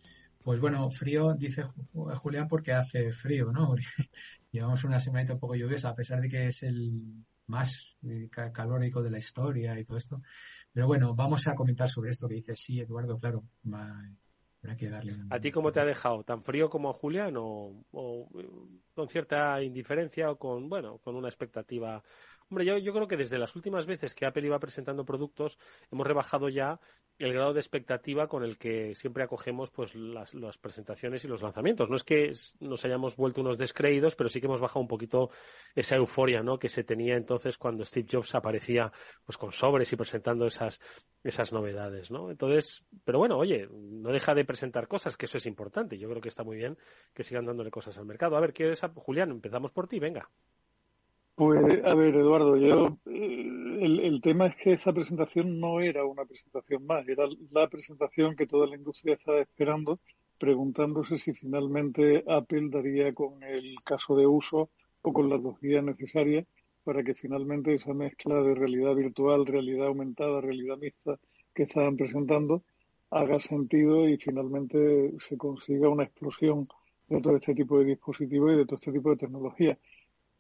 Pues 0.42 0.58
bueno, 0.58 0.90
frío, 0.90 1.34
dice 1.34 1.64
Julián, 1.92 2.48
porque 2.48 2.72
hace 2.72 3.12
frío, 3.12 3.52
¿no? 3.52 3.74
Llevamos 4.50 4.82
una 4.84 4.98
semanita 4.98 5.34
un 5.34 5.40
poco 5.40 5.56
lluviosa, 5.56 5.90
a 5.90 5.94
pesar 5.94 6.22
de 6.22 6.30
que 6.30 6.46
es 6.46 6.62
el 6.62 7.22
más 7.48 7.94
eh, 8.02 8.30
calórico 8.30 9.02
de 9.02 9.10
la 9.10 9.18
historia 9.18 9.78
y 9.78 9.84
todo 9.84 9.98
esto. 9.98 10.22
Pero 10.72 10.86
bueno, 10.86 11.14
vamos 11.14 11.46
a 11.48 11.54
comentar 11.54 11.86
sobre 11.86 12.10
esto 12.10 12.26
que 12.26 12.36
dice 12.36 12.56
sí, 12.56 12.80
Eduardo, 12.80 13.18
claro. 13.18 13.44
habrá 13.66 14.74
que 14.74 14.88
darle 14.88 15.16
¿A 15.28 15.38
ti 15.38 15.52
cómo 15.52 15.70
te 15.70 15.80
ha 15.80 15.84
dejado? 15.84 16.24
¿Tan 16.24 16.42
frío 16.42 16.70
como 16.70 16.88
a 16.88 16.94
Julián 16.94 17.34
o, 17.36 17.84
o, 17.92 18.30
con 18.94 19.08
cierta 19.08 19.62
indiferencia 19.62 20.30
o 20.30 20.38
con, 20.38 20.70
bueno, 20.70 20.96
con 20.98 21.14
una 21.14 21.28
expectativa 21.28 22.02
Hombre, 22.50 22.64
yo, 22.64 22.92
creo 22.94 23.06
que 23.06 23.18
desde 23.18 23.38
las 23.38 23.54
últimas 23.56 23.84
veces 23.84 24.14
que 24.14 24.24
Apple 24.24 24.46
iba 24.46 24.58
presentando 24.58 25.04
productos, 25.04 25.58
hemos 25.92 26.06
rebajado 26.06 26.48
ya 26.48 26.80
el 27.18 27.34
grado 27.34 27.52
de 27.52 27.60
expectativa 27.60 28.26
con 28.26 28.42
el 28.42 28.56
que 28.56 28.94
siempre 28.94 29.22
acogemos 29.22 29.70
pues 29.70 29.94
las, 29.94 30.32
las, 30.32 30.56
presentaciones 30.56 31.24
y 31.24 31.28
los 31.28 31.42
lanzamientos. 31.42 31.90
No 31.90 31.96
es 31.96 32.04
que 32.04 32.32
nos 32.60 32.84
hayamos 32.86 33.16
vuelto 33.16 33.42
unos 33.42 33.58
descreídos, 33.58 34.16
pero 34.16 34.30
sí 34.30 34.40
que 34.40 34.46
hemos 34.46 34.62
bajado 34.62 34.80
un 34.80 34.88
poquito 34.88 35.30
esa 35.74 35.96
euforia 35.96 36.42
¿no? 36.42 36.58
que 36.58 36.70
se 36.70 36.84
tenía 36.84 37.16
entonces 37.16 37.58
cuando 37.58 37.84
Steve 37.84 38.08
Jobs 38.10 38.34
aparecía 38.34 38.90
pues 39.26 39.36
con 39.36 39.52
sobres 39.52 39.92
y 39.92 39.96
presentando 39.96 40.46
esas, 40.46 40.80
esas 41.22 41.52
novedades. 41.52 42.10
¿no? 42.10 42.30
Entonces, 42.30 42.82
pero 43.04 43.18
bueno, 43.18 43.36
oye, 43.36 43.68
no 43.70 44.10
deja 44.10 44.34
de 44.34 44.46
presentar 44.46 44.88
cosas, 44.88 45.18
que 45.18 45.26
eso 45.26 45.36
es 45.36 45.44
importante. 45.44 45.98
Yo 45.98 46.08
creo 46.08 46.22
que 46.22 46.30
está 46.30 46.44
muy 46.44 46.56
bien 46.56 46.78
que 47.12 47.24
sigan 47.24 47.44
dándole 47.44 47.70
cosas 47.70 47.98
al 47.98 48.06
mercado. 48.06 48.36
A 48.36 48.40
ver, 48.40 48.54
¿qué 48.54 48.72
es? 48.72 48.80
Julián, 48.94 49.32
empezamos 49.32 49.70
por 49.72 49.86
ti, 49.86 49.98
venga. 49.98 50.30
Pues, 51.38 51.62
a 51.84 51.94
ver, 51.94 52.16
Eduardo, 52.16 52.56
yo 52.56 52.98
el, 53.06 54.00
el, 54.00 54.20
tema 54.20 54.48
es 54.48 54.56
que 54.56 54.72
esa 54.72 54.92
presentación 54.92 55.60
no 55.60 55.80
era 55.80 56.04
una 56.04 56.24
presentación 56.24 56.84
más, 56.84 57.06
era 57.06 57.26
la 57.52 57.68
presentación 57.68 58.34
que 58.34 58.48
toda 58.48 58.66
la 58.66 58.74
industria 58.74 59.14
estaba 59.14 59.40
esperando, 59.40 60.00
preguntándose 60.36 61.16
si 61.16 61.32
finalmente 61.34 62.24
Apple 62.26 62.70
daría 62.72 63.14
con 63.14 63.40
el 63.44 63.76
caso 63.84 64.16
de 64.16 64.26
uso 64.26 64.70
o 65.00 65.12
con 65.12 65.30
las 65.30 65.40
dos 65.40 65.60
guías 65.60 65.84
necesarias 65.84 66.44
para 66.82 67.04
que 67.04 67.14
finalmente 67.14 67.72
esa 67.72 67.94
mezcla 67.94 68.42
de 68.42 68.56
realidad 68.56 68.96
virtual, 68.96 69.46
realidad 69.46 69.86
aumentada, 69.86 70.40
realidad 70.40 70.76
mixta 70.78 71.20
que 71.54 71.62
estaban 71.62 71.96
presentando 71.96 72.64
haga 73.10 73.38
sentido 73.38 74.08
y 74.08 74.16
finalmente 74.16 75.12
se 75.20 75.36
consiga 75.36 75.88
una 75.88 76.02
explosión 76.02 76.66
de 77.06 77.20
todo 77.20 77.36
este 77.36 77.54
tipo 77.54 77.78
de 77.78 77.84
dispositivos 77.84 78.54
y 78.54 78.56
de 78.56 78.66
todo 78.66 78.74
este 78.74 78.90
tipo 78.90 79.10
de 79.10 79.16
tecnología. 79.18 79.78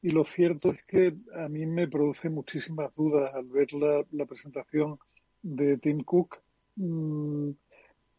Y 0.00 0.10
lo 0.10 0.24
cierto 0.24 0.70
es 0.70 0.84
que 0.84 1.14
a 1.34 1.48
mí 1.48 1.66
me 1.66 1.88
produce 1.88 2.30
muchísimas 2.30 2.94
dudas 2.94 3.34
al 3.34 3.46
ver 3.46 3.72
la, 3.72 4.26
presentación 4.26 4.98
de 5.42 5.76
Tim 5.78 6.04
Cook, 6.04 6.40
mmm, 6.76 7.50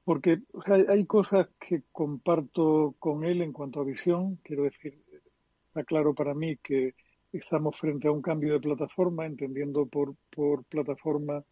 porque 0.04 0.42
hay 0.65 1.06
cosas 1.06 1.50
que 1.60 1.84
comparto 1.92 2.96
con 3.00 3.24
él 3.24 3.42
en 3.42 3.54
cuanto 3.54 3.80
a 3.80 3.86
visión. 3.86 4.39
Quiero 4.44 4.63
decir, 4.63 5.00
está 5.68 5.84
claro 5.84 6.13
para 6.13 6.34
mí 6.34 6.58
que 6.58 6.96
estamos 7.32 7.78
frente 7.78 8.08
a 8.08 8.12
un 8.12 8.22
cambio 8.22 8.54
de 8.54 8.60
plataforma, 8.60 9.26
entendiendo 9.26 9.86
por, 9.86 10.15
por 10.36 10.63
plataforma 10.65 11.44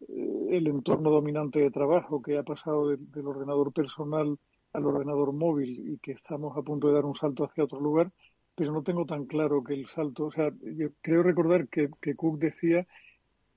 eh, 0.00 0.46
el 0.50 0.66
entorno 0.66 1.10
dominante 1.10 1.60
de 1.60 1.70
trabajo 1.70 2.20
que 2.20 2.36
ha 2.36 2.42
pasado 2.42 2.88
de, 2.88 2.96
del 2.98 3.26
ordenador 3.26 3.72
personal 3.72 4.38
al 4.72 4.86
ordenador 4.86 5.32
móvil 5.32 5.92
y 5.94 5.98
que 5.98 6.12
estamos 6.12 6.56
a 6.56 6.62
punto 6.62 6.88
de 6.88 6.94
dar 6.94 7.04
un 7.04 7.16
salto 7.16 7.44
hacia 7.44 7.64
otro 7.64 7.80
lugar 7.80 8.10
pero 8.54 8.72
no 8.72 8.82
tengo 8.82 9.06
tan 9.06 9.26
claro 9.26 9.62
que 9.64 9.74
el 9.74 9.86
salto, 9.88 10.26
o 10.26 10.32
sea, 10.32 10.52
yo 10.60 10.88
creo 11.00 11.22
recordar 11.22 11.68
que, 11.68 11.88
que 12.00 12.14
Cook 12.14 12.38
decía 12.38 12.86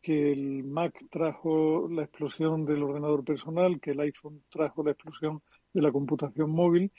que 0.01 0.34
el 0.34 0.63
Mac 0.63 0.93
trajo 1.10 1.88
la 1.89 2.03
explosión 2.03 2.65
del 2.65 2.84
ordenador 2.84 3.23
personal, 3.23 3.79
que 3.79 3.91
el 3.91 4.01
iPhone 4.01 4.43
trajo 4.49 4.84
la 4.84 4.91
explosión 4.91 5.41
de 5.73 5.82
la 5.82 5.91
computación 5.91 6.51
móvil, 6.51 6.91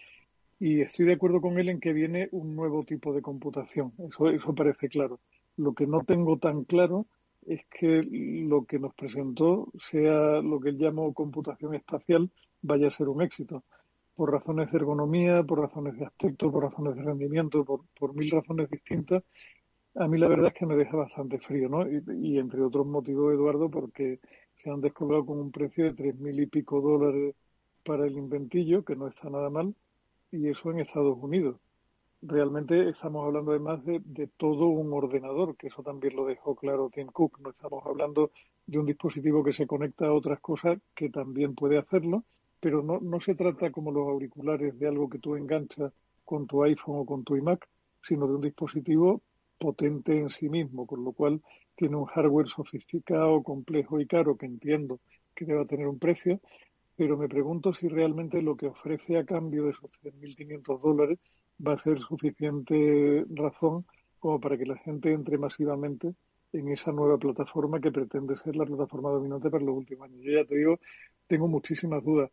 y 0.58 0.80
estoy 0.80 1.06
de 1.06 1.12
acuerdo 1.12 1.40
con 1.40 1.58
él 1.58 1.68
en 1.68 1.80
que 1.80 1.92
viene 1.92 2.28
un 2.32 2.56
nuevo 2.56 2.84
tipo 2.84 3.12
de 3.12 3.20
computación. 3.20 3.92
Eso, 3.98 4.30
eso 4.30 4.54
parece 4.54 4.88
claro. 4.88 5.20
Lo 5.56 5.74
que 5.74 5.86
no 5.86 6.00
tengo 6.04 6.38
tan 6.38 6.64
claro 6.64 7.06
es 7.46 7.60
que 7.66 8.02
lo 8.02 8.64
que 8.64 8.78
nos 8.78 8.94
presentó, 8.94 9.68
sea 9.90 10.40
lo 10.40 10.60
que 10.60 10.70
él 10.70 10.78
llamó 10.78 11.12
computación 11.12 11.74
espacial, 11.74 12.30
vaya 12.62 12.88
a 12.88 12.92
ser 12.92 13.08
un 13.08 13.22
éxito. 13.22 13.64
Por 14.16 14.30
razones 14.30 14.70
de 14.70 14.78
ergonomía, 14.78 15.42
por 15.42 15.60
razones 15.60 15.98
de 15.98 16.06
aspecto, 16.06 16.50
por 16.50 16.64
razones 16.64 16.94
de 16.96 17.02
rendimiento, 17.02 17.64
por, 17.64 17.80
por 17.98 18.14
mil 18.14 18.30
razones 18.30 18.70
distintas, 18.70 19.22
a 19.96 20.08
mí 20.08 20.18
la 20.18 20.28
verdad 20.28 20.48
es 20.48 20.54
que 20.54 20.66
me 20.66 20.76
deja 20.76 20.96
bastante 20.96 21.38
frío, 21.38 21.68
¿no? 21.68 21.86
Y, 21.88 22.38
entre 22.38 22.62
otros 22.62 22.86
motivos, 22.86 23.32
Eduardo, 23.32 23.68
porque 23.68 24.18
se 24.62 24.70
han 24.70 24.80
descobrado 24.80 25.24
con 25.26 25.38
un 25.38 25.52
precio 25.52 25.84
de 25.84 25.94
tres 25.94 26.18
mil 26.18 26.38
y 26.40 26.46
pico 26.46 26.80
dólares 26.80 27.34
para 27.84 28.06
el 28.06 28.16
inventillo, 28.16 28.84
que 28.84 28.96
no 28.96 29.06
está 29.06 29.30
nada 29.30 29.50
mal, 29.50 29.74
y 30.32 30.48
eso 30.48 30.70
en 30.70 30.80
Estados 30.80 31.16
Unidos. 31.20 31.56
Realmente 32.22 32.88
estamos 32.88 33.24
hablando 33.24 33.50
además 33.50 33.84
de, 33.84 34.00
de 34.04 34.26
todo 34.26 34.66
un 34.66 34.92
ordenador, 34.92 35.56
que 35.56 35.68
eso 35.68 35.82
también 35.82 36.16
lo 36.16 36.24
dejó 36.24 36.56
claro 36.56 36.90
Tim 36.92 37.08
Cook. 37.08 37.38
No 37.40 37.50
estamos 37.50 37.84
hablando 37.86 38.30
de 38.66 38.78
un 38.78 38.86
dispositivo 38.86 39.44
que 39.44 39.52
se 39.52 39.66
conecta 39.66 40.06
a 40.06 40.12
otras 40.12 40.40
cosas 40.40 40.78
que 40.94 41.10
también 41.10 41.54
puede 41.54 41.78
hacerlo, 41.78 42.24
pero 42.64 42.82
no, 42.82 42.98
no 42.98 43.20
se 43.20 43.34
trata 43.34 43.70
como 43.70 43.92
los 43.92 44.08
auriculares 44.08 44.78
de 44.78 44.88
algo 44.88 45.10
que 45.10 45.18
tú 45.18 45.36
enganchas 45.36 45.92
con 46.24 46.46
tu 46.46 46.62
iPhone 46.62 47.00
o 47.00 47.04
con 47.04 47.22
tu 47.22 47.36
iMac, 47.36 47.68
sino 48.02 48.26
de 48.26 48.36
un 48.36 48.40
dispositivo 48.40 49.20
potente 49.58 50.18
en 50.18 50.30
sí 50.30 50.48
mismo, 50.48 50.86
con 50.86 51.04
lo 51.04 51.12
cual 51.12 51.42
tiene 51.76 51.96
un 51.96 52.06
hardware 52.06 52.48
sofisticado, 52.48 53.42
complejo 53.42 54.00
y 54.00 54.06
caro, 54.06 54.38
que 54.38 54.46
entiendo 54.46 54.98
que 55.34 55.44
deba 55.44 55.66
tener 55.66 55.86
un 55.86 55.98
precio, 55.98 56.40
pero 56.96 57.18
me 57.18 57.28
pregunto 57.28 57.74
si 57.74 57.86
realmente 57.86 58.40
lo 58.40 58.56
que 58.56 58.68
ofrece 58.68 59.18
a 59.18 59.26
cambio 59.26 59.64
de 59.64 59.72
esos 59.72 59.90
3.500 60.00 60.80
dólares 60.80 61.18
va 61.60 61.74
a 61.74 61.78
ser 61.78 62.00
suficiente 62.00 63.26
razón 63.28 63.84
como 64.18 64.40
para 64.40 64.56
que 64.56 64.64
la 64.64 64.78
gente 64.78 65.12
entre 65.12 65.36
masivamente 65.36 66.14
en 66.54 66.68
esa 66.68 66.92
nueva 66.92 67.18
plataforma 67.18 67.78
que 67.78 67.92
pretende 67.92 68.38
ser 68.38 68.56
la 68.56 68.64
plataforma 68.64 69.10
dominante 69.10 69.50
para 69.50 69.64
los 69.64 69.76
últimos 69.76 70.08
años. 70.08 70.22
Yo 70.22 70.32
ya 70.32 70.46
te 70.46 70.56
digo, 70.56 70.78
tengo 71.26 71.48
muchísimas 71.48 72.02
dudas. 72.02 72.30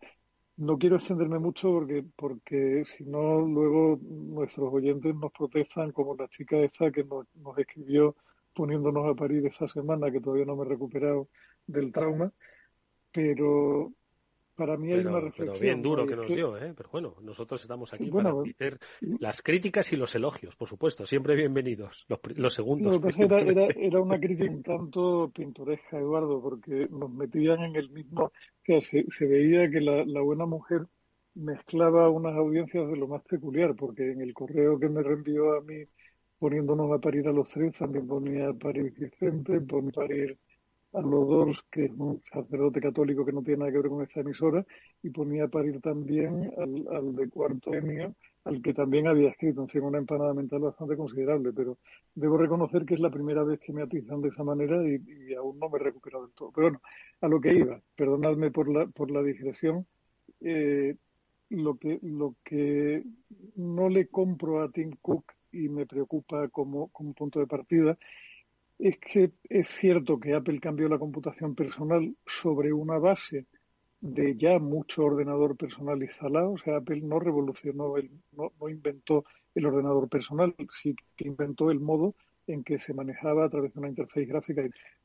No 0.57 0.77
quiero 0.77 0.97
extenderme 0.97 1.39
mucho 1.39 1.71
porque, 1.71 2.03
porque 2.15 2.83
si 2.95 3.05
no, 3.05 3.41
luego 3.41 3.99
nuestros 4.01 4.71
oyentes 4.73 5.15
nos 5.15 5.31
protestan, 5.31 5.91
como 5.91 6.15
la 6.15 6.27
chica 6.27 6.57
esta 6.57 6.91
que 6.91 7.03
nos, 7.03 7.25
nos 7.35 7.57
escribió 7.57 8.15
poniéndonos 8.53 9.07
a 9.07 9.15
parir 9.15 9.45
esta 9.45 9.67
semana, 9.67 10.11
que 10.11 10.19
todavía 10.19 10.45
no 10.45 10.55
me 10.55 10.65
he 10.65 10.69
recuperado 10.69 11.29
del 11.65 11.91
trauma. 11.91 12.31
Pero 13.11 13.93
para 14.61 14.77
mí 14.77 14.91
hay 14.91 14.97
Pero, 14.97 15.09
una 15.09 15.17
pero 15.19 15.31
reflexión. 15.31 15.59
bien 15.59 15.81
duro 15.81 16.05
que 16.05 16.15
nos 16.15 16.27
dio, 16.27 16.55
¿eh? 16.55 16.71
Pero 16.77 16.89
bueno, 16.91 17.15
nosotros 17.23 17.59
estamos 17.63 17.91
aquí 17.95 18.11
Bueno, 18.11 18.29
para 18.29 18.43
meter 18.43 18.77
las 19.19 19.41
críticas 19.41 19.91
y 19.91 19.95
los 19.95 20.13
elogios, 20.13 20.55
por 20.55 20.69
supuesto. 20.69 21.03
Siempre 21.07 21.35
bienvenidos. 21.35 22.05
Los, 22.07 22.19
los 22.35 22.53
segundos. 22.53 22.93
Lo 22.93 23.01
que 23.01 23.07
pasa 23.07 23.23
era, 23.23 23.39
era, 23.41 23.65
era 23.75 23.99
una 23.99 24.19
crítica 24.19 24.51
un 24.51 24.61
tanto 24.61 25.31
pintoresca, 25.33 25.97
Eduardo, 25.97 26.39
porque 26.39 26.87
nos 26.91 27.11
metían 27.11 27.63
en 27.63 27.75
el 27.75 27.89
mismo. 27.89 28.25
O 28.25 28.31
sea, 28.63 28.79
se, 28.81 29.03
se 29.09 29.25
veía 29.25 29.67
que 29.71 29.81
la, 29.81 30.05
la 30.05 30.21
buena 30.21 30.45
mujer 30.45 30.81
mezclaba 31.33 32.07
unas 32.09 32.35
audiencias 32.35 32.87
de 32.87 32.97
lo 32.97 33.07
más 33.07 33.23
peculiar, 33.23 33.75
porque 33.75 34.11
en 34.11 34.21
el 34.21 34.31
correo 34.35 34.77
que 34.77 34.89
me 34.89 35.01
reenvió 35.01 35.53
a 35.57 35.61
mí, 35.61 35.85
poniéndonos 36.37 36.91
a 36.91 36.99
parir 36.99 37.27
a 37.27 37.31
los 37.31 37.49
tres, 37.49 37.75
también 37.79 38.05
ponía 38.07 38.49
a 38.49 38.53
parir 38.53 38.93
Vicente, 38.95 39.59
ponía 39.61 39.89
a 39.89 39.93
parir 39.93 40.37
a 40.93 41.01
los 41.01 41.27
dos, 41.27 41.63
que 41.71 41.85
es 41.85 41.91
un 41.91 42.21
sacerdote 42.31 42.81
católico 42.81 43.25
que 43.25 43.31
no 43.31 43.41
tiene 43.41 43.59
nada 43.59 43.71
que 43.71 43.77
ver 43.77 43.89
con 43.89 44.03
esta 44.03 44.19
emisora, 44.21 44.65
y 45.01 45.09
ponía 45.09 45.45
a 45.45 45.47
parir 45.47 45.79
también 45.81 46.51
al, 46.57 46.87
al 46.95 47.15
de 47.15 47.29
cuarto 47.29 47.73
enio, 47.73 48.13
al 48.43 48.61
que 48.61 48.73
también 48.73 49.07
había 49.07 49.29
escrito, 49.29 49.61
en 49.61 49.69
fin, 49.69 49.83
una 49.83 49.99
empanada 49.99 50.33
mental 50.33 50.59
bastante 50.59 50.97
considerable, 50.97 51.53
pero 51.53 51.77
debo 52.15 52.37
reconocer 52.37 52.85
que 52.85 52.95
es 52.95 52.99
la 52.99 53.09
primera 53.09 53.43
vez 53.43 53.59
que 53.59 53.71
me 53.71 53.83
atizan 53.83 54.21
de 54.21 54.29
esa 54.29 54.43
manera 54.43 54.83
y, 54.87 55.01
y 55.29 55.33
aún 55.33 55.59
no 55.59 55.69
me 55.69 55.77
he 55.77 55.83
recuperado 55.83 56.25
del 56.25 56.35
todo. 56.35 56.51
Pero 56.53 56.67
bueno, 56.67 56.81
a 57.21 57.27
lo 57.27 57.39
que 57.39 57.53
iba, 57.53 57.81
perdonadme 57.95 58.51
por 58.51 58.67
la, 58.67 58.87
por 58.87 59.11
la 59.11 59.21
digresión, 59.21 59.85
eh, 60.41 60.95
lo 61.49 61.77
que, 61.77 61.99
lo 62.01 62.35
que 62.43 63.03
no 63.55 63.89
le 63.89 64.07
compro 64.07 64.61
a 64.61 64.71
Tim 64.71 64.91
Cook 65.01 65.25
y 65.51 65.69
me 65.69 65.85
preocupa 65.85 66.47
como, 66.47 66.87
como 66.89 67.13
punto 67.13 67.39
de 67.39 67.47
partida 67.47 67.97
es 68.81 68.97
que 68.97 69.31
es 69.47 69.67
cierto 69.79 70.19
que 70.19 70.33
Apple 70.33 70.59
cambió 70.59 70.89
la 70.89 70.97
computación 70.97 71.53
personal 71.53 72.15
sobre 72.25 72.73
una 72.73 72.97
base 72.97 73.45
de 73.99 74.35
ya 74.35 74.57
mucho 74.57 75.05
ordenador 75.05 75.55
personal 75.55 76.01
instalado. 76.01 76.53
O 76.53 76.57
sea, 76.57 76.77
Apple 76.77 77.01
no 77.01 77.19
revolucionó, 77.19 77.97
el, 77.97 78.09
no, 78.31 78.51
no 78.59 78.69
inventó 78.69 79.23
el 79.53 79.67
ordenador 79.67 80.09
personal, 80.09 80.55
sí 80.81 80.95
que 81.15 81.27
inventó 81.27 81.69
el 81.69 81.79
modo 81.79 82.15
en 82.47 82.63
que 82.63 82.79
se 82.79 82.93
manejaba 82.93 83.45
a 83.45 83.49
través 83.49 83.71
de 83.73 83.79
una 83.79 83.89
interfaz 83.89 84.25
gráfica. 84.27 84.63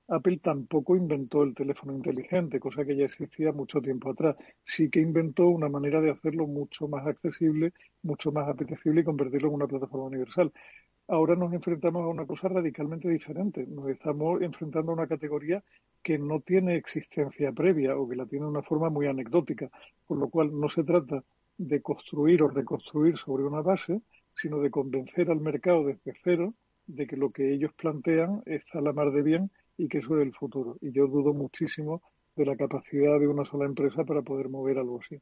Apple 0.09 0.39
tampoco 0.43 0.97
inventó 0.97 1.43
el 1.43 1.55
teléfono 1.55 1.93
inteligente, 1.93 2.61
cosa 2.61 2.85
que 2.85 2.97
ya 2.97 3.05
existía 3.05 3.53
mucho 3.53 3.83
tiempo 3.83 4.11
atrás. 4.11 4.37
Sí 4.65 4.89
que 4.89 5.01
inventó 5.01 5.49
una 5.49 5.69
manera 5.69 6.01
de 6.01 6.11
hacerlo 6.11 6.47
mucho 6.47 6.89
más 6.89 7.07
accesible, 7.07 7.75
mucho 8.03 8.33
más 8.33 8.49
apetecible 8.49 9.03
y 9.03 9.05
convertirlo 9.05 9.49
en 9.49 9.55
una 9.55 9.67
plataforma 9.67 10.07
universal. 10.07 10.51
Ahora 11.09 11.37
nos 11.37 11.53
enfrentamos 11.53 12.03
a 12.03 12.09
una 12.09 12.27
cosa 12.27 12.49
radicalmente 12.49 13.09
diferente. 13.09 13.65
Nos 13.69 13.89
estamos 13.89 14.43
enfrentando 14.43 14.91
a 14.91 14.95
una 14.97 15.07
categoría 15.07 15.63
que 16.03 16.19
no 16.19 16.41
tiene 16.41 16.75
existencia 16.77 17.53
previa 17.53 17.97
o 17.97 18.09
que 18.09 18.17
la 18.17 18.27
tiene 18.27 18.45
de 18.45 18.51
una 18.51 18.63
forma 18.63 18.91
muy 18.91 19.07
anecdótica, 19.07 19.71
con 20.05 20.19
lo 20.19 20.29
cual 20.29 20.59
no 20.59 20.69
se 20.69 20.83
trata 20.83 21.23
de 21.59 21.81
construir 21.81 22.43
o 22.43 22.49
reconstruir 22.49 23.17
sobre 23.19 23.45
una 23.45 23.61
base, 23.61 24.01
sino 24.35 24.59
de 24.59 24.71
convencer 24.71 25.31
al 25.31 25.41
mercado 25.41 25.85
desde 25.85 26.13
cero 26.25 26.55
de 26.87 27.07
que 27.07 27.17
lo 27.17 27.31
que 27.31 27.53
ellos 27.53 27.73
plantean 27.75 28.43
está 28.45 28.81
a 28.81 28.83
la 28.83 28.93
mar 28.93 29.13
de 29.13 29.23
bien 29.23 29.51
y 29.77 29.87
que 29.87 29.99
eso 29.99 30.19
es 30.19 30.27
el 30.27 30.35
futuro. 30.35 30.77
Y 30.81 30.91
yo 30.91 31.07
dudo 31.07 31.33
muchísimo 31.33 32.03
de 32.35 32.47
la 32.47 32.57
capacidad 32.57 33.19
de 33.21 33.29
una 33.29 33.45
sola 33.45 33.65
empresa 33.67 34.05
para 34.05 34.23
poder 34.23 34.49
mover 34.49 34.79
algo 34.79 35.01
así. 35.01 35.21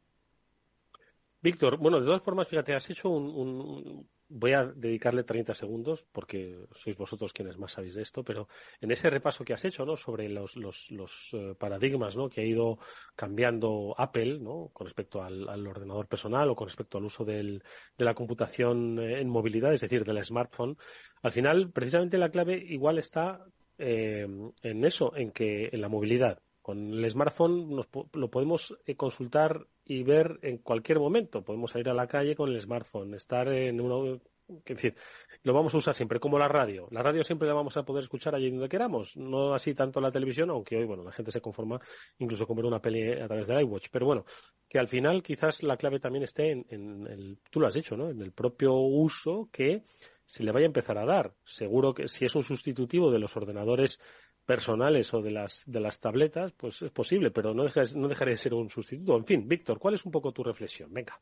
Víctor, 1.46 1.76
bueno, 1.78 2.00
de 2.00 2.06
todas 2.06 2.22
formas, 2.22 2.48
fíjate, 2.48 2.74
has 2.74 2.88
hecho 2.90 3.10
un, 3.10 3.24
un- 3.28 4.08
Voy 4.26 4.52
a 4.54 4.64
dedicarle 4.64 5.22
30 5.22 5.54
segundos 5.54 5.98
porque 6.10 6.40
sois 6.80 6.96
vosotros 6.96 7.32
quienes 7.34 7.58
más 7.58 7.72
sabéis 7.72 7.94
de 7.94 8.02
esto, 8.02 8.24
pero 8.24 8.48
en 8.80 8.90
ese 8.90 9.10
repaso 9.10 9.44
que 9.44 9.52
has 9.52 9.64
hecho, 9.66 9.84
¿no? 9.84 9.96
Sobre 9.96 10.28
los, 10.30 10.56
los, 10.56 10.90
los 10.90 11.12
eh, 11.34 11.54
paradigmas, 11.62 12.16
¿no? 12.16 12.28
Que 12.30 12.40
ha 12.40 12.44
ido 12.54 12.78
cambiando 13.14 13.94
Apple, 13.98 14.40
¿no? 14.40 14.70
Con 14.72 14.86
respecto 14.86 15.22
al, 15.22 15.46
al 15.48 15.64
ordenador 15.66 16.08
personal 16.08 16.48
o 16.48 16.56
con 16.56 16.66
respecto 16.68 16.96
al 16.98 17.04
uso 17.04 17.24
del, 17.24 17.62
de 17.98 18.04
la 18.04 18.14
computación 18.14 18.98
eh, 18.98 19.20
en 19.20 19.28
movilidad, 19.28 19.74
es 19.74 19.82
decir, 19.82 20.04
del 20.04 20.24
smartphone. 20.24 20.76
Al 21.22 21.32
final, 21.32 21.70
precisamente 21.70 22.16
la 22.18 22.30
clave 22.30 22.56
igual 22.56 22.98
está 22.98 23.44
eh, 23.78 24.26
en 24.62 24.84
eso, 24.84 25.14
en 25.14 25.30
que 25.32 25.68
en 25.70 25.80
la 25.82 25.88
movilidad. 25.90 26.38
Con 26.64 26.94
el 26.94 27.10
smartphone 27.10 27.76
nos 27.76 27.88
lo 28.14 28.30
podemos 28.30 28.74
eh, 28.86 28.96
consultar 28.96 29.66
y 29.84 30.02
ver 30.02 30.38
en 30.40 30.56
cualquier 30.56 30.98
momento. 30.98 31.44
Podemos 31.44 31.72
salir 31.72 31.90
a 31.90 31.92
la 31.92 32.06
calle 32.06 32.34
con 32.34 32.48
el 32.48 32.58
smartphone, 32.58 33.12
estar 33.12 33.48
en 33.48 33.82
una... 33.82 34.18
Es 34.48 34.64
decir, 34.64 34.94
lo 35.42 35.52
vamos 35.52 35.74
a 35.74 35.76
usar 35.76 35.94
siempre, 35.94 36.18
como 36.18 36.38
la 36.38 36.48
radio. 36.48 36.88
La 36.90 37.02
radio 37.02 37.22
siempre 37.22 37.46
la 37.46 37.52
vamos 37.52 37.76
a 37.76 37.82
poder 37.82 38.04
escuchar 38.04 38.34
allí 38.34 38.50
donde 38.50 38.70
queramos, 38.70 39.14
no 39.14 39.52
así 39.52 39.74
tanto 39.74 40.00
la 40.00 40.10
televisión, 40.10 40.48
aunque 40.48 40.78
hoy, 40.78 40.86
bueno, 40.86 41.04
la 41.04 41.12
gente 41.12 41.30
se 41.30 41.42
conforma 41.42 41.78
incluso 42.16 42.46
con 42.46 42.56
ver 42.56 42.64
una 42.64 42.80
peli 42.80 43.12
a 43.12 43.26
través 43.26 43.46
del 43.46 43.60
iWatch. 43.60 43.88
Pero 43.92 44.06
bueno, 44.06 44.24
que 44.66 44.78
al 44.78 44.88
final 44.88 45.22
quizás 45.22 45.62
la 45.62 45.76
clave 45.76 46.00
también 46.00 46.24
esté 46.24 46.50
en, 46.50 46.64
en 46.70 47.06
el, 47.06 47.38
tú 47.50 47.60
lo 47.60 47.66
has 47.66 47.74
dicho, 47.74 47.94
¿no? 47.94 48.08
En 48.08 48.22
el 48.22 48.32
propio 48.32 48.72
uso 48.72 49.50
que 49.52 49.82
se 50.26 50.42
le 50.42 50.52
vaya 50.52 50.64
a 50.64 50.72
empezar 50.72 50.96
a 50.96 51.04
dar. 51.04 51.34
Seguro 51.44 51.92
que 51.92 52.08
si 52.08 52.24
es 52.24 52.34
un 52.34 52.42
sustitutivo 52.42 53.10
de 53.10 53.18
los 53.18 53.36
ordenadores 53.36 54.00
personales 54.44 55.12
o 55.14 55.22
de 55.22 55.30
las 55.30 55.62
de 55.66 55.80
las 55.80 56.00
tabletas, 56.00 56.52
pues 56.52 56.82
es 56.82 56.90
posible, 56.90 57.30
pero 57.30 57.54
no 57.54 57.64
deja, 57.64 57.82
no 57.94 58.08
dejaría 58.08 58.32
de 58.32 58.38
ser 58.38 58.54
un 58.54 58.70
sustituto. 58.70 59.16
En 59.16 59.24
fin, 59.24 59.48
Víctor, 59.48 59.78
¿cuál 59.78 59.94
es 59.94 60.04
un 60.04 60.12
poco 60.12 60.32
tu 60.32 60.42
reflexión? 60.42 60.92
Venga. 60.92 61.18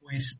Pues, 0.00 0.38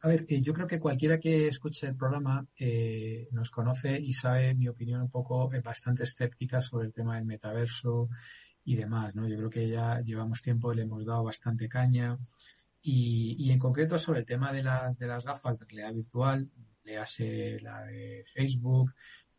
a 0.00 0.08
ver, 0.08 0.24
eh, 0.28 0.40
yo 0.40 0.52
creo 0.52 0.66
que 0.66 0.80
cualquiera 0.80 1.18
que 1.18 1.48
escuche 1.48 1.86
el 1.86 1.96
programa 1.96 2.46
eh, 2.58 3.28
nos 3.32 3.50
conoce 3.50 3.98
y 3.98 4.12
sabe 4.12 4.54
mi 4.54 4.68
opinión 4.68 5.02
un 5.02 5.10
poco 5.10 5.52
eh, 5.52 5.60
bastante 5.60 6.04
escéptica 6.04 6.60
sobre 6.60 6.86
el 6.86 6.92
tema 6.92 7.16
del 7.16 7.24
metaverso 7.24 8.08
y 8.64 8.76
demás, 8.76 9.14
¿no? 9.14 9.28
Yo 9.28 9.36
creo 9.36 9.50
que 9.50 9.68
ya 9.68 10.00
llevamos 10.00 10.42
tiempo 10.42 10.72
y 10.72 10.76
le 10.76 10.82
hemos 10.82 11.06
dado 11.06 11.24
bastante 11.24 11.68
caña 11.68 12.18
y, 12.82 13.36
y 13.38 13.50
en 13.50 13.58
concreto 13.58 13.98
sobre 13.98 14.20
el 14.20 14.26
tema 14.26 14.52
de 14.52 14.62
las, 14.62 14.98
de 14.98 15.06
las 15.06 15.24
gafas 15.24 15.58
de 15.58 15.66
realidad 15.66 15.94
virtual, 15.94 16.50
le 16.84 16.98
hace 16.98 17.58
la 17.60 17.82
de 17.82 18.22
Facebook, 18.26 18.92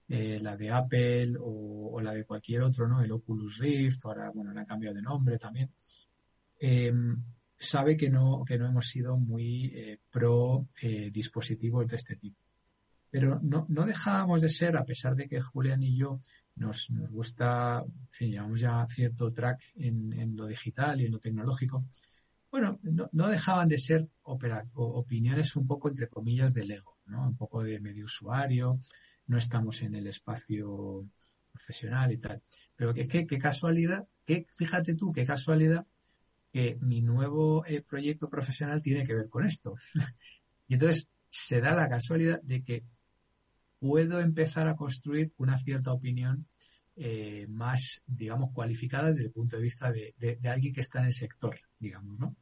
eh, 0.10 0.40
la 0.42 0.56
de 0.56 0.72
Apple 0.72 1.36
o, 1.40 1.92
o 1.94 2.02
la 2.02 2.14
de 2.14 2.26
cualquier 2.26 2.62
otro, 2.62 2.88
¿no? 2.88 3.02
El 3.02 3.12
Oculus 3.12 3.58
Rift, 3.58 4.06
ahora, 4.06 4.30
bueno, 4.32 4.54
le 4.54 4.60
han 4.62 4.66
cambiado 4.66 4.96
de 4.96 5.02
nombre 5.02 5.38
también. 5.38 5.72
Eh, 6.60 6.94
sabe 7.58 7.98
que 7.98 8.10
no, 8.10 8.44
que 8.46 8.58
no 8.58 8.68
hemos 8.68 8.88
sido 8.88 9.18
muy 9.18 9.66
eh, 9.74 10.00
pro 10.12 10.68
eh, 10.82 11.10
dispositivos 11.12 11.88
de 11.88 11.96
este 11.96 12.16
tipo. 12.16 12.40
Pero 13.10 13.40
no, 13.42 13.66
no 13.70 13.86
dejábamos 13.86 14.42
de 14.42 14.50
ser, 14.50 14.78
a 14.78 14.84
pesar 14.84 15.16
de 15.16 15.28
que 15.28 15.42
Julián 15.42 15.82
y 15.82 15.98
yo 15.98 16.20
nos, 16.56 16.90
nos 16.92 17.10
gusta, 17.10 17.84
en 17.86 18.08
fin, 18.10 18.32
llevamos 18.32 18.60
ya 18.60 18.86
cierto 18.90 19.32
track 19.32 19.62
en, 19.76 20.14
en 20.14 20.36
lo 20.36 20.46
digital 20.46 21.00
y 21.00 21.06
en 21.06 21.12
lo 21.14 21.20
tecnológico, 21.20 21.86
bueno, 22.52 22.80
no, 22.84 23.10
no 23.12 23.28
dejaban 23.28 23.68
de 23.68 23.78
ser 23.78 24.08
opera- 24.24 24.66
opiniones 24.74 25.56
un 25.56 25.68
poco, 25.68 25.90
entre 25.90 26.08
comillas, 26.10 26.54
del 26.54 26.72
ego, 26.72 26.98
¿no? 27.06 27.28
Un 27.28 27.36
poco 27.36 27.64
de 27.64 27.80
medio 27.80 28.06
usuario, 28.06 28.80
no 29.28 29.38
estamos 29.38 29.82
en 29.82 29.96
el 29.96 30.08
espacio 30.08 31.08
profesional 31.52 32.12
y 32.12 32.18
tal. 32.18 32.42
Pero 32.76 32.94
que, 32.94 33.08
qué 33.08 33.38
casualidad, 33.38 34.08
que, 34.26 34.48
fíjate 34.56 34.96
tú, 34.96 35.12
qué 35.12 35.26
casualidad 35.26 35.86
que 36.52 36.78
mi 36.82 37.02
nuevo 37.02 37.66
eh, 37.66 37.82
proyecto 37.82 38.30
profesional 38.30 38.82
tiene 38.82 39.06
que 39.06 39.16
ver 39.16 39.30
con 39.30 39.46
esto. 39.46 39.76
y 40.68 40.76
entonces 40.76 41.10
se 41.30 41.62
da 41.62 41.76
la 41.76 41.90
casualidad 41.90 42.42
de 42.44 42.64
que 42.64 42.84
puedo 43.80 44.20
empezar 44.20 44.68
a 44.68 44.76
construir 44.76 45.32
una 45.38 45.58
cierta 45.60 45.92
opinión 45.94 46.48
eh, 46.96 47.46
más, 47.50 48.02
digamos, 48.08 48.52
cualificada 48.54 49.10
desde 49.10 49.26
el 49.26 49.32
punto 49.32 49.56
de 49.58 49.62
vista 49.64 49.92
de, 49.92 50.16
de- 50.18 50.40
alguien 50.50 50.74
que 50.74 50.82
está 50.82 51.00
en 51.00 51.06
el 51.08 51.14
sector, 51.14 51.60
digamos, 51.80 52.18
¿no? 52.18 52.36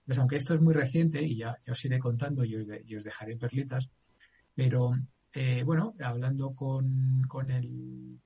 Entonces, 0.00 0.18
aunque 0.18 0.36
esto 0.36 0.54
es 0.54 0.60
muy 0.60 0.74
reciente 0.74 1.22
y 1.22 1.36
ya, 1.38 1.56
os 1.66 1.84
iré 1.84 1.98
contando 1.98 2.44
y 2.44 2.56
os, 2.56 2.66
y 2.84 2.96
os 2.96 3.04
dejaré 3.04 3.36
perlitas, 3.36 3.88
pero 4.54 4.90
eh, 5.32 5.62
bueno, 5.64 5.94
hablando 6.00 6.54
con, 6.54 7.22
con 7.28 7.50
el 7.50 8.20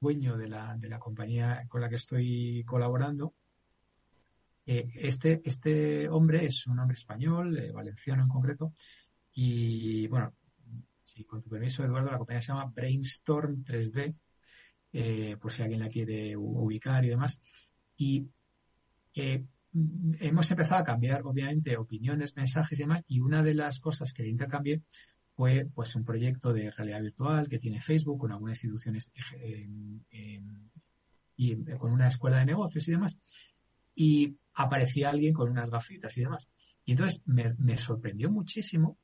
dueño 0.00 0.36
de 0.36 0.48
la, 0.48 0.76
de 0.76 0.88
la 0.88 0.98
compañía 0.98 1.64
con 1.68 1.80
la 1.80 1.88
que 1.88 1.96
estoy 1.96 2.62
colaborando, 2.64 3.34
eh, 4.66 4.88
este, 4.96 5.42
este 5.44 6.08
hombre 6.08 6.44
es 6.44 6.66
un 6.66 6.78
hombre 6.80 6.94
español, 6.94 7.56
eh, 7.56 7.70
valenciano 7.70 8.24
en 8.24 8.28
concreto, 8.28 8.74
y 9.32 10.08
bueno, 10.08 10.34
si 11.00 11.24
con 11.24 11.40
tu 11.40 11.48
permiso, 11.48 11.84
Eduardo, 11.84 12.10
la 12.10 12.18
compañía 12.18 12.40
se 12.40 12.48
llama 12.48 12.72
Brainstorm 12.74 13.62
3D, 13.62 14.14
eh, 14.92 15.36
por 15.40 15.52
si 15.52 15.62
alguien 15.62 15.80
la 15.80 15.88
quiere 15.88 16.36
ubicar 16.36 17.04
y 17.04 17.08
demás. 17.10 17.40
Y 17.96 18.26
hemos 19.14 20.50
empezado 20.50 20.80
a 20.80 20.84
cambiar, 20.84 21.22
obviamente, 21.24 21.76
opiniones, 21.76 22.34
mensajes 22.34 22.78
y 22.78 22.82
demás, 22.82 23.04
y 23.06 23.20
una 23.20 23.42
de 23.42 23.54
las 23.54 23.78
cosas 23.78 24.12
que 24.12 24.24
le 24.24 24.30
intercambié 24.30 24.82
fue 25.36 25.68
pues 25.74 25.94
un 25.94 26.04
proyecto 26.04 26.52
de 26.52 26.70
realidad 26.70 27.02
virtual 27.02 27.46
que 27.46 27.58
tiene 27.58 27.80
Facebook 27.80 28.18
con 28.18 28.32
algunas 28.32 28.64
instituciones 28.64 29.12
y 31.36 31.56
con 31.76 31.92
una 31.92 32.08
escuela 32.08 32.38
de 32.38 32.46
negocios 32.46 32.88
y 32.88 32.92
demás. 32.92 33.16
Y 33.94 34.36
aparecía 34.54 35.10
alguien 35.10 35.34
con 35.34 35.50
unas 35.50 35.68
gafitas 35.68 36.16
y 36.16 36.22
demás. 36.22 36.48
Y 36.86 36.92
entonces 36.92 37.20
me, 37.26 37.54
me 37.58 37.76
sorprendió 37.76 38.30
muchísimo 38.30 38.96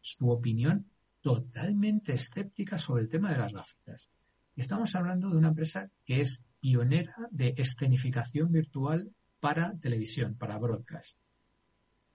su 0.00 0.30
opinión 0.30 0.86
totalmente 1.20 2.12
escéptica 2.14 2.78
sobre 2.78 3.02
el 3.02 3.08
tema 3.08 3.32
de 3.32 3.38
las 3.38 3.52
gafitas. 3.52 4.08
Estamos 4.54 4.94
hablando 4.94 5.28
de 5.28 5.38
una 5.38 5.48
empresa 5.48 5.90
que 6.04 6.20
es 6.20 6.44
pionera 6.60 7.16
de 7.32 7.54
escenificación 7.56 8.52
virtual 8.52 9.10
para 9.40 9.72
televisión, 9.78 10.36
para 10.36 10.56
broadcast. 10.58 11.18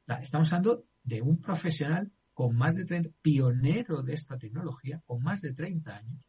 Estamos 0.08 0.54
hablando 0.54 0.86
de 1.04 1.22
un 1.22 1.42
profesional 1.42 2.12
con 2.36 2.56
más 2.56 2.76
de 2.76 2.84
30, 2.84 3.10
pionero 3.22 4.04
de 4.04 4.14
esta 4.14 4.38
tecnología, 4.38 5.02
con 5.06 5.24
más 5.24 5.42
de 5.42 5.54
30 5.54 5.96
años. 5.96 6.20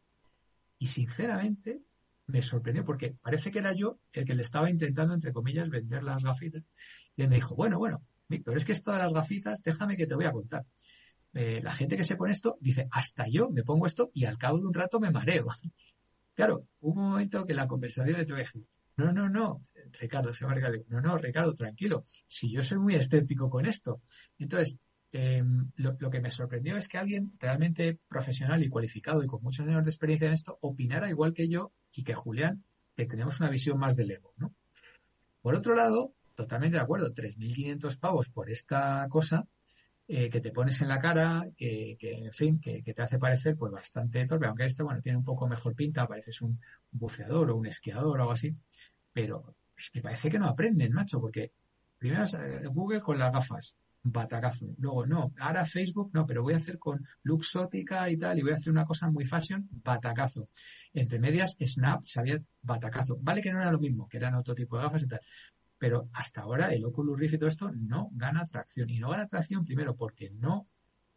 Y 0.79 0.87
sinceramente 0.87 1.81
me 2.27 2.41
sorprendió 2.41 2.85
porque 2.85 3.17
parece 3.21 3.51
que 3.51 3.59
era 3.59 3.73
yo 3.73 3.99
el 4.13 4.25
que 4.25 4.33
le 4.33 4.41
estaba 4.41 4.69
intentando, 4.69 5.13
entre 5.13 5.33
comillas, 5.33 5.69
vender 5.69 6.03
las 6.03 6.23
gafitas. 6.23 6.63
Y 7.17 7.23
él 7.23 7.27
me 7.27 7.35
dijo, 7.35 7.55
bueno, 7.55 7.77
bueno, 7.77 8.01
Víctor, 8.29 8.55
es 8.55 8.63
que 8.63 8.71
esto 8.71 8.93
de 8.93 8.99
las 8.99 9.11
gafitas, 9.11 9.61
déjame 9.61 9.97
que 9.97 10.07
te 10.07 10.15
voy 10.15 10.25
a 10.25 10.31
contar. 10.31 10.65
Eh, 11.33 11.59
la 11.61 11.73
gente 11.73 11.97
que 11.97 12.05
se 12.05 12.15
pone 12.15 12.31
esto 12.31 12.57
dice, 12.61 12.87
hasta 12.89 13.25
yo 13.27 13.49
me 13.49 13.63
pongo 13.63 13.85
esto 13.85 14.09
y 14.13 14.23
al 14.23 14.37
cabo 14.37 14.59
de 14.59 14.65
un 14.65 14.73
rato 14.73 14.99
me 14.99 15.11
mareo. 15.11 15.47
Claro, 16.33 16.67
hubo 16.81 17.01
un 17.01 17.09
momento 17.09 17.47
que 17.47 17.55
la 17.55 17.65
conversación 17.65 18.15
le 18.15 18.23
tuve 18.23 18.43
que 18.43 18.59
no, 18.97 19.11
no, 19.11 19.27
no, 19.27 19.61
Ricardo, 19.99 20.33
se 20.33 20.47
Ricardo, 20.47 20.77
no, 20.89 21.01
no, 21.01 21.17
Ricardo, 21.17 21.53
tranquilo, 21.53 22.03
si 22.25 22.51
yo 22.51 22.61
soy 22.61 22.79
muy 22.79 22.95
escéptico 22.95 23.49
con 23.49 23.65
esto. 23.65 24.01
Entonces, 24.39 24.77
eh, 25.13 25.43
lo, 25.75 26.09
que 26.09 26.19
me 26.19 26.29
sorprendió 26.29 26.77
es 26.77 26.87
que 26.87 26.97
alguien 26.97 27.33
realmente 27.39 27.97
profesional 28.07 28.63
y 28.63 28.69
cualificado 28.69 29.23
y 29.23 29.27
con 29.27 29.41
muchos 29.41 29.65
años 29.65 29.83
de 29.83 29.89
experiencia 29.89 30.27
en 30.27 30.33
esto 30.33 30.57
opinara 30.61 31.09
igual 31.09 31.33
que 31.33 31.47
yo 31.47 31.71
y 31.93 32.03
que 32.03 32.13
Julián, 32.13 32.63
que 32.95 33.05
tenemos 33.05 33.39
una 33.39 33.49
visión 33.49 33.77
más 33.77 33.95
del 33.95 34.11
ego, 34.11 34.33
¿no? 34.37 34.53
Por 35.41 35.55
otro 35.55 35.75
lado, 35.75 36.13
totalmente 36.35 36.77
de 36.77 36.83
acuerdo, 36.83 37.13
3.500 37.13 37.99
pavos 37.99 38.29
por 38.29 38.49
esta 38.49 39.07
cosa 39.09 39.47
eh, 40.09 40.29
que 40.29 40.41
te 40.41 40.51
pones 40.51 40.81
en 40.81 40.87
la 40.87 40.99
cara, 40.99 41.47
que, 41.57 41.97
en 41.99 42.31
fin, 42.33 42.59
que, 42.59 42.81
que 42.83 42.93
te 42.93 43.01
hace 43.01 43.19
parecer 43.19 43.55
pues 43.57 43.71
bastante 43.71 44.25
torpe, 44.25 44.47
aunque 44.47 44.65
este, 44.65 44.83
bueno, 44.83 45.01
tiene 45.01 45.17
un 45.17 45.23
poco 45.23 45.47
mejor 45.47 45.75
pinta, 45.75 46.07
pareces 46.07 46.41
un 46.41 46.59
buceador 46.91 47.51
o 47.51 47.55
un 47.55 47.65
esquiador 47.65 48.17
o 48.17 48.21
algo 48.21 48.31
así, 48.33 48.55
pero 49.13 49.55
es 49.77 49.89
que 49.89 50.01
parece 50.01 50.29
que 50.29 50.39
no 50.39 50.47
aprenden, 50.47 50.93
macho, 50.93 51.19
porque 51.19 51.51
primero 51.97 52.23
eh, 52.23 52.67
Google 52.67 53.01
con 53.01 53.19
las 53.19 53.33
gafas, 53.33 53.77
batacazo. 54.11 54.67
Luego, 54.77 55.05
no, 55.05 55.33
ahora 55.39 55.65
Facebook, 55.65 56.11
no, 56.13 56.25
pero 56.25 56.43
voy 56.43 56.53
a 56.53 56.57
hacer 56.57 56.77
con 56.77 57.05
Luxótica 57.23 58.09
y 58.09 58.17
tal, 58.17 58.39
y 58.39 58.41
voy 58.41 58.51
a 58.51 58.55
hacer 58.55 58.71
una 58.71 58.85
cosa 58.85 59.09
muy 59.09 59.25
fashion, 59.25 59.67
batacazo. 59.71 60.49
Entre 60.93 61.19
medias, 61.19 61.55
Snap 61.59 62.03
sabía 62.03 62.39
batacazo. 62.61 63.17
Vale 63.21 63.41
que 63.41 63.51
no 63.51 63.61
era 63.61 63.71
lo 63.71 63.79
mismo, 63.79 64.07
que 64.07 64.17
eran 64.17 64.35
otro 64.35 64.55
tipo 64.55 64.77
de 64.77 64.83
gafas 64.83 65.03
y 65.03 65.07
tal. 65.07 65.19
Pero 65.77 66.09
hasta 66.13 66.41
ahora 66.41 66.73
el 66.73 66.83
Oculus 66.85 67.19
Rift 67.19 67.35
y 67.35 67.37
todo 67.37 67.49
esto 67.49 67.71
no 67.71 68.09
gana 68.13 68.47
tracción. 68.47 68.89
Y 68.89 68.99
no 68.99 69.09
gana 69.09 69.27
tracción 69.27 69.63
primero 69.63 69.95
porque 69.95 70.31
no 70.31 70.67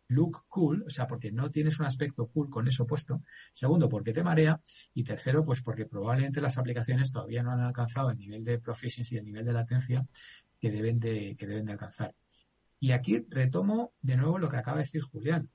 look 0.08 0.44
cool, 0.48 0.82
o 0.86 0.90
sea, 0.90 1.06
porque 1.06 1.32
no 1.32 1.50
tienes 1.50 1.78
un 1.78 1.86
aspecto 1.86 2.26
cool 2.26 2.50
con 2.50 2.68
eso 2.68 2.86
puesto. 2.86 3.22
Segundo, 3.52 3.88
porque 3.88 4.12
te 4.12 4.22
marea. 4.22 4.60
Y 4.92 5.04
tercero, 5.04 5.44
pues 5.44 5.62
porque 5.62 5.86
probablemente 5.86 6.40
las 6.40 6.58
aplicaciones 6.58 7.12
todavía 7.12 7.42
no 7.42 7.52
han 7.52 7.60
alcanzado 7.60 8.10
el 8.10 8.18
nivel 8.18 8.44
de 8.44 8.58
proficiency 8.58 9.16
el 9.16 9.24
nivel 9.24 9.44
de 9.44 9.52
latencia 9.52 10.06
que 10.60 10.70
deben 10.70 11.00
de, 11.00 11.36
que 11.38 11.46
deben 11.46 11.64
de 11.66 11.72
alcanzar. 11.72 12.14
Y 12.80 12.92
aquí 12.92 13.24
retomo 13.28 13.92
de 14.00 14.16
nuevo 14.16 14.38
lo 14.38 14.48
que 14.48 14.56
acaba 14.56 14.78
de 14.78 14.84
decir 14.84 15.02
Julián. 15.02 15.48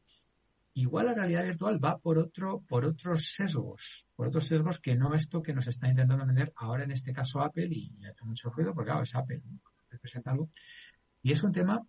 Igual 0.75 1.07
la 1.07 1.13
realidad 1.13 1.43
virtual 1.43 1.83
va 1.83 1.97
por 1.97 2.17
otro, 2.17 2.61
por 2.67 2.85
otros 2.85 3.33
sesgos, 3.33 4.05
por 4.15 4.27
otros 4.27 4.45
sesgos 4.45 4.79
que 4.79 4.95
no 4.95 5.13
esto 5.13 5.41
que 5.41 5.53
nos 5.53 5.67
está 5.67 5.87
intentando 5.87 6.25
vender 6.25 6.53
ahora 6.55 6.83
en 6.83 6.91
este 6.91 7.13
caso 7.13 7.41
Apple 7.41 7.69
y 7.71 8.05
ha 8.05 8.11
hecho 8.11 8.25
mucho 8.25 8.49
ruido 8.49 8.73
porque 8.73 8.89
claro, 8.89 9.03
es 9.03 9.15
Apple, 9.15 9.41
representa 9.89 10.31
algo. 10.31 10.49
Y 11.23 11.31
es 11.31 11.43
un 11.43 11.51
tema 11.51 11.81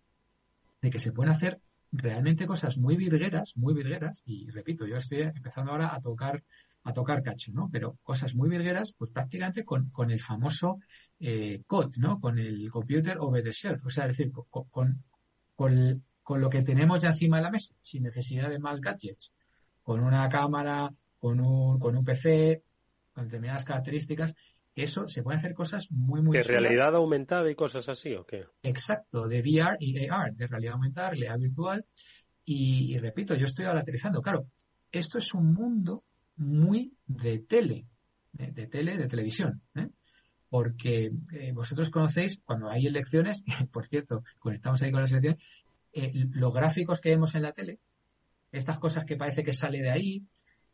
de 0.81 0.89
que 0.89 0.99
se 0.99 1.11
pueden 1.11 1.31
hacer 1.31 1.59
realmente 1.91 2.45
cosas 2.45 2.77
muy 2.77 2.95
virgueras, 2.95 3.55
muy 3.55 3.73
virgueras, 3.73 4.21
y 4.25 4.49
repito, 4.49 4.85
yo 4.85 4.97
estoy 4.97 5.21
empezando 5.21 5.71
ahora 5.71 5.93
a 5.93 6.01
tocar, 6.01 6.43
a 6.83 6.93
tocar 6.93 7.23
cacho, 7.23 7.51
¿no? 7.53 7.69
Pero 7.71 7.97
cosas 8.03 8.35
muy 8.35 8.49
virgueras, 8.49 8.93
pues 8.97 9.11
prácticamente 9.11 9.63
con, 9.63 9.89
con 9.89 10.11
el 10.11 10.21
famoso 10.21 10.79
eh, 11.19 11.61
COD, 11.65 11.97
¿no? 11.97 12.19
Con 12.19 12.39
el 12.39 12.69
Computer 12.69 13.17
Over 13.19 13.43
the 13.43 13.51
Shelf, 13.51 13.85
o 13.85 13.89
sea, 13.89 14.05
es 14.05 14.17
decir, 14.17 14.31
con, 14.49 15.03
con, 15.57 16.03
con 16.23 16.39
lo 16.39 16.49
que 16.49 16.61
tenemos 16.61 17.01
ya 17.01 17.09
encima 17.09 17.37
de 17.37 17.43
la 17.43 17.49
mesa, 17.49 17.75
sin 17.81 18.03
necesidad 18.03 18.49
de 18.49 18.59
más 18.59 18.79
gadgets, 18.79 19.33
con 19.81 20.01
una 20.01 20.29
cámara, 20.29 20.93
con 21.19 21.39
un, 21.41 21.79
con 21.79 21.97
un 21.97 22.05
PC, 22.05 22.61
con 23.11 23.25
determinadas 23.25 23.65
características, 23.65 24.35
eso 24.75 25.07
se 25.07 25.23
pueden 25.23 25.39
hacer 25.39 25.55
cosas 25.55 25.89
muy, 25.89 26.21
muy 26.21 26.37
¿De 26.37 26.43
chulas. 26.43 26.61
realidad 26.61 26.95
aumentada 26.95 27.49
y 27.49 27.55
cosas 27.55 27.89
así 27.89 28.13
o 28.13 28.23
qué? 28.23 28.45
Exacto, 28.61 29.27
de 29.27 29.41
VR 29.41 29.75
y 29.79 30.07
AR, 30.07 30.35
de 30.35 30.45
realidad 30.45 30.73
aumentada, 30.75 31.09
realidad 31.09 31.39
virtual. 31.39 31.85
Y, 32.45 32.93
y 32.93 32.99
repito, 32.99 33.33
yo 33.33 33.45
estoy 33.45 33.65
ahora 33.65 33.79
aterrizando. 33.79 34.21
Claro, 34.21 34.45
esto 34.91 35.17
es 35.17 35.33
un 35.33 35.53
mundo 35.53 36.03
muy 36.35 36.93
de 37.07 37.39
tele, 37.39 37.87
de, 38.31 38.51
de 38.51 38.67
tele, 38.67 38.97
de 38.97 39.07
televisión. 39.07 39.59
¿eh? 39.73 39.87
Porque 40.49 41.11
eh, 41.33 41.51
vosotros 41.51 41.89
conocéis, 41.89 42.41
cuando 42.45 42.69
hay 42.69 42.87
elecciones, 42.87 43.43
por 43.71 43.85
cierto, 43.85 44.23
conectamos 44.39 44.81
ahí 44.81 44.91
con 44.91 45.01
las 45.01 45.11
elecciones, 45.11 45.43
eh, 45.93 46.11
los 46.13 46.53
gráficos 46.53 47.01
que 47.01 47.09
vemos 47.09 47.35
en 47.35 47.41
la 47.43 47.51
tele, 47.51 47.79
estas 48.51 48.79
cosas 48.79 49.05
que 49.05 49.17
parece 49.17 49.43
que 49.43 49.53
sale 49.53 49.81
de 49.81 49.91
ahí, 49.91 50.23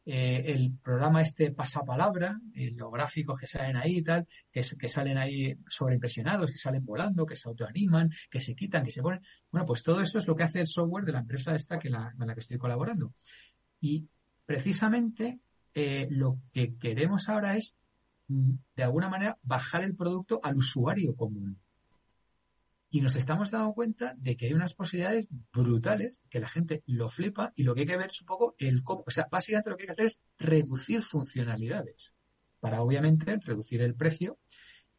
eh, 0.06 0.44
el 0.48 0.74
programa 0.84 1.22
este 1.22 1.52
pasapalabra, 1.52 2.38
los 2.76 2.92
gráficos 2.92 3.40
que 3.40 3.48
salen 3.48 3.78
ahí 3.78 3.98
y 3.98 4.04
tal, 4.04 4.28
que, 4.52 4.62
que 4.78 4.88
salen 4.90 5.18
ahí 5.18 5.58
sobreimpresionados, 5.68 6.52
que 6.52 6.58
salen 6.58 6.84
volando, 6.86 7.26
que 7.26 7.38
se 7.38 7.48
autoaniman, 7.48 8.12
que 8.30 8.40
se 8.40 8.54
quitan, 8.54 8.84
que 8.84 8.92
se 8.92 9.02
ponen. 9.02 9.22
Bueno, 9.50 9.66
pues 9.66 9.82
todo 9.82 10.02
eso 10.02 10.18
es 10.18 10.28
lo 10.28 10.36
que 10.36 10.44
hace 10.44 10.60
el 10.60 10.68
software 10.68 11.06
de 11.06 11.14
la 11.14 11.20
empresa 11.20 11.56
esta 11.56 11.80
que 11.80 11.90
la, 11.90 12.14
con 12.18 12.28
la 12.28 12.34
que 12.34 12.42
estoy 12.42 12.58
colaborando. 12.58 13.14
Y 13.80 14.06
precisamente 14.46 15.40
lo 16.10 16.38
que 16.52 16.76
queremos 16.76 17.30
ahora 17.30 17.56
es, 17.56 17.78
de 18.76 18.84
alguna 18.84 19.10
manera, 19.10 19.38
bajar 19.44 19.84
el 19.84 19.96
producto 19.96 20.40
al 20.44 20.58
usuario 20.58 21.16
común. 21.16 21.60
Y 22.90 23.02
nos 23.02 23.16
estamos 23.16 23.50
dando 23.50 23.74
cuenta 23.74 24.14
de 24.18 24.36
que 24.38 24.46
hay 24.46 24.54
unas 24.54 24.76
posibilidades 24.76 25.28
brutales, 25.52 26.22
que 26.30 26.40
la 26.40 26.48
gente 26.48 26.84
lo 26.86 27.10
flipa 27.10 27.52
y 27.56 27.64
lo 27.64 27.74
que 27.74 27.82
hay 27.82 27.88
que 27.88 27.98
ver 27.98 28.12
es 28.12 28.22
un 28.22 28.28
poco 28.28 28.56
el 28.60 28.84
cómo. 28.84 29.04
O 29.08 29.12
sea, 29.12 29.28
básicamente 29.32 29.72
lo 29.72 29.78
que 29.78 29.84
hay 29.84 29.88
que 29.88 29.94
hacer 29.94 30.06
es 30.06 30.20
reducir 30.38 31.02
funcionalidades 31.02 32.14
para 32.60 32.82
obviamente 32.82 33.36
reducir 33.44 33.82
el 33.82 33.96
precio 33.96 34.38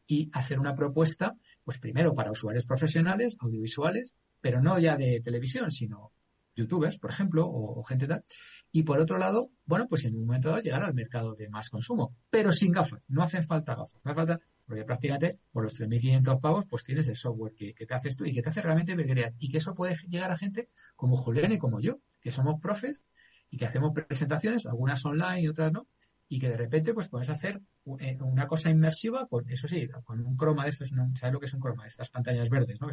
y 0.05 0.29
hacer 0.33 0.59
una 0.59 0.75
propuesta, 0.75 1.35
pues 1.63 1.79
primero 1.79 2.13
para 2.13 2.31
usuarios 2.31 2.65
profesionales, 2.65 3.37
audiovisuales, 3.39 4.13
pero 4.41 4.61
no 4.61 4.77
ya 4.77 4.97
de 4.97 5.21
televisión, 5.23 5.71
sino 5.71 6.11
youtubers, 6.55 6.97
por 6.97 7.11
ejemplo, 7.11 7.47
o, 7.47 7.83
gente 7.83 8.07
tal. 8.07 8.23
Y 8.71 8.83
por 8.83 8.99
otro 8.99 9.17
lado, 9.17 9.51
bueno, 9.65 9.85
pues 9.87 10.05
en 10.05 10.15
un 10.15 10.25
momento 10.25 10.49
dado 10.49 10.61
llegar 10.61 10.83
al 10.83 10.93
mercado 10.93 11.35
de 11.35 11.49
más 11.49 11.69
consumo, 11.69 12.15
pero 12.29 12.51
sin 12.51 12.71
gafas. 12.71 13.03
No 13.07 13.21
hacen 13.21 13.43
falta 13.43 13.75
gafas, 13.75 13.99
no 14.03 14.11
hace 14.11 14.19
falta, 14.19 14.39
porque 14.65 14.83
prácticamente 14.83 15.39
por 15.51 15.63
los 15.63 15.79
3.500 15.79 16.41
pavos, 16.41 16.65
pues 16.69 16.83
tienes 16.83 17.07
el 17.07 17.15
software 17.15 17.53
que, 17.53 17.73
te 17.73 17.93
hace 17.93 18.09
esto 18.09 18.25
y 18.25 18.33
que 18.33 18.41
te 18.41 18.49
hace 18.49 18.61
realmente 18.61 18.95
virguerías. 18.95 19.33
Y 19.39 19.49
que 19.49 19.59
eso 19.59 19.75
puede 19.75 19.97
llegar 20.07 20.31
a 20.31 20.37
gente 20.37 20.65
como 20.95 21.15
Julián 21.15 21.51
y 21.51 21.57
como 21.57 21.79
yo, 21.79 21.95
que 22.19 22.31
somos 22.31 22.59
profes 22.59 23.03
y 23.49 23.57
que 23.57 23.65
hacemos 23.65 23.91
presentaciones, 23.93 24.65
algunas 24.65 25.05
online 25.05 25.41
y 25.41 25.47
otras 25.47 25.71
no, 25.71 25.87
y 26.27 26.39
que 26.39 26.49
de 26.49 26.57
repente 26.57 26.93
pues 26.93 27.07
puedes 27.07 27.29
hacer 27.29 27.61
eh, 27.99 28.17
una 28.21 28.47
cosa 28.47 28.69
inmersiva 28.69 29.27
con, 29.27 29.49
eso 29.49 29.67
sí, 29.67 29.87
con 30.03 30.25
un 30.25 30.35
croma 30.35 30.63
de 30.63 30.71
estos, 30.71 30.91
¿no? 30.91 31.11
¿sabes 31.15 31.33
lo 31.33 31.39
que 31.39 31.45
es 31.45 31.53
un 31.53 31.59
croma? 31.59 31.85
Estas 31.85 32.09
pantallas 32.09 32.49
verdes, 32.49 32.79
¿no? 32.81 32.87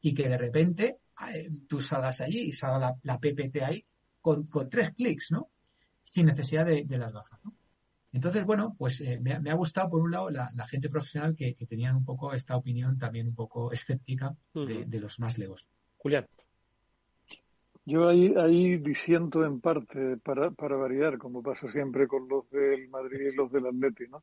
Y 0.00 0.14
que 0.14 0.28
de 0.28 0.38
repente 0.38 0.98
eh, 1.32 1.50
tú 1.68 1.80
salgas 1.80 2.20
allí 2.20 2.40
y 2.48 2.52
salga 2.52 2.78
la, 2.78 2.96
la 3.02 3.18
PPT 3.18 3.62
ahí 3.62 3.84
con, 4.20 4.46
con, 4.46 4.68
tres 4.68 4.92
clics, 4.92 5.32
¿no? 5.32 5.50
Sin 6.02 6.26
necesidad 6.26 6.66
de, 6.66 6.84
de 6.84 6.98
las 6.98 7.12
gafas, 7.12 7.40
¿no? 7.44 7.54
Entonces, 8.12 8.44
bueno, 8.44 8.74
pues 8.78 9.00
eh, 9.00 9.18
me, 9.20 9.40
me, 9.40 9.50
ha 9.50 9.54
gustado, 9.54 9.88
por 9.88 10.02
un 10.02 10.10
lado, 10.10 10.28
la, 10.28 10.50
la 10.54 10.66
gente 10.68 10.90
profesional 10.90 11.34
que, 11.34 11.54
que, 11.54 11.66
tenían 11.66 11.96
un 11.96 12.04
poco 12.04 12.34
esta 12.34 12.56
opinión 12.56 12.98
también 12.98 13.28
un 13.28 13.34
poco 13.34 13.72
escéptica 13.72 14.36
de, 14.54 14.84
de 14.86 15.00
los 15.00 15.18
más 15.18 15.38
legos. 15.38 15.68
Julián. 15.96 16.26
Yo 17.84 18.08
ahí, 18.08 18.32
ahí 18.36 18.76
disiento 18.78 19.44
en 19.44 19.60
parte, 19.60 20.16
para, 20.18 20.52
para 20.52 20.76
variar, 20.76 21.18
como 21.18 21.42
pasa 21.42 21.68
siempre 21.72 22.06
con 22.06 22.28
los 22.28 22.48
del 22.50 22.88
Madrid 22.88 23.30
y 23.32 23.34
los 23.34 23.50
del 23.50 23.66
Atleti, 23.66 24.04
¿no? 24.08 24.22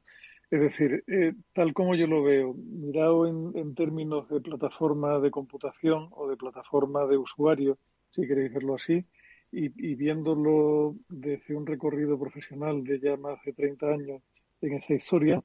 Es 0.49 0.61
decir, 0.61 1.03
eh, 1.07 1.33
tal 1.53 1.73
como 1.73 1.93
yo 1.93 2.07
lo 2.07 2.23
veo, 2.23 2.53
mirado 2.55 3.27
en, 3.27 3.51
en, 3.55 3.75
términos 3.75 4.29
de 4.29 4.39
plataforma 4.39 5.19
de 5.19 5.29
computación 5.29 6.07
o 6.11 6.27
de 6.29 6.37
plataforma 6.37 7.05
de 7.05 7.17
usuario, 7.17 7.77
si 8.09 8.25
queréis 8.25 8.53
verlo 8.53 8.75
así, 8.75 9.05
y, 9.51 9.65
y 9.65 9.95
viéndolo 9.95 10.95
desde 11.09 11.55
un 11.55 11.65
recorrido 11.65 12.17
profesional 12.17 12.83
de 12.83 12.99
ya 12.99 13.17
más 13.17 13.43
de 13.43 13.53
30 13.53 13.87
años 13.87 14.21
en 14.61 14.73
esa 14.73 14.93
historia, 14.93 15.43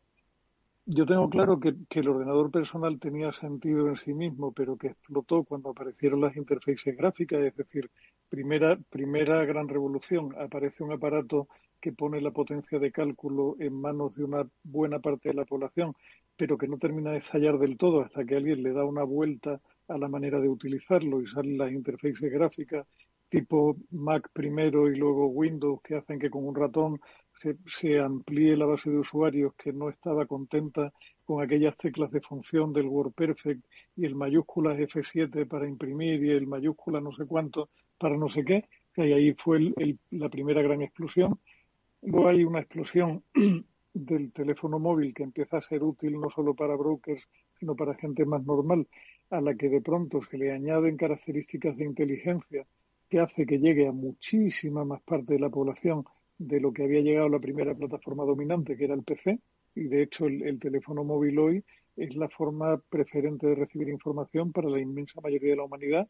yo 0.86 1.06
tengo 1.06 1.30
claro 1.30 1.58
que, 1.58 1.74
que, 1.88 2.00
el 2.00 2.08
ordenador 2.08 2.50
personal 2.50 2.98
tenía 3.00 3.32
sentido 3.32 3.88
en 3.88 3.96
sí 3.96 4.12
mismo, 4.12 4.52
pero 4.52 4.76
que 4.76 4.88
explotó 4.88 5.44
cuando 5.44 5.70
aparecieron 5.70 6.20
las 6.20 6.36
interfaces 6.36 6.96
gráficas, 6.96 7.40
es 7.40 7.56
decir, 7.56 7.90
primera, 8.28 8.78
primera 8.90 9.44
gran 9.44 9.68
revolución, 9.68 10.34
aparece 10.38 10.84
un 10.84 10.92
aparato 10.92 11.48
que 11.80 11.92
pone 11.92 12.20
la 12.20 12.30
potencia 12.30 12.78
de 12.78 12.92
cálculo 12.92 13.56
en 13.58 13.80
manos 13.80 14.14
de 14.14 14.24
una 14.24 14.46
buena 14.62 14.98
parte 14.98 15.30
de 15.30 15.34
la 15.34 15.44
población, 15.44 15.94
pero 16.36 16.58
que 16.58 16.68
no 16.68 16.78
termina 16.78 17.12
de 17.12 17.18
estallar 17.18 17.58
del 17.58 17.76
todo 17.76 18.02
hasta 18.02 18.24
que 18.24 18.36
alguien 18.36 18.62
le 18.62 18.72
da 18.72 18.84
una 18.84 19.04
vuelta 19.04 19.60
a 19.88 19.98
la 19.98 20.08
manera 20.08 20.40
de 20.40 20.48
utilizarlo 20.48 21.20
y 21.20 21.26
salen 21.26 21.58
las 21.58 21.72
interfaces 21.72 22.32
gráficas 22.32 22.86
tipo 23.34 23.76
Mac 23.90 24.30
primero 24.32 24.88
y 24.88 24.96
luego 24.96 25.26
Windows 25.26 25.80
que 25.82 25.96
hacen 25.96 26.20
que 26.20 26.30
con 26.30 26.46
un 26.46 26.54
ratón 26.54 27.00
se, 27.66 27.98
amplíe 28.00 28.56
la 28.56 28.66
base 28.66 28.90
de 28.90 28.98
usuarios 28.98 29.54
que 29.54 29.72
no 29.72 29.88
estaba 29.88 30.26
contenta 30.26 30.92
con 31.24 31.42
aquellas 31.42 31.76
teclas 31.76 32.10
de 32.10 32.20
función 32.20 32.72
del 32.72 32.86
WordPerfect 32.86 33.64
y 33.96 34.04
el 34.04 34.14
mayúscula 34.14 34.74
F7 34.74 35.46
para 35.46 35.68
imprimir 35.68 36.22
y 36.24 36.30
el 36.30 36.46
mayúscula 36.46 37.00
no 37.00 37.12
sé 37.12 37.26
cuánto 37.26 37.70
para 37.98 38.16
no 38.16 38.28
sé 38.28 38.44
qué, 38.44 38.68
y 38.96 39.12
ahí 39.12 39.34
fue 39.34 39.58
el, 39.76 39.98
la 40.10 40.28
primera 40.28 40.62
gran 40.62 40.82
explosión. 40.82 41.38
Luego 42.02 42.28
hay 42.28 42.44
una 42.44 42.60
explosión 42.60 43.22
del 43.94 44.32
teléfono 44.32 44.78
móvil 44.78 45.14
que 45.14 45.22
empieza 45.22 45.58
a 45.58 45.62
ser 45.62 45.82
útil 45.82 46.20
no 46.20 46.28
solo 46.30 46.54
para 46.54 46.76
brokers, 46.76 47.28
sino 47.58 47.74
para 47.74 47.94
gente 47.94 48.24
más 48.24 48.44
normal, 48.44 48.86
a 49.30 49.40
la 49.40 49.54
que 49.54 49.68
de 49.68 49.80
pronto 49.80 50.20
se 50.30 50.36
le 50.36 50.52
añaden 50.52 50.96
características 50.96 51.76
de 51.76 51.84
inteligencia 51.84 52.66
que 53.08 53.20
hace 53.20 53.46
que 53.46 53.58
llegue 53.58 53.86
a 53.86 53.92
muchísima 53.92 54.84
más 54.84 55.00
parte 55.02 55.34
de 55.34 55.40
la 55.40 55.48
población 55.48 56.04
de 56.38 56.60
lo 56.60 56.72
que 56.72 56.84
había 56.84 57.00
llegado 57.00 57.28
la 57.28 57.38
primera 57.38 57.74
plataforma 57.74 58.24
dominante, 58.24 58.76
que 58.76 58.84
era 58.84 58.94
el 58.94 59.02
PC, 59.02 59.38
y 59.74 59.84
de 59.84 60.02
hecho 60.02 60.26
el, 60.26 60.42
el, 60.42 60.58
teléfono 60.58 61.04
móvil 61.04 61.38
hoy 61.38 61.64
es 61.96 62.14
la 62.16 62.28
forma 62.28 62.78
preferente 62.88 63.46
de 63.46 63.54
recibir 63.54 63.88
información 63.88 64.52
para 64.52 64.68
la 64.68 64.80
inmensa 64.80 65.20
mayoría 65.20 65.50
de 65.50 65.56
la 65.56 65.64
humanidad, 65.64 66.08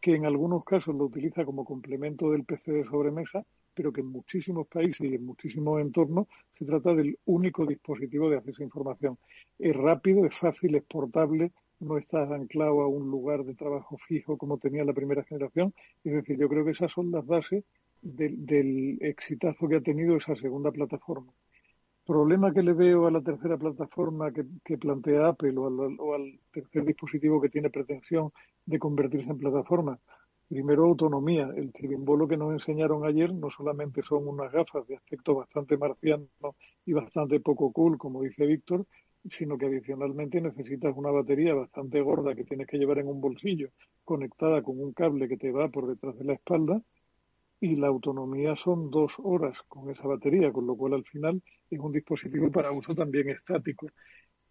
que 0.00 0.14
en 0.14 0.26
algunos 0.26 0.64
casos 0.64 0.94
lo 0.94 1.04
utiliza 1.04 1.44
como 1.44 1.64
complemento 1.64 2.30
del 2.30 2.44
PC 2.44 2.72
de 2.72 2.84
sobremesa, 2.84 3.44
pero 3.74 3.92
que 3.92 4.00
en 4.00 4.06
muchísimos 4.06 4.66
países 4.68 5.10
y 5.10 5.14
en 5.14 5.26
muchísimos 5.26 5.80
entornos 5.80 6.26
se 6.58 6.64
trata 6.64 6.94
del 6.94 7.18
único 7.26 7.66
dispositivo 7.66 8.30
de 8.30 8.38
acceso 8.38 8.62
a 8.62 8.64
información. 8.64 9.18
Es 9.58 9.76
rápido, 9.76 10.24
es 10.24 10.36
fácil, 10.36 10.76
es 10.76 10.84
portable, 10.84 11.52
no 11.80 11.98
estás 11.98 12.30
anclado 12.30 12.80
a 12.80 12.88
un 12.88 13.10
lugar 13.10 13.44
de 13.44 13.54
trabajo 13.54 13.98
fijo 13.98 14.38
como 14.38 14.58
tenía 14.58 14.84
la 14.84 14.94
primera 14.94 15.24
generación. 15.24 15.74
Es 16.04 16.14
decir, 16.14 16.38
yo 16.38 16.48
creo 16.48 16.64
que 16.64 16.70
esas 16.70 16.90
son 16.90 17.10
las 17.10 17.26
bases 17.26 17.64
del, 18.02 18.98
exitazo 19.00 19.68
que 19.68 19.76
ha 19.76 19.80
tenido 19.80 20.16
esa 20.16 20.36
segunda 20.36 20.70
plataforma. 20.70 21.32
Problema 22.04 22.52
que 22.52 22.62
le 22.62 22.72
veo 22.72 23.06
a 23.06 23.10
la 23.10 23.20
tercera 23.20 23.56
plataforma 23.56 24.32
que, 24.32 24.44
que 24.64 24.78
plantea 24.78 25.28
Apple 25.28 25.56
o 25.58 25.66
al, 25.66 25.96
o 25.98 26.14
al, 26.14 26.38
tercer 26.52 26.84
dispositivo 26.84 27.40
que 27.40 27.48
tiene 27.48 27.70
pretensión 27.70 28.30
de 28.64 28.78
convertirse 28.78 29.30
en 29.30 29.38
plataforma. 29.38 29.98
Primero, 30.48 30.84
autonomía. 30.84 31.50
El 31.56 31.72
chirimbolo 31.72 32.28
que 32.28 32.36
nos 32.36 32.52
enseñaron 32.52 33.04
ayer 33.04 33.34
no 33.34 33.50
solamente 33.50 34.02
son 34.02 34.28
unas 34.28 34.52
gafas 34.52 34.86
de 34.86 34.94
aspecto 34.94 35.34
bastante 35.34 35.76
marciano 35.76 36.28
y 36.84 36.92
bastante 36.92 37.40
poco 37.40 37.72
cool, 37.72 37.98
como 37.98 38.22
dice 38.22 38.46
Víctor, 38.46 38.86
sino 39.28 39.58
que 39.58 39.66
adicionalmente 39.66 40.40
necesitas 40.40 40.96
una 40.96 41.10
batería 41.10 41.54
bastante 41.54 42.00
gorda 42.00 42.34
que 42.34 42.44
tienes 42.44 42.66
que 42.68 42.78
llevar 42.78 42.98
en 42.98 43.08
un 43.08 43.20
bolsillo, 43.20 43.70
conectada 44.04 44.62
con 44.62 44.78
un 44.80 44.92
cable 44.92 45.28
que 45.28 45.36
te 45.36 45.50
va 45.50 45.68
por 45.68 45.88
detrás 45.88 46.16
de 46.18 46.24
la 46.24 46.34
espalda, 46.34 46.80
y 47.60 47.76
la 47.76 47.88
autonomía 47.88 48.56
son 48.56 48.90
dos 48.90 49.14
horas 49.18 49.58
con 49.68 49.90
esa 49.90 50.06
batería, 50.06 50.52
con 50.52 50.66
lo 50.66 50.76
cual 50.76 50.94
al 50.94 51.04
final 51.04 51.42
es 51.70 51.78
un 51.78 51.92
dispositivo 51.92 52.50
para 52.50 52.72
uso 52.72 52.94
también 52.94 53.28
estático. 53.30 53.88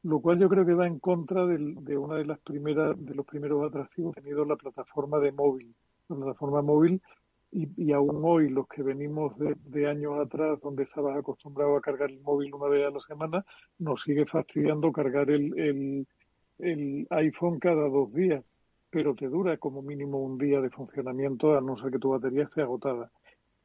Lo 0.04 0.20
cual 0.20 0.40
yo 0.40 0.50
creo 0.50 0.66
que 0.66 0.74
va 0.74 0.88
en 0.88 1.00
contra 1.00 1.46
del, 1.46 1.84
de 1.84 1.98
una 1.98 2.16
de 2.16 2.26
las 2.26 2.40
primeras, 2.40 2.96
de 3.04 3.16
los 3.16 3.26
primeros 3.26 3.64
atractivos 3.66 4.14
que 4.14 4.20
ha 4.20 4.24
tenido 4.24 4.46
la 4.46 4.56
plataforma 4.56 5.20
de 5.20 5.32
móvil. 5.32 5.76
La 6.08 6.16
plataforma 6.16 6.62
móvil 6.62 7.02
y, 7.52 7.70
y, 7.78 7.92
aún 7.94 8.22
hoy 8.24 8.50
los 8.50 8.68
que 8.68 8.84
venimos 8.84 9.38
de, 9.40 9.56
de, 9.66 9.88
años 9.88 10.20
atrás 10.20 10.60
donde 10.62 10.84
estabas 10.84 11.18
acostumbrado 11.18 11.78
a 11.78 11.82
cargar 11.82 12.12
el 12.12 12.22
móvil 12.22 12.54
una 12.54 12.68
vez 12.68 12.86
a 12.86 12.92
la 12.92 13.00
semana, 13.00 13.46
nos 13.80 14.04
sigue 14.04 14.26
fastidiando 14.26 14.92
cargar 14.92 15.32
el, 15.32 15.58
el, 15.58 16.08
el 16.60 17.08
iPhone 17.10 17.60
cada 17.60 17.88
dos 17.88 18.14
días, 18.14 18.44
pero 18.96 19.14
te 19.14 19.28
dura 19.28 19.58
como 19.58 19.82
mínimo 19.82 20.20
un 20.20 20.38
día 20.38 20.62
de 20.62 20.70
funcionamiento 20.70 21.58
a 21.58 21.60
no 21.60 21.76
ser 21.76 21.92
que 21.92 22.00
tu 22.00 22.12
batería 22.12 22.44
esté 22.44 22.62
agotada. 22.62 23.12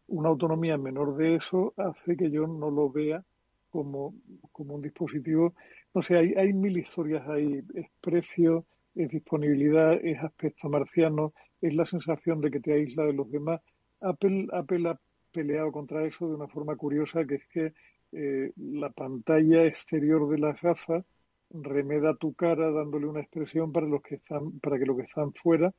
Una 0.08 0.28
autonomía 0.28 0.76
menor 0.76 1.16
de 1.16 1.36
eso 1.36 1.72
hace 1.76 2.16
que 2.16 2.32
yo 2.32 2.48
no 2.48 2.68
lo 2.68 2.90
vea 2.90 3.22
como, 3.70 4.12
como 4.50 4.74
un 4.74 4.82
dispositivo. 4.82 5.54
No 5.94 6.02
sé, 6.02 6.16
hay, 6.16 6.34
hay 6.34 6.52
mil 6.52 6.76
historias 6.76 7.28
ahí. 7.28 7.62
Es 7.76 7.86
precio, 8.00 8.64
es 8.96 9.08
disponibilidad, 9.08 10.04
es 10.04 10.18
aspecto 10.18 10.68
marciano, 10.68 11.32
es 11.60 11.74
la 11.76 11.86
sensación 11.86 12.40
de 12.40 12.50
que 12.50 12.58
te 12.58 12.72
aísla 12.72 13.04
de 13.04 13.12
los 13.12 13.30
demás. 13.30 13.60
Apple, 14.00 14.48
Apple 14.50 14.88
ha 14.88 14.98
peleado 15.30 15.70
contra 15.70 16.04
eso 16.04 16.28
de 16.28 16.34
una 16.34 16.48
forma 16.48 16.74
curiosa, 16.74 17.24
que 17.24 17.36
es 17.36 17.46
que 17.46 17.72
eh, 18.10 18.50
la 18.56 18.90
pantalla 18.90 19.64
exterior 19.64 20.28
de 20.28 20.38
las 20.38 20.60
gafas 20.60 21.04
remeda 21.50 22.14
tu 22.14 22.34
cara 22.34 22.70
dándole 22.70 23.06
una 23.06 23.20
expresión 23.20 23.72
para 23.72 23.86
los 23.86 24.02
que 24.02 24.16
están, 24.16 24.58
para 24.60 24.78
que 24.78 24.86
los 24.86 24.96
que 24.96 25.04
están 25.04 25.32
fuera 25.32 25.72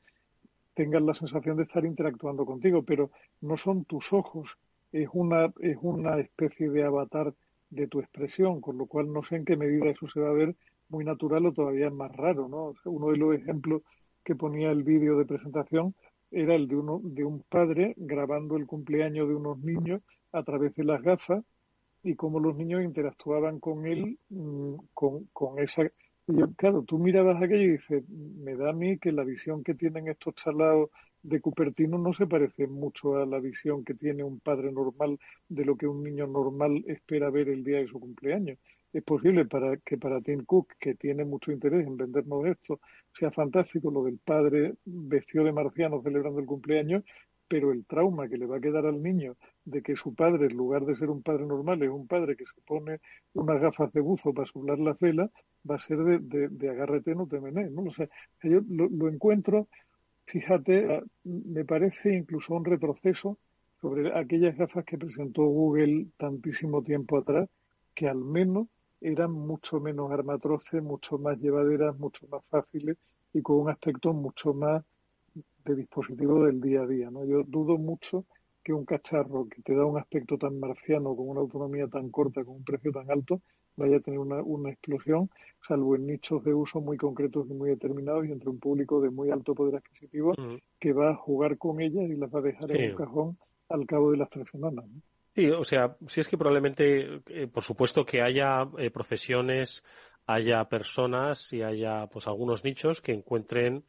tengan 0.73 1.05
la 1.05 1.13
sensación 1.13 1.57
de 1.57 1.63
estar 1.63 1.85
interactuando 1.85 2.45
contigo, 2.45 2.83
pero 2.83 3.11
no 3.41 3.57
son 3.57 3.85
tus 3.85 4.13
ojos, 4.13 4.57
es 4.91 5.09
una, 5.13 5.53
es 5.59 5.77
una 5.81 6.19
especie 6.19 6.69
de 6.69 6.83
avatar 6.83 7.33
de 7.69 7.87
tu 7.87 7.99
expresión, 7.99 8.61
con 8.61 8.77
lo 8.77 8.85
cual 8.85 9.11
no 9.11 9.23
sé 9.23 9.37
en 9.37 9.45
qué 9.45 9.55
medida 9.55 9.89
eso 9.89 10.07
se 10.09 10.19
va 10.19 10.29
a 10.29 10.33
ver 10.33 10.55
muy 10.89 11.05
natural 11.05 11.45
o 11.45 11.53
todavía 11.53 11.89
más 11.89 12.11
raro, 12.15 12.47
¿no? 12.49 12.73
Uno 12.85 13.11
de 13.11 13.17
los 13.17 13.35
ejemplos 13.35 13.81
que 14.23 14.35
ponía 14.35 14.71
el 14.71 14.83
vídeo 14.83 15.17
de 15.17 15.25
presentación 15.25 15.95
era 16.31 16.55
el 16.55 16.67
de 16.67 16.75
uno 16.75 16.99
de 17.03 17.23
un 17.23 17.43
padre 17.43 17.93
grabando 17.97 18.57
el 18.57 18.65
cumpleaños 18.65 19.27
de 19.27 19.35
unos 19.35 19.59
niños 19.59 20.01
a 20.31 20.43
través 20.43 20.75
de 20.75 20.83
las 20.83 21.01
gafas 21.01 21.43
y 22.03 22.15
cómo 22.15 22.39
los 22.39 22.55
niños 22.55 22.83
interactuaban 22.83 23.59
con 23.59 23.85
él 23.85 24.17
mmm, 24.29 24.75
con, 24.93 25.25
con 25.33 25.59
esa 25.59 25.83
yo, 26.27 26.53
claro, 26.55 26.83
tú 26.83 26.97
mirabas 26.99 27.41
aquello 27.41 27.63
y 27.63 27.71
dices, 27.71 28.07
me 28.09 28.55
da 28.55 28.69
a 28.69 28.73
mí 28.73 28.97
que 28.99 29.11
la 29.11 29.23
visión 29.23 29.63
que 29.63 29.73
tienen 29.73 30.07
estos 30.07 30.35
chalados 30.35 30.89
de 31.23 31.41
Cupertino 31.41 31.97
no 31.97 32.13
se 32.13 32.27
parece 32.27 32.67
mucho 32.67 33.17
a 33.17 33.25
la 33.25 33.39
visión 33.39 33.83
que 33.83 33.95
tiene 33.95 34.23
un 34.23 34.39
padre 34.39 34.71
normal 34.71 35.19
de 35.49 35.65
lo 35.65 35.75
que 35.75 35.87
un 35.87 36.03
niño 36.03 36.27
normal 36.27 36.83
espera 36.87 37.29
ver 37.29 37.49
el 37.49 37.63
día 37.63 37.79
de 37.79 37.87
su 37.87 37.99
cumpleaños. 37.99 38.57
Es 38.93 39.03
posible 39.03 39.45
para 39.45 39.77
que 39.77 39.97
para 39.97 40.21
Tim 40.21 40.43
Cook, 40.45 40.73
que 40.79 40.95
tiene 40.95 41.25
mucho 41.25 41.51
interés 41.51 41.87
en 41.87 41.97
vendernos 41.97 42.45
esto, 42.45 42.79
sea 43.17 43.31
fantástico 43.31 43.89
lo 43.89 44.03
del 44.03 44.17
padre 44.17 44.73
vestido 44.85 45.43
de 45.43 45.53
marciano 45.53 46.01
celebrando 46.01 46.39
el 46.39 46.45
cumpleaños, 46.45 47.03
pero 47.51 47.73
el 47.73 47.83
trauma 47.85 48.29
que 48.29 48.37
le 48.37 48.45
va 48.45 48.55
a 48.57 48.61
quedar 48.61 48.85
al 48.85 49.03
niño 49.03 49.35
de 49.65 49.81
que 49.81 49.97
su 49.97 50.15
padre, 50.15 50.45
en 50.45 50.55
lugar 50.55 50.85
de 50.85 50.95
ser 50.95 51.09
un 51.09 51.21
padre 51.21 51.45
normal, 51.45 51.83
es 51.83 51.89
un 51.89 52.07
padre 52.07 52.37
que 52.37 52.45
se 52.45 52.61
pone 52.65 53.01
unas 53.33 53.59
gafas 53.59 53.91
de 53.91 53.99
buzo 53.99 54.33
para 54.33 54.47
soplar 54.47 54.79
la 54.79 54.95
vela, 54.97 55.29
va 55.69 55.75
a 55.75 55.79
ser 55.79 55.97
de, 55.97 56.19
de, 56.19 56.47
de 56.47 57.13
no 57.13 57.27
te 57.27 57.41
mené, 57.41 57.69
¿no? 57.69 57.81
O 57.83 57.93
sea, 57.93 58.07
yo 58.41 58.61
lo, 58.69 58.87
lo 58.87 59.09
encuentro, 59.09 59.67
fíjate, 60.27 61.03
me 61.25 61.65
parece 61.65 62.15
incluso 62.15 62.53
un 62.53 62.63
retroceso 62.63 63.37
sobre 63.81 64.17
aquellas 64.17 64.55
gafas 64.55 64.85
que 64.85 64.97
presentó 64.97 65.43
Google 65.43 66.05
tantísimo 66.15 66.81
tiempo 66.81 67.17
atrás, 67.17 67.49
que 67.93 68.07
al 68.07 68.23
menos 68.23 68.67
eran 69.01 69.33
mucho 69.33 69.81
menos 69.81 70.09
armatroces, 70.09 70.81
mucho 70.81 71.17
más 71.17 71.37
llevaderas, 71.37 71.99
mucho 71.99 72.25
más 72.29 72.45
fáciles 72.45 72.95
y 73.33 73.41
con 73.41 73.57
un 73.57 73.69
aspecto 73.69 74.13
mucho 74.13 74.53
más 74.53 74.85
de 75.65 75.75
dispositivo 75.75 76.45
del 76.45 76.59
día 76.61 76.81
a 76.81 76.87
día. 76.87 77.09
¿no? 77.11 77.25
Yo 77.25 77.43
dudo 77.43 77.77
mucho 77.77 78.25
que 78.63 78.73
un 78.73 78.85
cacharro 78.85 79.47
que 79.49 79.61
te 79.63 79.75
da 79.75 79.85
un 79.85 79.97
aspecto 79.97 80.37
tan 80.37 80.59
marciano, 80.59 81.15
con 81.15 81.29
una 81.29 81.39
autonomía 81.41 81.87
tan 81.87 82.09
corta, 82.09 82.43
con 82.43 82.57
un 82.57 82.63
precio 82.63 82.91
tan 82.91 83.09
alto, 83.09 83.41
vaya 83.75 83.97
a 83.97 83.99
tener 84.01 84.19
una, 84.19 84.41
una 84.43 84.69
explosión, 84.69 85.29
salvo 85.67 85.95
en 85.95 86.05
nichos 86.05 86.43
de 86.43 86.53
uso 86.53 86.79
muy 86.81 86.97
concretos 86.97 87.47
y 87.49 87.53
muy 87.53 87.69
determinados 87.69 88.25
y 88.25 88.31
entre 88.31 88.49
un 88.49 88.59
público 88.59 89.01
de 89.01 89.09
muy 89.09 89.31
alto 89.31 89.55
poder 89.55 89.77
adquisitivo 89.77 90.33
que 90.79 90.93
va 90.93 91.11
a 91.11 91.15
jugar 91.15 91.57
con 91.57 91.81
ellas 91.81 92.03
y 92.09 92.15
las 92.15 92.29
va 92.33 92.39
a 92.39 92.43
dejar 92.43 92.69
Sí. 92.69 92.77
en 92.77 92.91
un 92.91 92.97
cajón 92.97 93.37
al 93.69 93.85
cabo 93.87 94.11
de 94.11 94.17
las 94.17 94.29
tres 94.29 94.47
semanas. 94.51 94.85
¿no? 94.87 95.01
Sí, 95.33 95.49
o 95.49 95.63
sea, 95.63 95.95
sí 96.07 96.19
es 96.19 96.27
que 96.27 96.37
probablemente, 96.37 97.21
eh, 97.27 97.47
por 97.47 97.63
supuesto 97.63 98.05
que 98.05 98.21
haya 98.21 98.67
eh, 98.77 98.91
profesiones, 98.91 99.81
haya 100.27 100.65
personas 100.65 101.51
y 101.53 101.63
haya 101.63 102.07
pues 102.07 102.27
algunos 102.27 102.63
nichos 102.63 103.01
que 103.01 103.13
encuentren 103.13 103.85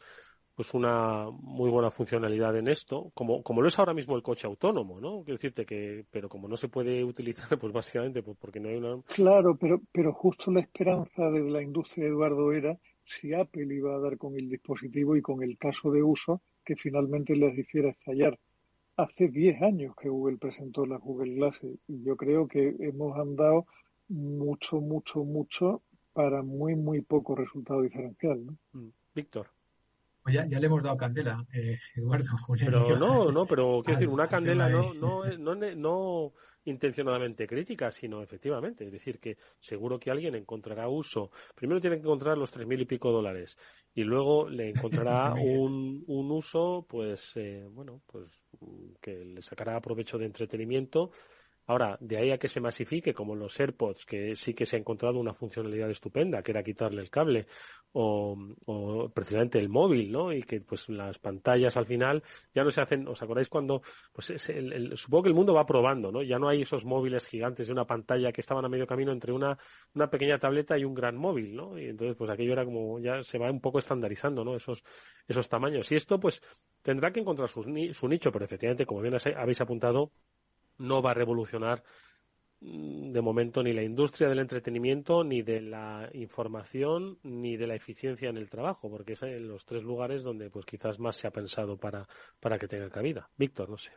pues 0.55 0.75
una 0.75 1.31
muy 1.31 1.71
buena 1.71 1.91
funcionalidad 1.91 2.57
en 2.57 2.69
esto, 2.69 3.11
como, 3.15 3.43
como 3.43 3.63
lo 3.63 3.69
es 3.69 3.79
ahora 3.79 3.95
mismo 3.95 4.17
el 4.17 4.23
coche 4.23 4.47
autónomo, 4.47 5.01
¿no? 5.01 5.23
Quiero 5.25 5.39
decirte 5.39 5.65
que, 5.65 6.05
pero 6.11 6.29
como 6.29 6.49
no 6.49 6.57
se 6.57 6.69
puede 6.69 7.03
utilizar, 7.05 7.49
pues 7.61 7.73
básicamente 7.73 8.23
pues 8.23 8.37
porque 8.39 8.61
no 8.61 8.69
hay 8.69 8.77
una... 8.77 9.01
Claro, 9.03 9.57
pero, 9.57 9.81
pero 9.93 10.13
justo 10.13 10.51
la 10.51 10.61
esperanza 10.61 11.31
de 11.31 11.41
la 11.49 11.63
industria, 11.63 12.07
Eduardo, 12.07 12.53
era 12.53 12.79
si 13.05 13.33
Apple 13.35 13.75
iba 13.75 13.95
a 13.95 13.99
dar 13.99 14.19
con 14.19 14.35
el 14.37 14.49
dispositivo 14.49 15.17
y 15.17 15.23
con 15.23 15.43
el 15.43 15.57
caso 15.59 15.91
de 15.91 16.03
uso 16.03 16.43
que 16.65 16.77
finalmente 16.77 17.35
les 17.35 17.57
hiciera 17.57 17.91
estallar. 17.91 18.39
Hace 18.97 19.29
10 19.29 19.63
años 19.63 19.95
que 19.97 20.09
Google 20.09 20.37
presentó 20.37 20.85
las 20.85 21.01
Google 21.01 21.35
Glasses 21.35 21.79
y 21.89 22.03
yo 22.05 22.17
creo 22.17 22.47
que 22.47 22.77
hemos 22.81 23.19
andado 23.19 23.67
mucho, 24.09 24.81
mucho, 24.81 25.25
mucho 25.25 25.83
para 26.13 26.43
muy, 26.43 26.75
muy 26.77 27.01
poco 27.01 27.35
resultado 27.35 27.83
diferencial. 27.83 28.45
¿no? 28.45 28.93
Víctor. 29.15 29.49
Pues 30.23 30.35
ya, 30.37 30.47
ya 30.47 30.61
le 30.61 30.67
hemos 30.67 30.83
dado 30.83 30.97
candela, 30.97 31.45
eh, 31.53 31.79
Eduardo. 31.97 32.37
Pero 32.59 32.97
no, 32.97 33.33
no, 33.33 33.47
pero 33.47 33.83
quiero 33.85 33.99
decir, 33.99 34.09
una 34.09 34.29
candela 34.29 34.69
no, 34.69 34.95
no, 34.95 35.25
no, 35.37 35.55
no 35.55 36.33
intencionadamente 36.65 37.47
crítica, 37.47 37.91
sino 37.91 38.23
efectivamente. 38.23 38.85
Es 38.85 38.93
decir, 38.93 39.19
que 39.19 39.37
seguro 39.61 39.99
que 39.99 40.11
alguien 40.11 40.35
encontrará 40.35 40.89
uso. 40.89 41.31
Primero 41.55 41.81
tiene 41.81 41.97
que 41.97 42.03
encontrar 42.03 42.39
los 42.39 42.51
tres 42.53 42.67
mil 42.67 42.81
y 42.81 42.87
pico 42.87 43.11
dólares 43.11 43.57
y 43.95 44.05
luego 44.05 44.49
le 44.49 44.71
encontrará 44.71 45.35
un, 45.35 46.05
un 46.07 46.31
uso, 46.31 46.87
pues, 46.89 47.33
eh, 47.37 47.67
bueno, 47.71 48.03
pues 48.07 48.31
que 49.01 49.25
le 49.25 49.43
sacará 49.43 49.81
provecho 49.81 50.19
de 50.19 50.27
entretenimiento. 50.27 51.11
Ahora, 51.67 51.97
de 52.01 52.17
ahí 52.17 52.31
a 52.33 52.39
que 52.39 52.49
se 52.49 52.61
masifique, 52.61 53.15
como 53.15 53.37
los 53.37 53.59
AirPods, 53.59 54.05
que 54.05 54.35
sí 54.35 54.53
que 54.53 54.67
se 54.67 54.77
ha 54.77 54.81
encontrado 54.81 55.21
una 55.21 55.35
funcionalidad 55.35 55.91
estupenda, 55.91 56.43
que 56.43 56.51
era 56.51 56.63
quitarle 56.63 57.03
el 57.03 57.11
cable, 57.11 57.47
o, 57.95 59.11
precisamente 59.15 59.59
el 59.59 59.69
móvil, 59.69 60.11
¿no? 60.13 60.33
Y 60.33 60.43
que 60.43 60.61
pues 60.61 60.89
las 60.89 61.19
pantallas 61.19 61.77
al 61.77 61.87
final 61.87 62.23
ya 62.55 62.65
no 62.65 62.71
se 62.71 62.81
hacen, 62.81 63.07
¿os 63.09 63.21
acordáis 63.23 63.49
cuando, 63.49 63.83
pues 64.13 64.31
es 64.31 64.49
el- 64.49 64.97
supongo 64.97 65.25
que 65.25 65.29
el 65.29 65.35
mundo 65.35 65.55
va 65.55 65.67
probando, 65.67 66.11
¿no? 66.11 66.23
Ya 66.23 66.39
no 66.39 66.49
hay 66.49 66.63
esos 66.63 66.85
móviles 66.85 67.27
gigantes 67.27 67.67
de 67.67 67.73
una 67.73 67.87
pantalla 67.87 68.33
que 68.33 68.41
estaban 68.41 68.65
a 68.65 68.69
medio 68.69 68.87
camino 68.87 69.13
entre 69.13 69.33
una, 69.33 69.59
una 69.95 70.09
pequeña 70.11 70.39
tableta 70.39 70.79
y 70.79 70.85
un 70.85 70.95
gran 70.95 71.17
móvil, 71.17 71.55
¿no? 71.55 71.79
Y 71.79 71.87
entonces 71.87 72.17
pues 72.17 72.31
aquello 72.31 72.53
era 72.53 72.65
como, 72.65 72.99
ya 73.01 73.23
se 73.23 73.39
va 73.39 73.51
un 73.51 73.61
poco 73.61 73.79
estandarizando, 73.79 74.45
¿no? 74.45 74.57
Esos, 74.57 74.83
esos 75.29 75.49
tamaños. 75.49 75.91
Y 75.93 75.97
esto 75.97 76.19
pues 76.21 76.41
tendrá 76.83 77.13
que 77.13 77.21
encontrar 77.21 77.49
su, 77.49 77.63
su 77.93 78.09
nicho, 78.09 78.33
pero 78.33 78.45
efectivamente, 78.45 78.87
como 78.87 79.01
bien 79.03 79.15
habéis 79.37 79.61
apuntado, 79.61 80.13
no 80.79 81.03
va 81.03 81.13
a 81.13 81.15
revolucionar 81.15 81.83
de 82.65 83.21
momento 83.21 83.63
ni 83.63 83.73
la 83.73 83.83
industria 83.83 84.29
del 84.29 84.39
entretenimiento, 84.39 85.25
ni 85.25 85.43
de 85.43 85.61
la 85.61 86.09
información, 86.13 87.19
ni 87.25 87.57
de 87.57 87.67
la 87.67 87.75
eficiencia 87.75 88.29
en 88.29 88.37
el 88.37 88.49
trabajo, 88.49 88.89
porque 88.89 89.15
es 89.15 89.23
en 89.23 89.49
los 89.49 89.67
tres 89.67 89.83
lugares 89.83 90.23
donde 90.23 90.49
pues 90.49 90.65
quizás 90.65 90.99
más 91.01 91.17
se 91.17 91.27
ha 91.27 91.33
pensado 91.33 91.77
para, 91.77 92.07
para 92.41 92.59
que 92.59 92.69
tenga 92.69 92.89
cabida. 92.89 93.29
Víctor, 93.37 93.69
no 93.69 93.79
sé. 93.79 93.93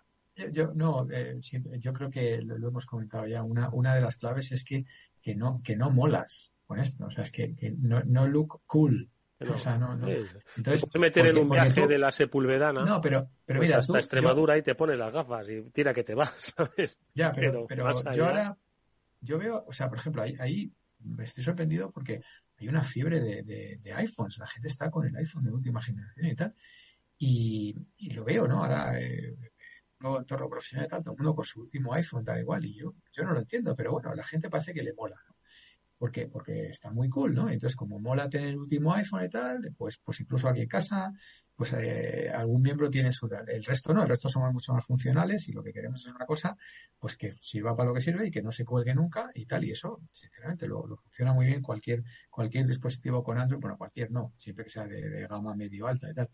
Yo, 0.52 0.74
no, 0.74 1.08
eh, 1.12 1.40
yo 1.80 1.94
creo 1.94 2.10
que 2.10 2.42
lo, 2.42 2.58
lo 2.58 2.70
hemos 2.70 2.86
comentado 2.86 3.28
ya. 3.28 3.44
Una, 3.44 3.70
una 3.70 3.96
de 3.96 4.02
las 4.02 4.18
claves 4.18 4.52
es 4.52 4.64
que, 4.64 4.86
que 5.22 5.36
no, 5.36 5.62
que 5.64 5.76
no 5.76 5.92
molas 5.92 6.54
con 6.66 6.80
esto. 6.80 7.06
O 7.06 7.12
sea, 7.12 7.24
es 7.24 7.32
que, 7.32 7.56
que 7.56 7.72
no, 7.72 8.04
no 8.04 8.28
look 8.28 8.62
cool. 8.66 9.10
O 9.40 9.58
sea, 9.58 9.78
no, 9.78 9.96
no. 9.96 10.08
Entonces, 10.08 10.82
te 10.82 10.88
puedes 10.88 10.96
meter 10.96 11.26
en 11.28 11.38
un 11.38 11.50
viaje 11.50 11.82
tú- 11.82 11.88
de 11.88 11.98
la 11.98 12.12
Sepulvedana 12.12 12.84
No, 12.86 13.02
pero, 13.02 13.30
pero 13.46 13.60
pues 13.60 13.70
mira, 13.70 13.80
hasta 13.80 13.94
tú- 13.94 13.98
Extremadura 13.98 14.58
y 14.58 14.62
te 14.64 14.76
pones 14.76 14.98
las 14.98 15.12
gafas 15.14 15.48
y 15.50 15.70
tira 15.72 15.94
que 15.94 16.04
te 16.04 16.16
vas, 16.16 16.32
¿sabes? 16.58 16.98
Ya, 17.14 17.32
pero, 17.32 17.68
yo 18.16 18.26
ahora, 18.26 18.58
yo 19.22 19.38
veo, 19.38 19.64
o 19.68 19.74
sea, 19.74 19.90
por 19.90 19.98
ejemplo, 19.98 20.22
ahí, 20.22 20.36
ahí 20.40 20.72
me 21.00 21.26
estoy 21.26 21.44
sorprendido 21.44 21.92
porque 21.92 22.22
hay 22.58 22.68
una 22.70 22.84
fiebre 22.84 23.20
de, 23.20 23.44
de, 23.44 23.78
de 23.82 23.94
iPhones. 23.94 24.38
La 24.38 24.48
gente 24.48 24.68
está 24.70 24.90
con 24.90 25.06
el 25.06 25.16
iPhone 25.18 25.44
de 25.44 25.52
última 25.52 25.82
generación 25.82 26.28
y 26.28 26.36
tal. 26.36 26.54
Y, 27.18 27.76
y 27.98 28.10
lo 28.12 28.24
veo, 28.24 28.48
¿no? 28.48 28.64
Ahora, 28.64 29.00
eh, 29.00 29.36
nuevo 30.00 30.20
entorno 30.20 30.50
profesional 30.50 30.86
y 30.86 30.90
tal, 30.90 31.04
todo 31.04 31.14
el 31.14 31.18
mundo 31.18 31.36
con 31.36 31.46
su 31.46 31.62
último 31.62 31.94
iPhone, 31.94 32.24
tal 32.24 32.40
igual. 32.40 32.64
Y 32.66 32.76
yo, 32.76 32.94
yo 33.12 33.24
no 33.24 33.32
lo 33.34 33.40
entiendo, 33.40 33.76
pero 33.76 33.92
bueno, 33.94 34.12
a 34.12 34.16
la 34.16 34.24
gente 34.24 34.50
parece 34.50 34.74
que 34.74 34.84
le 34.84 34.94
mola, 34.94 35.16
¿no? 35.25 35.25
¿Por? 36.12 36.28
Porque 36.28 36.68
está 36.68 36.92
muy 36.92 37.10
cool, 37.10 37.34
¿no? 37.34 37.50
Entonces, 37.50 37.76
como 37.76 38.00
mola 38.00 38.30
tener 38.30 38.50
el 38.50 38.58
último 38.58 38.94
iPhone 38.94 39.26
y 39.26 39.30
tal, 39.30 39.74
pues, 39.78 39.98
pues 40.04 40.20
incluso 40.20 40.48
aquí 40.48 40.62
en 40.62 40.68
casa, 40.68 41.12
pues 41.56 41.74
eh, 41.74 42.30
algún 42.34 42.62
miembro 42.62 42.90
tiene 42.90 43.12
su 43.12 43.28
tal. 43.28 43.50
El 43.50 43.64
resto 43.64 43.94
no, 43.94 44.04
el 44.04 44.10
resto 44.10 44.30
somos 44.30 44.52
mucho 44.54 44.74
más 44.74 44.86
funcionales 44.86 45.48
y 45.48 45.54
lo 45.54 45.64
que 45.64 45.74
queremos 45.74 46.06
es 46.06 46.14
una 46.14 46.26
cosa, 46.26 46.58
pues 47.00 47.18
que 47.18 47.32
sirva 47.32 47.76
para 47.76 47.90
lo 47.90 47.96
que 47.96 48.02
sirve 48.02 48.28
y 48.28 48.32
que 48.32 48.42
no 48.42 48.52
se 48.52 48.66
cuelgue 48.66 48.94
nunca 48.94 49.32
y 49.34 49.46
tal. 49.46 49.64
Y 49.66 49.72
eso, 49.72 50.02
sinceramente, 50.12 50.68
lo, 50.68 50.86
lo 50.88 50.98
funciona 50.98 51.34
muy 51.34 51.46
bien 51.46 51.62
cualquier, 51.62 52.04
cualquier 52.30 52.68
dispositivo 52.68 53.24
con 53.24 53.38
Android, 53.38 53.62
bueno, 53.62 53.78
cualquier 53.78 54.12
no, 54.12 54.34
siempre 54.38 54.66
que 54.66 54.72
sea 54.72 54.86
de 54.86 55.28
gama 55.28 55.56
medio 55.56 55.88
alta 55.88 56.10
y 56.10 56.14
tal. 56.14 56.30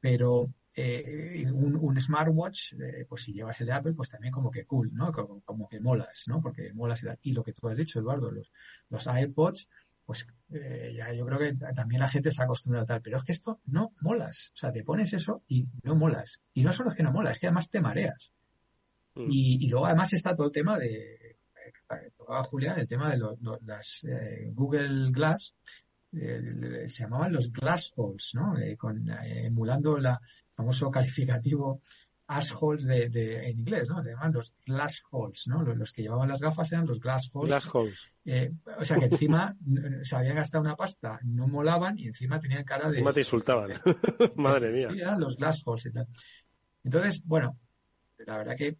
Pero 0.00 0.52
eh, 0.74 1.44
un, 1.52 1.76
un 1.76 2.00
smartwatch, 2.00 2.72
eh, 2.74 3.04
pues 3.08 3.22
si 3.24 3.32
llevas 3.32 3.60
el 3.60 3.66
de 3.66 3.72
Apple, 3.74 3.92
pues 3.94 4.08
también 4.08 4.32
como 4.32 4.50
que 4.50 4.64
cool, 4.64 4.90
¿no? 4.94 5.12
Como, 5.12 5.40
como 5.42 5.68
que 5.68 5.80
molas, 5.80 6.24
¿no? 6.28 6.40
Porque 6.40 6.72
molas 6.72 7.02
y 7.02 7.06
tal. 7.06 7.18
Y 7.22 7.32
lo 7.32 7.42
que 7.42 7.52
tú 7.52 7.68
has 7.68 7.76
dicho, 7.76 7.98
Eduardo, 8.00 8.30
los, 8.30 8.50
los 8.88 9.06
AirPods, 9.06 9.68
pues 10.04 10.26
eh, 10.52 10.94
ya 10.96 11.12
yo 11.12 11.24
creo 11.26 11.38
que 11.38 11.54
ta- 11.54 11.72
también 11.72 12.00
la 12.00 12.08
gente 12.08 12.32
se 12.32 12.40
ha 12.42 12.44
acostumbrado 12.46 12.84
a 12.84 12.86
tal. 12.86 13.02
Pero 13.02 13.18
es 13.18 13.24
que 13.24 13.32
esto 13.32 13.60
no 13.66 13.92
molas. 14.00 14.50
O 14.54 14.56
sea, 14.56 14.72
te 14.72 14.82
pones 14.82 15.12
eso 15.12 15.42
y 15.48 15.66
no 15.82 15.94
molas. 15.94 16.40
Y 16.54 16.62
no 16.64 16.72
solo 16.72 16.90
es 16.90 16.96
que 16.96 17.02
no 17.02 17.12
mola, 17.12 17.32
es 17.32 17.38
que 17.38 17.46
además 17.46 17.70
te 17.70 17.80
mareas. 17.80 18.32
Y, 19.30 19.64
y 19.64 19.68
luego 19.68 19.86
además 19.86 20.12
está 20.14 20.34
todo 20.34 20.46
el 20.46 20.52
tema 20.52 20.78
de, 20.78 21.36
tocaba 22.16 22.42
Julián, 22.44 22.78
el 22.78 22.88
tema 22.88 23.10
de 23.10 23.18
lo- 23.18 23.36
lo- 23.42 23.58
las 23.66 24.04
Google 24.52 25.10
Glass, 25.12 25.54
eh, 26.12 26.88
se 26.88 27.04
llamaban 27.04 27.32
los 27.32 27.50
glass 27.50 27.92
holes, 27.96 28.32
¿no? 28.34 28.58
Eh, 28.58 28.76
con, 28.76 29.10
eh, 29.10 29.46
emulando 29.46 29.98
la 29.98 30.12
el 30.12 30.54
famoso 30.54 30.90
calificativo 30.90 31.80
assholes 32.26 32.84
de, 32.84 33.08
de, 33.08 33.48
en 33.48 33.58
inglés, 33.58 33.88
¿no? 33.88 34.02
Le 34.02 34.10
llaman 34.10 34.32
los 34.32 34.54
glass 34.66 35.02
holes, 35.10 35.46
¿no? 35.48 35.62
Los, 35.62 35.76
los 35.76 35.92
que 35.92 36.02
llevaban 36.02 36.28
las 36.28 36.40
gafas 36.40 36.72
eran 36.72 36.86
los 36.86 37.00
glass 37.00 37.30
holes. 37.32 37.50
Glass 37.50 37.68
holes. 37.74 38.10
Eh, 38.24 38.52
o 38.78 38.84
sea 38.84 38.98
que 38.98 39.06
encima 39.06 39.54
se 40.02 40.16
habían 40.16 40.36
gastado 40.36 40.62
una 40.62 40.76
pasta, 40.76 41.18
no 41.24 41.46
molaban 41.46 41.98
y 41.98 42.06
encima 42.06 42.38
tenían 42.38 42.64
cara 42.64 42.88
de... 42.88 42.98
Encima 42.98 43.12
te 43.12 43.20
insultaban. 43.20 43.70
Madre 44.36 44.72
mía. 44.72 44.88
Sí, 44.90 45.00
eran 45.00 45.20
los 45.20 45.36
glass 45.36 45.62
holes 45.64 45.86
y 45.86 45.92
tal. 45.92 46.06
Entonces, 46.84 47.22
bueno, 47.24 47.58
la 48.18 48.38
verdad 48.38 48.56
que 48.56 48.78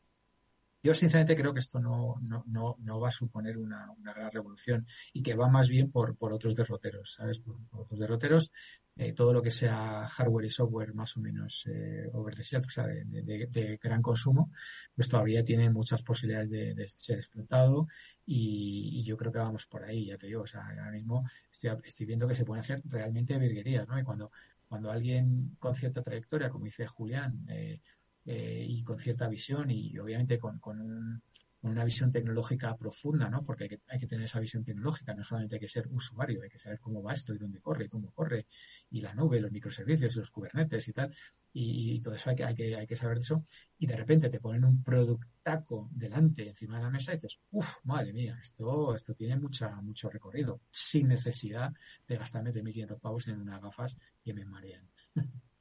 yo 0.83 0.95
sinceramente 0.95 1.37
creo 1.37 1.53
que 1.55 1.61
esto 1.61 1.79
no, 1.81 2.17
no, 2.23 2.45
no, 2.47 2.77
no 2.81 3.01
va 3.01 3.09
a 3.09 3.11
suponer 3.13 3.57
una, 3.59 3.91
una 3.93 4.13
gran 4.13 4.31
revolución 4.31 4.87
y 5.13 5.23
que 5.23 5.35
va 5.35 5.49
más 5.49 5.69
bien 5.69 5.91
por, 5.91 6.17
por 6.17 6.33
otros 6.33 6.55
derroteros, 6.57 7.15
¿sabes? 7.17 7.39
Por, 7.39 7.57
por 7.69 7.81
otros 7.83 8.01
derroteros, 8.01 8.53
eh, 8.97 9.13
todo 9.15 9.33
lo 9.33 9.41
que 9.43 9.51
sea 9.51 10.07
hardware 10.09 10.45
y 10.47 10.51
software 10.51 10.93
más 10.95 11.17
o 11.17 11.21
menos 11.21 11.65
eh, 11.67 12.09
over 12.13 12.35
the 12.35 12.43
shelf, 12.43 12.67
o 12.67 12.71
sea, 12.71 12.87
de, 12.87 13.05
de- 13.05 13.47
de 13.51 13.77
gran 13.83 14.03
consumo, 14.03 14.51
pues 14.95 15.09
todavía 15.09 15.43
tiene 15.45 15.71
muchas 15.71 16.03
posibilidades 16.03 16.51
de, 16.51 16.75
de 16.75 16.89
ser 16.89 17.19
explotado 17.19 17.89
y, 18.27 18.91
y 19.01 19.05
yo 19.05 19.17
creo 19.17 19.33
que 19.33 19.39
vamos 19.39 19.67
por 19.67 19.85
ahí, 19.85 20.07
ya 20.07 20.19
te 20.19 20.27
digo, 20.27 20.43
o 20.43 20.47
sea, 20.47 20.63
ahora 20.67 20.91
mismo 20.91 21.25
estoy, 21.51 21.71
estoy 21.85 22.07
viendo 22.07 22.29
que 22.29 22.35
se 22.35 22.45
pueden 22.45 22.61
hacer 22.61 22.83
realmente 22.85 23.39
virguerías, 23.39 23.89
¿no? 23.89 23.99
Y 23.99 24.03
cuando, 24.05 24.31
cuando 24.69 24.91
alguien 24.91 25.57
con 25.59 25.75
cierta 25.75 26.03
trayectoria, 26.03 26.51
como 26.51 26.65
dice 26.67 26.87
Julián, 26.87 27.45
eh, 27.49 27.81
eh, 28.27 28.65
y 28.69 28.83
con 28.83 28.99
cierta 28.99 29.29
visión 29.29 29.71
y 29.71 29.99
obviamente 29.99 30.39
con, 30.39 30.59
con, 30.59 30.81
un- 30.81 31.23
con 31.61 31.71
una 31.71 31.85
visión 31.85 32.11
tecnológica 32.11 32.77
profunda, 32.77 33.29
¿no? 33.31 33.45
Porque 33.45 33.65
hay 33.65 33.71
que, 33.71 33.81
hay 33.89 33.99
que 34.01 34.07
tener 34.09 34.25
esa 34.25 34.41
visión 34.41 34.65
tecnológica, 34.65 35.15
no 35.15 35.23
solamente 35.23 35.57
hay 35.57 35.61
que 35.61 35.69
ser 35.69 35.87
usuario, 35.91 36.43
hay 36.43 36.49
que 36.51 36.59
saber 36.59 36.81
cómo 36.81 37.03
va 37.03 37.13
esto 37.13 37.35
y 37.35 37.39
dónde 37.39 37.61
corre, 37.61 37.85
y 37.85 37.89
cómo 37.89 38.11
corre, 38.13 38.47
y 38.91 39.01
la 39.01 39.15
nube, 39.15 39.41
los 39.41 39.53
microservicios, 39.53 40.17
los 40.17 40.31
kubernetes 40.33 40.89
y 40.89 40.93
tal, 40.93 41.15
y, 41.53 42.01
todo 42.01 42.15
eso 42.15 42.31
hay 42.31 42.37
que, 42.37 42.45
hay 42.45 42.55
que, 42.55 42.77
hay 42.77 42.87
que 42.87 42.97
saber 42.97 43.19
eso, 43.19 43.45
y 43.79 43.87
de 43.87 43.97
repente 43.97 44.29
te 44.29 44.41
ponen 44.41 44.65
un 44.65 44.83
productaco 44.83 45.89
delante, 45.93 46.49
encima 46.49 46.79
de 46.79 46.83
la 46.85 46.91
mesa, 46.91 47.13
y 47.13 47.17
dices, 47.17 47.39
uff, 47.53 47.85
madre 47.85 48.13
mía, 48.13 48.39
esto, 48.43 48.95
esto 48.97 49.15
tiene 49.15 49.37
mucha, 49.39 49.71
mucho 49.83 50.09
recorrido, 50.11 50.61
sin 50.71 51.09
necesidad 51.09 51.73
de 52.09 52.17
gastarme 52.17 52.51
3.500 52.53 53.01
pavos 53.01 53.29
en 53.29 53.41
unas 53.41 53.61
gafas 53.63 53.97
que 54.25 54.35
me 54.35 54.45
marean. 54.45 54.89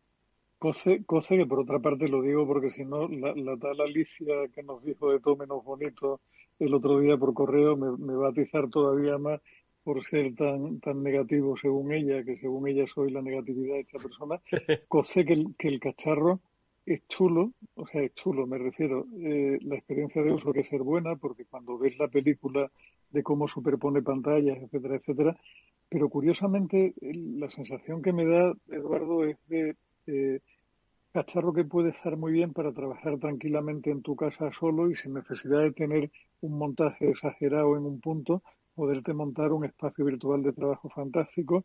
Cosa, 0.62 0.92
cosa 1.08 1.36
que 1.36 1.48
por 1.48 1.62
otra 1.62 1.80
parte 1.80 2.08
lo 2.08 2.22
digo 2.22 2.46
porque 2.46 2.70
si 2.70 2.86
no, 2.86 3.08
la, 3.08 3.34
la 3.34 3.58
tal 3.58 3.82
Alicia 3.82 4.48
que 4.54 4.62
nos 4.62 4.84
dijo 4.86 5.12
de 5.12 5.20
todo 5.20 5.36
menos 5.36 5.64
bonito 5.66 6.22
el 6.60 6.76
otro 6.76 7.00
día 7.00 7.18
por 7.18 7.34
correo 7.34 7.76
me, 7.76 7.98
me 7.98 8.14
va 8.14 8.28
a 8.28 8.30
atizar 8.30 8.70
todavía 8.70 9.18
más 9.18 9.42
por 9.84 10.06
ser 10.06 10.36
tan, 10.36 10.80
tan 10.80 11.02
negativo 11.02 11.58
según 11.58 11.92
ella, 11.92 12.24
que 12.24 12.38
según 12.38 12.68
ella 12.68 12.86
soy 12.94 13.10
la 13.10 13.24
negatividad 13.24 13.74
de 13.74 13.80
esta 13.80 13.98
persona. 13.98 14.40
Cosa 14.88 15.24
que 15.24 15.34
el, 15.34 15.56
que 15.58 15.68
el 15.68 15.80
cacharro 15.80 16.42
es 16.86 17.08
chulo, 17.08 17.54
o 17.74 17.88
sea, 17.88 18.04
es 18.04 18.14
chulo, 18.14 18.46
me 18.46 18.60
refiero, 18.60 19.08
eh, 19.20 19.58
la 19.64 19.78
experiencia 19.78 20.22
de 20.22 20.32
uso 20.32 20.54
que 20.54 20.64
ser 20.64 20.84
buena, 20.84 21.16
porque 21.16 21.46
cuando 21.46 21.80
ves 21.80 21.98
la 21.98 22.08
película 22.08 22.72
de 23.10 23.24
cómo 23.24 23.48
superpone 23.48 24.04
pantallas, 24.04 24.60
etcétera, 24.62 24.98
etcétera, 24.98 25.36
pero 25.90 26.08
curiosamente 26.08 26.94
la 27.02 27.50
sensación 27.50 28.04
que 28.04 28.14
me 28.14 28.26
da, 28.26 28.54
Eduardo, 28.70 29.26
es 29.26 29.38
de 29.48 29.76
eh, 30.08 30.40
cacharro 31.14 31.54
que 31.54 31.66
puede 31.66 31.90
estar 31.90 32.16
muy 32.18 32.32
bien 32.32 32.54
para 32.54 32.72
trabajar 32.72 33.18
tranquilamente 33.20 33.92
en 33.92 34.02
tu 34.02 34.16
casa 34.16 34.52
solo 34.52 34.90
y 34.90 34.96
sin 34.96 35.14
necesidad 35.14 35.62
de 35.62 35.72
tener 35.72 36.12
un 36.42 36.58
montaje 36.58 37.10
exagerado 37.10 37.76
en 37.78 37.86
un 37.86 38.00
punto, 38.00 38.42
poderte 38.76 39.14
montar 39.14 39.52
un 39.52 39.66
espacio 39.66 40.06
virtual 40.06 40.42
de 40.42 40.54
trabajo 40.54 40.90
fantástico. 40.90 41.64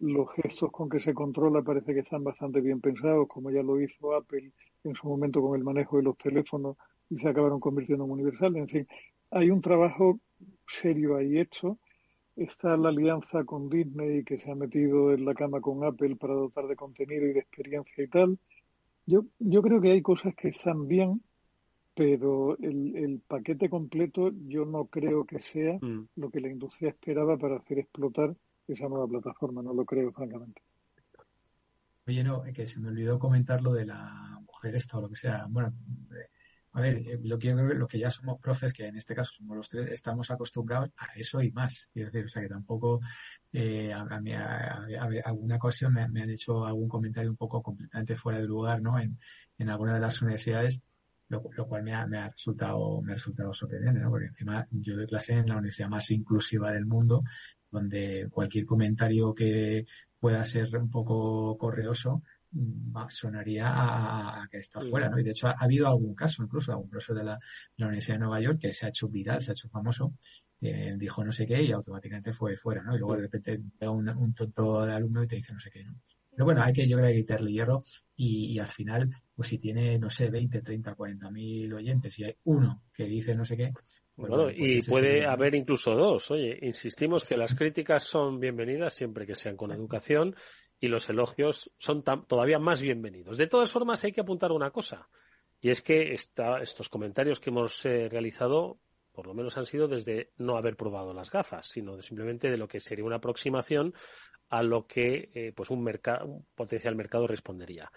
Los 0.00 0.30
gestos 0.32 0.70
con 0.70 0.88
que 0.88 1.00
se 1.00 1.12
controla 1.12 1.62
parece 1.62 1.92
que 1.92 2.00
están 2.00 2.22
bastante 2.22 2.60
bien 2.60 2.80
pensados, 2.80 3.26
como 3.28 3.50
ya 3.50 3.62
lo 3.62 3.80
hizo 3.80 4.14
Apple 4.14 4.52
en 4.84 4.94
su 4.94 5.08
momento 5.08 5.42
con 5.42 5.56
el 5.56 5.64
manejo 5.64 5.96
de 5.96 6.04
los 6.04 6.16
teléfonos 6.16 6.76
y 7.10 7.18
se 7.18 7.28
acabaron 7.28 7.60
convirtiendo 7.60 8.04
en 8.04 8.12
universales. 8.12 8.62
En 8.62 8.68
fin, 8.68 8.88
hay 9.30 9.50
un 9.50 9.60
trabajo 9.60 10.20
serio 10.68 11.16
ahí 11.16 11.38
hecho. 11.38 11.78
Está 12.36 12.76
la 12.76 12.88
alianza 12.88 13.44
con 13.44 13.68
Disney 13.68 14.24
que 14.24 14.38
se 14.40 14.50
ha 14.50 14.54
metido 14.54 15.12
en 15.12 15.24
la 15.24 15.34
cama 15.34 15.60
con 15.60 15.84
Apple 15.84 16.16
para 16.16 16.34
dotar 16.34 16.66
de 16.66 16.74
contenido 16.76 17.26
y 17.26 17.32
de 17.32 17.38
experiencia 17.40 18.02
y 18.04 18.08
tal. 18.08 18.38
Yo, 19.06 19.24
yo 19.38 19.62
creo 19.62 19.80
que 19.80 19.92
hay 19.92 20.02
cosas 20.02 20.34
que 20.34 20.48
están 20.48 20.88
bien, 20.88 21.22
pero 21.94 22.58
el, 22.58 22.96
el 22.96 23.20
paquete 23.20 23.68
completo 23.68 24.32
yo 24.48 24.64
no 24.64 24.86
creo 24.86 25.24
que 25.24 25.40
sea 25.42 25.78
Mm. 25.80 26.08
lo 26.16 26.30
que 26.30 26.40
la 26.40 26.48
industria 26.50 26.90
esperaba 26.90 27.36
para 27.36 27.56
hacer 27.58 27.78
explotar 27.78 28.34
esa 28.66 28.88
nueva 28.88 29.06
plataforma. 29.06 29.62
No 29.62 29.72
lo 29.72 29.84
creo, 29.84 30.10
francamente. 30.10 30.60
Oye, 32.06 32.24
no, 32.24 32.42
que 32.42 32.66
se 32.66 32.80
me 32.80 32.88
olvidó 32.88 33.18
comentar 33.18 33.62
lo 33.62 33.72
de 33.72 33.86
la 33.86 34.38
mujer 34.44 34.74
esta 34.74 34.98
o 34.98 35.02
lo 35.02 35.08
que 35.08 35.16
sea. 35.16 35.46
Bueno, 35.48 35.72
eh, 36.10 36.28
a 36.74 36.80
ver, 36.80 36.96
eh, 36.98 37.18
lo 37.22 37.38
que 37.38 37.52
lo 37.54 37.86
que 37.86 37.98
ya 37.98 38.10
somos 38.10 38.38
profes, 38.40 38.72
que 38.72 38.86
en 38.86 38.96
este 38.96 39.14
caso 39.14 39.32
somos 39.34 39.56
los 39.56 39.68
tres, 39.68 39.88
estamos 39.90 40.30
acostumbrados 40.30 40.90
a 40.98 41.06
eso 41.16 41.40
y 41.42 41.50
más. 41.52 41.88
Quiero 41.92 42.10
decir, 42.10 42.24
o 42.26 42.28
sea, 42.28 42.42
que 42.42 42.48
tampoco 42.48 43.00
eh, 43.52 43.92
a, 43.92 44.00
a 44.02 44.20
mí, 44.20 44.32
a- 44.32 44.84
a- 45.00 45.08
alguna 45.24 45.56
ocasión 45.56 45.92
me, 45.94 46.08
me 46.08 46.22
han 46.22 46.30
hecho 46.30 46.64
algún 46.66 46.88
comentario 46.88 47.30
un 47.30 47.36
poco 47.36 47.62
completamente 47.62 48.16
fuera 48.16 48.38
de 48.40 48.46
lugar, 48.46 48.82
¿no? 48.82 48.98
En, 48.98 49.18
en 49.58 49.68
alguna 49.70 49.94
de 49.94 50.00
las 50.00 50.20
universidades, 50.22 50.80
lo, 51.28 51.42
lo 51.56 51.66
cual 51.68 51.82
me 51.84 51.92
ha, 51.94 52.06
me 52.06 52.18
ha 52.18 52.28
resultado, 52.30 53.00
me 53.02 53.12
ha 53.12 53.14
resultado 53.14 53.52
sorprendente, 53.54 54.00
¿no? 54.00 54.10
Porque 54.10 54.26
encima 54.26 54.66
yo 54.70 54.96
doy 54.96 55.06
clase 55.06 55.34
en 55.34 55.46
la 55.46 55.54
universidad 55.56 55.88
más 55.88 56.10
inclusiva 56.10 56.72
del 56.72 56.86
mundo, 56.86 57.22
donde 57.70 58.28
cualquier 58.30 58.64
comentario 58.66 59.34
que 59.34 59.86
pueda 60.18 60.44
ser 60.44 60.76
un 60.76 60.90
poco 60.90 61.56
correoso 61.58 62.22
sonaría 63.08 63.68
a, 63.68 64.42
a 64.44 64.48
que 64.48 64.58
está 64.58 64.80
Mm. 64.80 64.90
fuera, 64.90 65.08
¿no? 65.08 65.18
Y 65.18 65.22
de 65.22 65.30
hecho 65.30 65.48
ha, 65.48 65.52
ha 65.52 65.64
habido 65.64 65.88
algún 65.88 66.14
caso, 66.14 66.42
incluso 66.42 66.72
algún 66.72 66.88
profesor 66.90 67.16
de 67.18 67.24
la, 67.24 67.32
de 67.34 67.38
la 67.78 67.86
Universidad 67.86 68.14
de 68.16 68.20
Nueva 68.20 68.40
York 68.40 68.58
que 68.60 68.72
se 68.72 68.86
ha 68.86 68.88
hecho 68.88 69.08
viral, 69.08 69.40
se 69.40 69.50
ha 69.50 69.54
hecho 69.54 69.68
famoso, 69.68 70.14
eh, 70.60 70.94
dijo 70.96 71.24
no 71.24 71.32
sé 71.32 71.46
qué 71.46 71.62
y 71.62 71.72
automáticamente 71.72 72.32
fue 72.32 72.56
fuera, 72.56 72.82
¿no? 72.82 72.94
Y 72.94 72.98
luego 72.98 73.16
de 73.16 73.22
repente 73.22 73.60
llega 73.80 73.90
un, 73.90 74.08
un 74.08 74.34
tonto 74.34 74.84
de 74.86 74.92
alumno 74.94 75.22
y 75.22 75.26
te 75.26 75.36
dice 75.36 75.52
no 75.52 75.60
sé 75.60 75.70
qué, 75.70 75.84
¿no? 75.84 75.94
Pero 76.30 76.46
bueno, 76.46 76.62
hay 76.64 76.72
que, 76.72 76.88
yo 76.88 76.96
creo 76.96 77.10
que 77.10 77.16
quitarle 77.16 77.52
hierro 77.52 77.82
y, 78.16 78.46
y 78.54 78.58
al 78.58 78.66
final, 78.66 79.08
pues 79.36 79.48
si 79.48 79.58
tiene, 79.58 79.98
no 80.00 80.10
sé, 80.10 80.30
20, 80.30 80.62
30, 80.62 80.94
40 80.96 81.30
mil 81.30 81.72
oyentes 81.72 82.18
y 82.18 82.24
hay 82.24 82.36
uno 82.44 82.82
que 82.92 83.04
dice 83.04 83.36
no 83.36 83.44
sé 83.44 83.56
qué, 83.56 83.70
pues 83.72 83.86
Bueno, 84.16 84.36
bueno, 84.44 84.52
pues 84.58 84.70
y 84.74 84.82
puede 84.88 85.26
haber 85.26 85.54
incluso 85.54 85.92
dos. 85.92 86.30
Oye, 86.32 86.58
insistimos 86.62 87.24
que 87.24 87.36
las 87.36 87.54
críticas 87.54 88.02
son 88.04 88.40
bienvenidas 88.40 88.94
siempre 88.94 89.26
que 89.26 89.36
sean 89.36 89.56
con 89.56 89.70
educación 89.70 90.34
y 90.84 90.88
los 90.88 91.08
elogios 91.08 91.70
son 91.78 92.02
todavía 92.02 92.58
más 92.58 92.82
bienvenidos. 92.82 93.38
De 93.38 93.46
todas 93.46 93.72
formas, 93.72 94.04
hay 94.04 94.12
que 94.12 94.20
apuntar 94.20 94.52
una 94.52 94.70
cosa, 94.70 95.08
y 95.58 95.70
es 95.70 95.80
que 95.80 96.12
estos 96.12 96.90
comentarios 96.90 97.40
que 97.40 97.48
hemos 97.48 97.86
eh, 97.86 98.10
realizado, 98.10 98.76
por 99.10 99.26
lo 99.26 99.32
menos 99.32 99.56
han 99.56 99.64
sido 99.64 99.88
desde 99.88 100.32
no 100.36 100.58
haber 100.58 100.76
probado 100.76 101.14
las 101.14 101.30
gafas, 101.30 101.68
sino 101.68 102.02
simplemente 102.02 102.50
de 102.50 102.58
lo 102.58 102.68
que 102.68 102.80
sería 102.80 103.06
una 103.06 103.16
aproximación 103.16 103.94
a 104.50 104.62
lo 104.62 104.86
que 104.86 105.30
eh, 105.32 105.52
pues 105.56 105.70
un, 105.70 105.82
mercado, 105.82 106.26
un 106.26 106.46
potencial 106.54 106.94
mercado 106.96 107.26
respondería. 107.26 107.90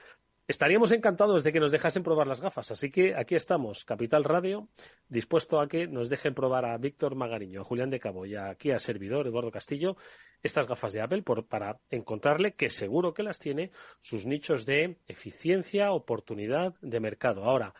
Estaríamos 0.47 0.93
encantados 0.93 1.43
de 1.43 1.51
que 1.51 1.59
nos 1.59 1.73
dejasen 1.73 2.03
probar 2.03 2.25
las 2.25 2.39
gafas, 2.39 2.71
así 2.71 2.89
que 2.89 3.13
aquí 3.15 3.35
estamos, 3.35 3.83
Capital 3.83 4.23
Radio, 4.23 4.69
dispuesto 5.09 5.59
a 5.59 5.67
que 5.67 5.87
nos 5.87 6.09
dejen 6.09 6.33
probar 6.33 6.63
a 6.63 6.77
Víctor 6.77 7.15
Magariño, 7.15 7.59
a 7.59 7.63
Julián 7.65 7.89
de 7.89 7.99
Cabo 7.99 8.25
y 8.25 8.37
aquí 8.37 8.71
a 8.71 8.79
servidor 8.79 9.27
Eduardo 9.27 9.51
Castillo 9.51 9.97
estas 10.41 10.65
gafas 10.65 10.93
de 10.93 11.01
Apple 11.01 11.23
por, 11.23 11.47
para 11.47 11.81
encontrarle, 11.89 12.53
que 12.53 12.69
seguro 12.69 13.13
que 13.13 13.23
las 13.23 13.39
tiene, 13.39 13.71
sus 14.01 14.25
nichos 14.25 14.65
de 14.65 14.99
eficiencia, 15.07 15.91
oportunidad 15.91 16.75
de 16.79 17.01
mercado. 17.01 17.43
Ahora, 17.43 17.73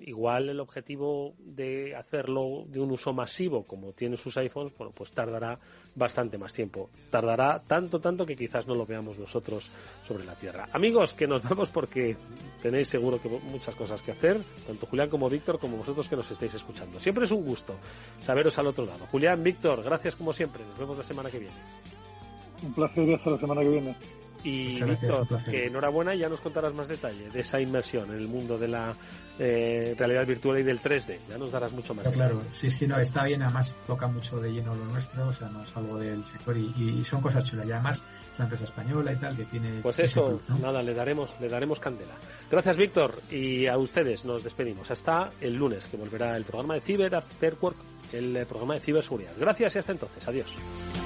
igual 0.00 0.48
el 0.48 0.60
objetivo 0.60 1.34
de 1.38 1.94
hacerlo 1.94 2.64
de 2.66 2.80
un 2.80 2.90
uso 2.90 3.12
masivo 3.12 3.64
como 3.64 3.92
tiene 3.92 4.16
sus 4.16 4.36
iPhones, 4.36 4.72
bueno, 4.76 4.92
pues 4.94 5.12
tardará 5.12 5.58
bastante 5.94 6.38
más 6.38 6.52
tiempo. 6.52 6.90
Tardará 7.10 7.60
tanto, 7.60 8.00
tanto 8.00 8.26
que 8.26 8.36
quizás 8.36 8.66
no 8.66 8.74
lo 8.74 8.86
veamos 8.86 9.18
nosotros 9.18 9.70
sobre 10.06 10.24
la 10.24 10.34
Tierra. 10.34 10.68
Amigos, 10.72 11.14
que 11.14 11.26
nos 11.26 11.42
vamos 11.42 11.70
porque 11.70 12.16
tenéis 12.62 12.88
seguro 12.88 13.20
que 13.20 13.28
muchas 13.28 13.74
cosas 13.74 14.02
que 14.02 14.12
hacer, 14.12 14.38
tanto 14.66 14.86
Julián 14.86 15.08
como 15.08 15.28
Víctor, 15.28 15.58
como 15.58 15.76
vosotros 15.76 16.08
que 16.08 16.16
nos 16.16 16.30
estáis 16.30 16.54
escuchando. 16.54 16.98
Siempre 17.00 17.24
es 17.24 17.30
un 17.30 17.44
gusto 17.44 17.76
saberos 18.20 18.58
al 18.58 18.66
otro 18.66 18.84
lado. 18.84 19.06
Julián, 19.06 19.42
Víctor, 19.42 19.82
gracias 19.82 20.16
como 20.16 20.32
siempre. 20.32 20.64
Nos 20.64 20.78
vemos 20.78 20.98
la 20.98 21.04
semana 21.04 21.30
que 21.30 21.38
viene. 21.38 21.56
Un 22.62 22.74
placer 22.74 23.08
y 23.08 23.14
hasta 23.14 23.30
la 23.30 23.38
semana 23.38 23.60
que 23.62 23.68
viene. 23.68 23.96
Y 24.44 24.82
Víctor, 24.84 25.26
que 25.50 25.66
enhorabuena, 25.66 26.14
ya 26.14 26.28
nos 26.28 26.40
contarás 26.40 26.74
más 26.74 26.86
detalle 26.86 27.30
de 27.30 27.40
esa 27.40 27.60
inmersión 27.60 28.10
en 28.10 28.18
el 28.18 28.28
mundo 28.28 28.58
de 28.58 28.68
la 28.68 28.94
eh, 29.38 29.94
realidad 29.98 30.26
virtual 30.26 30.58
y 30.60 30.62
del 30.62 30.80
3D. 30.80 31.18
Ya 31.28 31.38
nos 31.38 31.52
darás 31.52 31.72
mucho 31.72 31.94
más. 31.94 32.04
Pero 32.04 32.14
claro, 32.14 32.42
sí, 32.50 32.70
sí, 32.70 32.86
no, 32.86 32.98
está 32.98 33.24
bien, 33.24 33.42
además 33.42 33.76
toca 33.86 34.06
mucho 34.06 34.40
de 34.40 34.50
lleno 34.50 34.74
lo 34.74 34.84
nuestro, 34.86 35.28
o 35.28 35.32
sea, 35.32 35.48
no 35.48 35.62
es 35.62 35.76
algo 35.76 35.98
del 35.98 36.24
sector 36.24 36.56
y, 36.56 36.72
y 36.76 37.04
son 37.04 37.20
cosas 37.20 37.44
chulas. 37.44 37.66
Y 37.66 37.72
además 37.72 38.04
es 38.30 38.38
una 38.38 38.44
empresa 38.44 38.64
española 38.64 39.12
y 39.12 39.16
tal 39.16 39.36
que 39.36 39.44
tiene. 39.44 39.80
Pues 39.82 39.98
eso, 39.98 40.28
plus, 40.28 40.48
¿no? 40.48 40.58
nada, 40.58 40.82
le 40.82 40.94
daremos, 40.94 41.38
le 41.40 41.48
daremos 41.48 41.80
candela. 41.80 42.14
Gracias, 42.50 42.76
Víctor, 42.76 43.20
y 43.30 43.66
a 43.66 43.76
ustedes 43.78 44.24
nos 44.24 44.44
despedimos. 44.44 44.90
Hasta 44.90 45.30
el 45.40 45.54
lunes, 45.54 45.86
que 45.86 45.96
volverá 45.96 46.36
el 46.36 46.44
programa 46.44 46.74
de 46.74 46.80
Ciber 46.80 47.14
After 47.14 47.56
Work, 47.60 47.76
el 48.12 48.46
programa 48.46 48.74
de 48.74 48.80
ciberseguridad. 48.80 49.32
Gracias 49.38 49.76
y 49.76 49.78
hasta 49.78 49.92
entonces. 49.92 50.28
Adiós. 50.28 51.03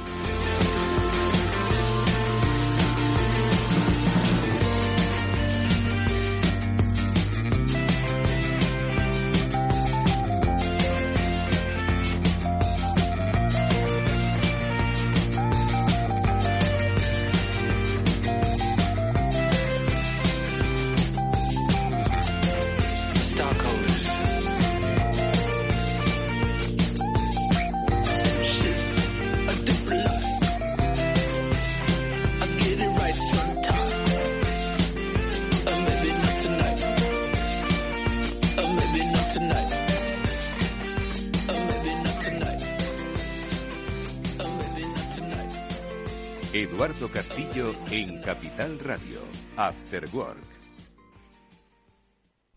Eduardo 46.59 47.09
Castillo 47.09 47.73
en 47.93 48.21
Capital 48.21 48.81
Radio. 48.81 49.21
After 49.57 50.09
Work. 50.13 50.43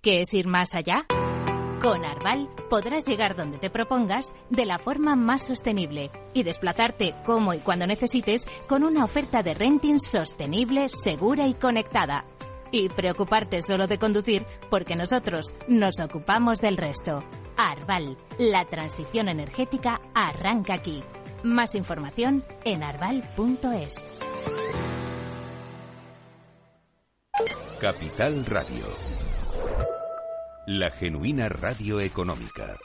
¿Qué 0.01 0.21
es 0.21 0.33
ir 0.33 0.47
más 0.47 0.73
allá? 0.73 1.05
Con 1.79 2.03
Arval 2.03 2.49
podrás 2.67 3.05
llegar 3.05 3.35
donde 3.35 3.59
te 3.59 3.69
propongas 3.69 4.25
de 4.49 4.65
la 4.65 4.79
forma 4.79 5.15
más 5.15 5.45
sostenible 5.45 6.09
y 6.33 6.41
desplazarte 6.41 7.13
como 7.23 7.53
y 7.53 7.59
cuando 7.59 7.85
necesites 7.85 8.43
con 8.67 8.83
una 8.83 9.03
oferta 9.03 9.43
de 9.43 9.53
renting 9.53 9.99
sostenible, 9.99 10.89
segura 10.89 11.45
y 11.45 11.53
conectada. 11.53 12.25
Y 12.71 12.89
preocuparte 12.89 13.61
solo 13.61 13.85
de 13.85 13.99
conducir 13.99 14.47
porque 14.71 14.95
nosotros 14.95 15.45
nos 15.67 15.99
ocupamos 15.99 16.59
del 16.59 16.77
resto. 16.77 17.23
Arval, 17.55 18.17
la 18.39 18.65
transición 18.65 19.29
energética 19.29 20.01
arranca 20.15 20.73
aquí. 20.73 21.03
Más 21.43 21.75
información 21.75 22.43
en 22.63 22.83
arval.es. 22.83 24.11
Capital 27.79 28.45
Radio. 28.45 28.85
La 30.67 30.91
genuina 30.91 31.49
radio 31.49 31.99
económica. 31.99 32.77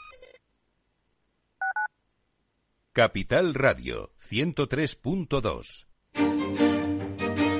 Capital 2.93 3.53
Radio 3.53 4.11
103.2. 4.27 5.86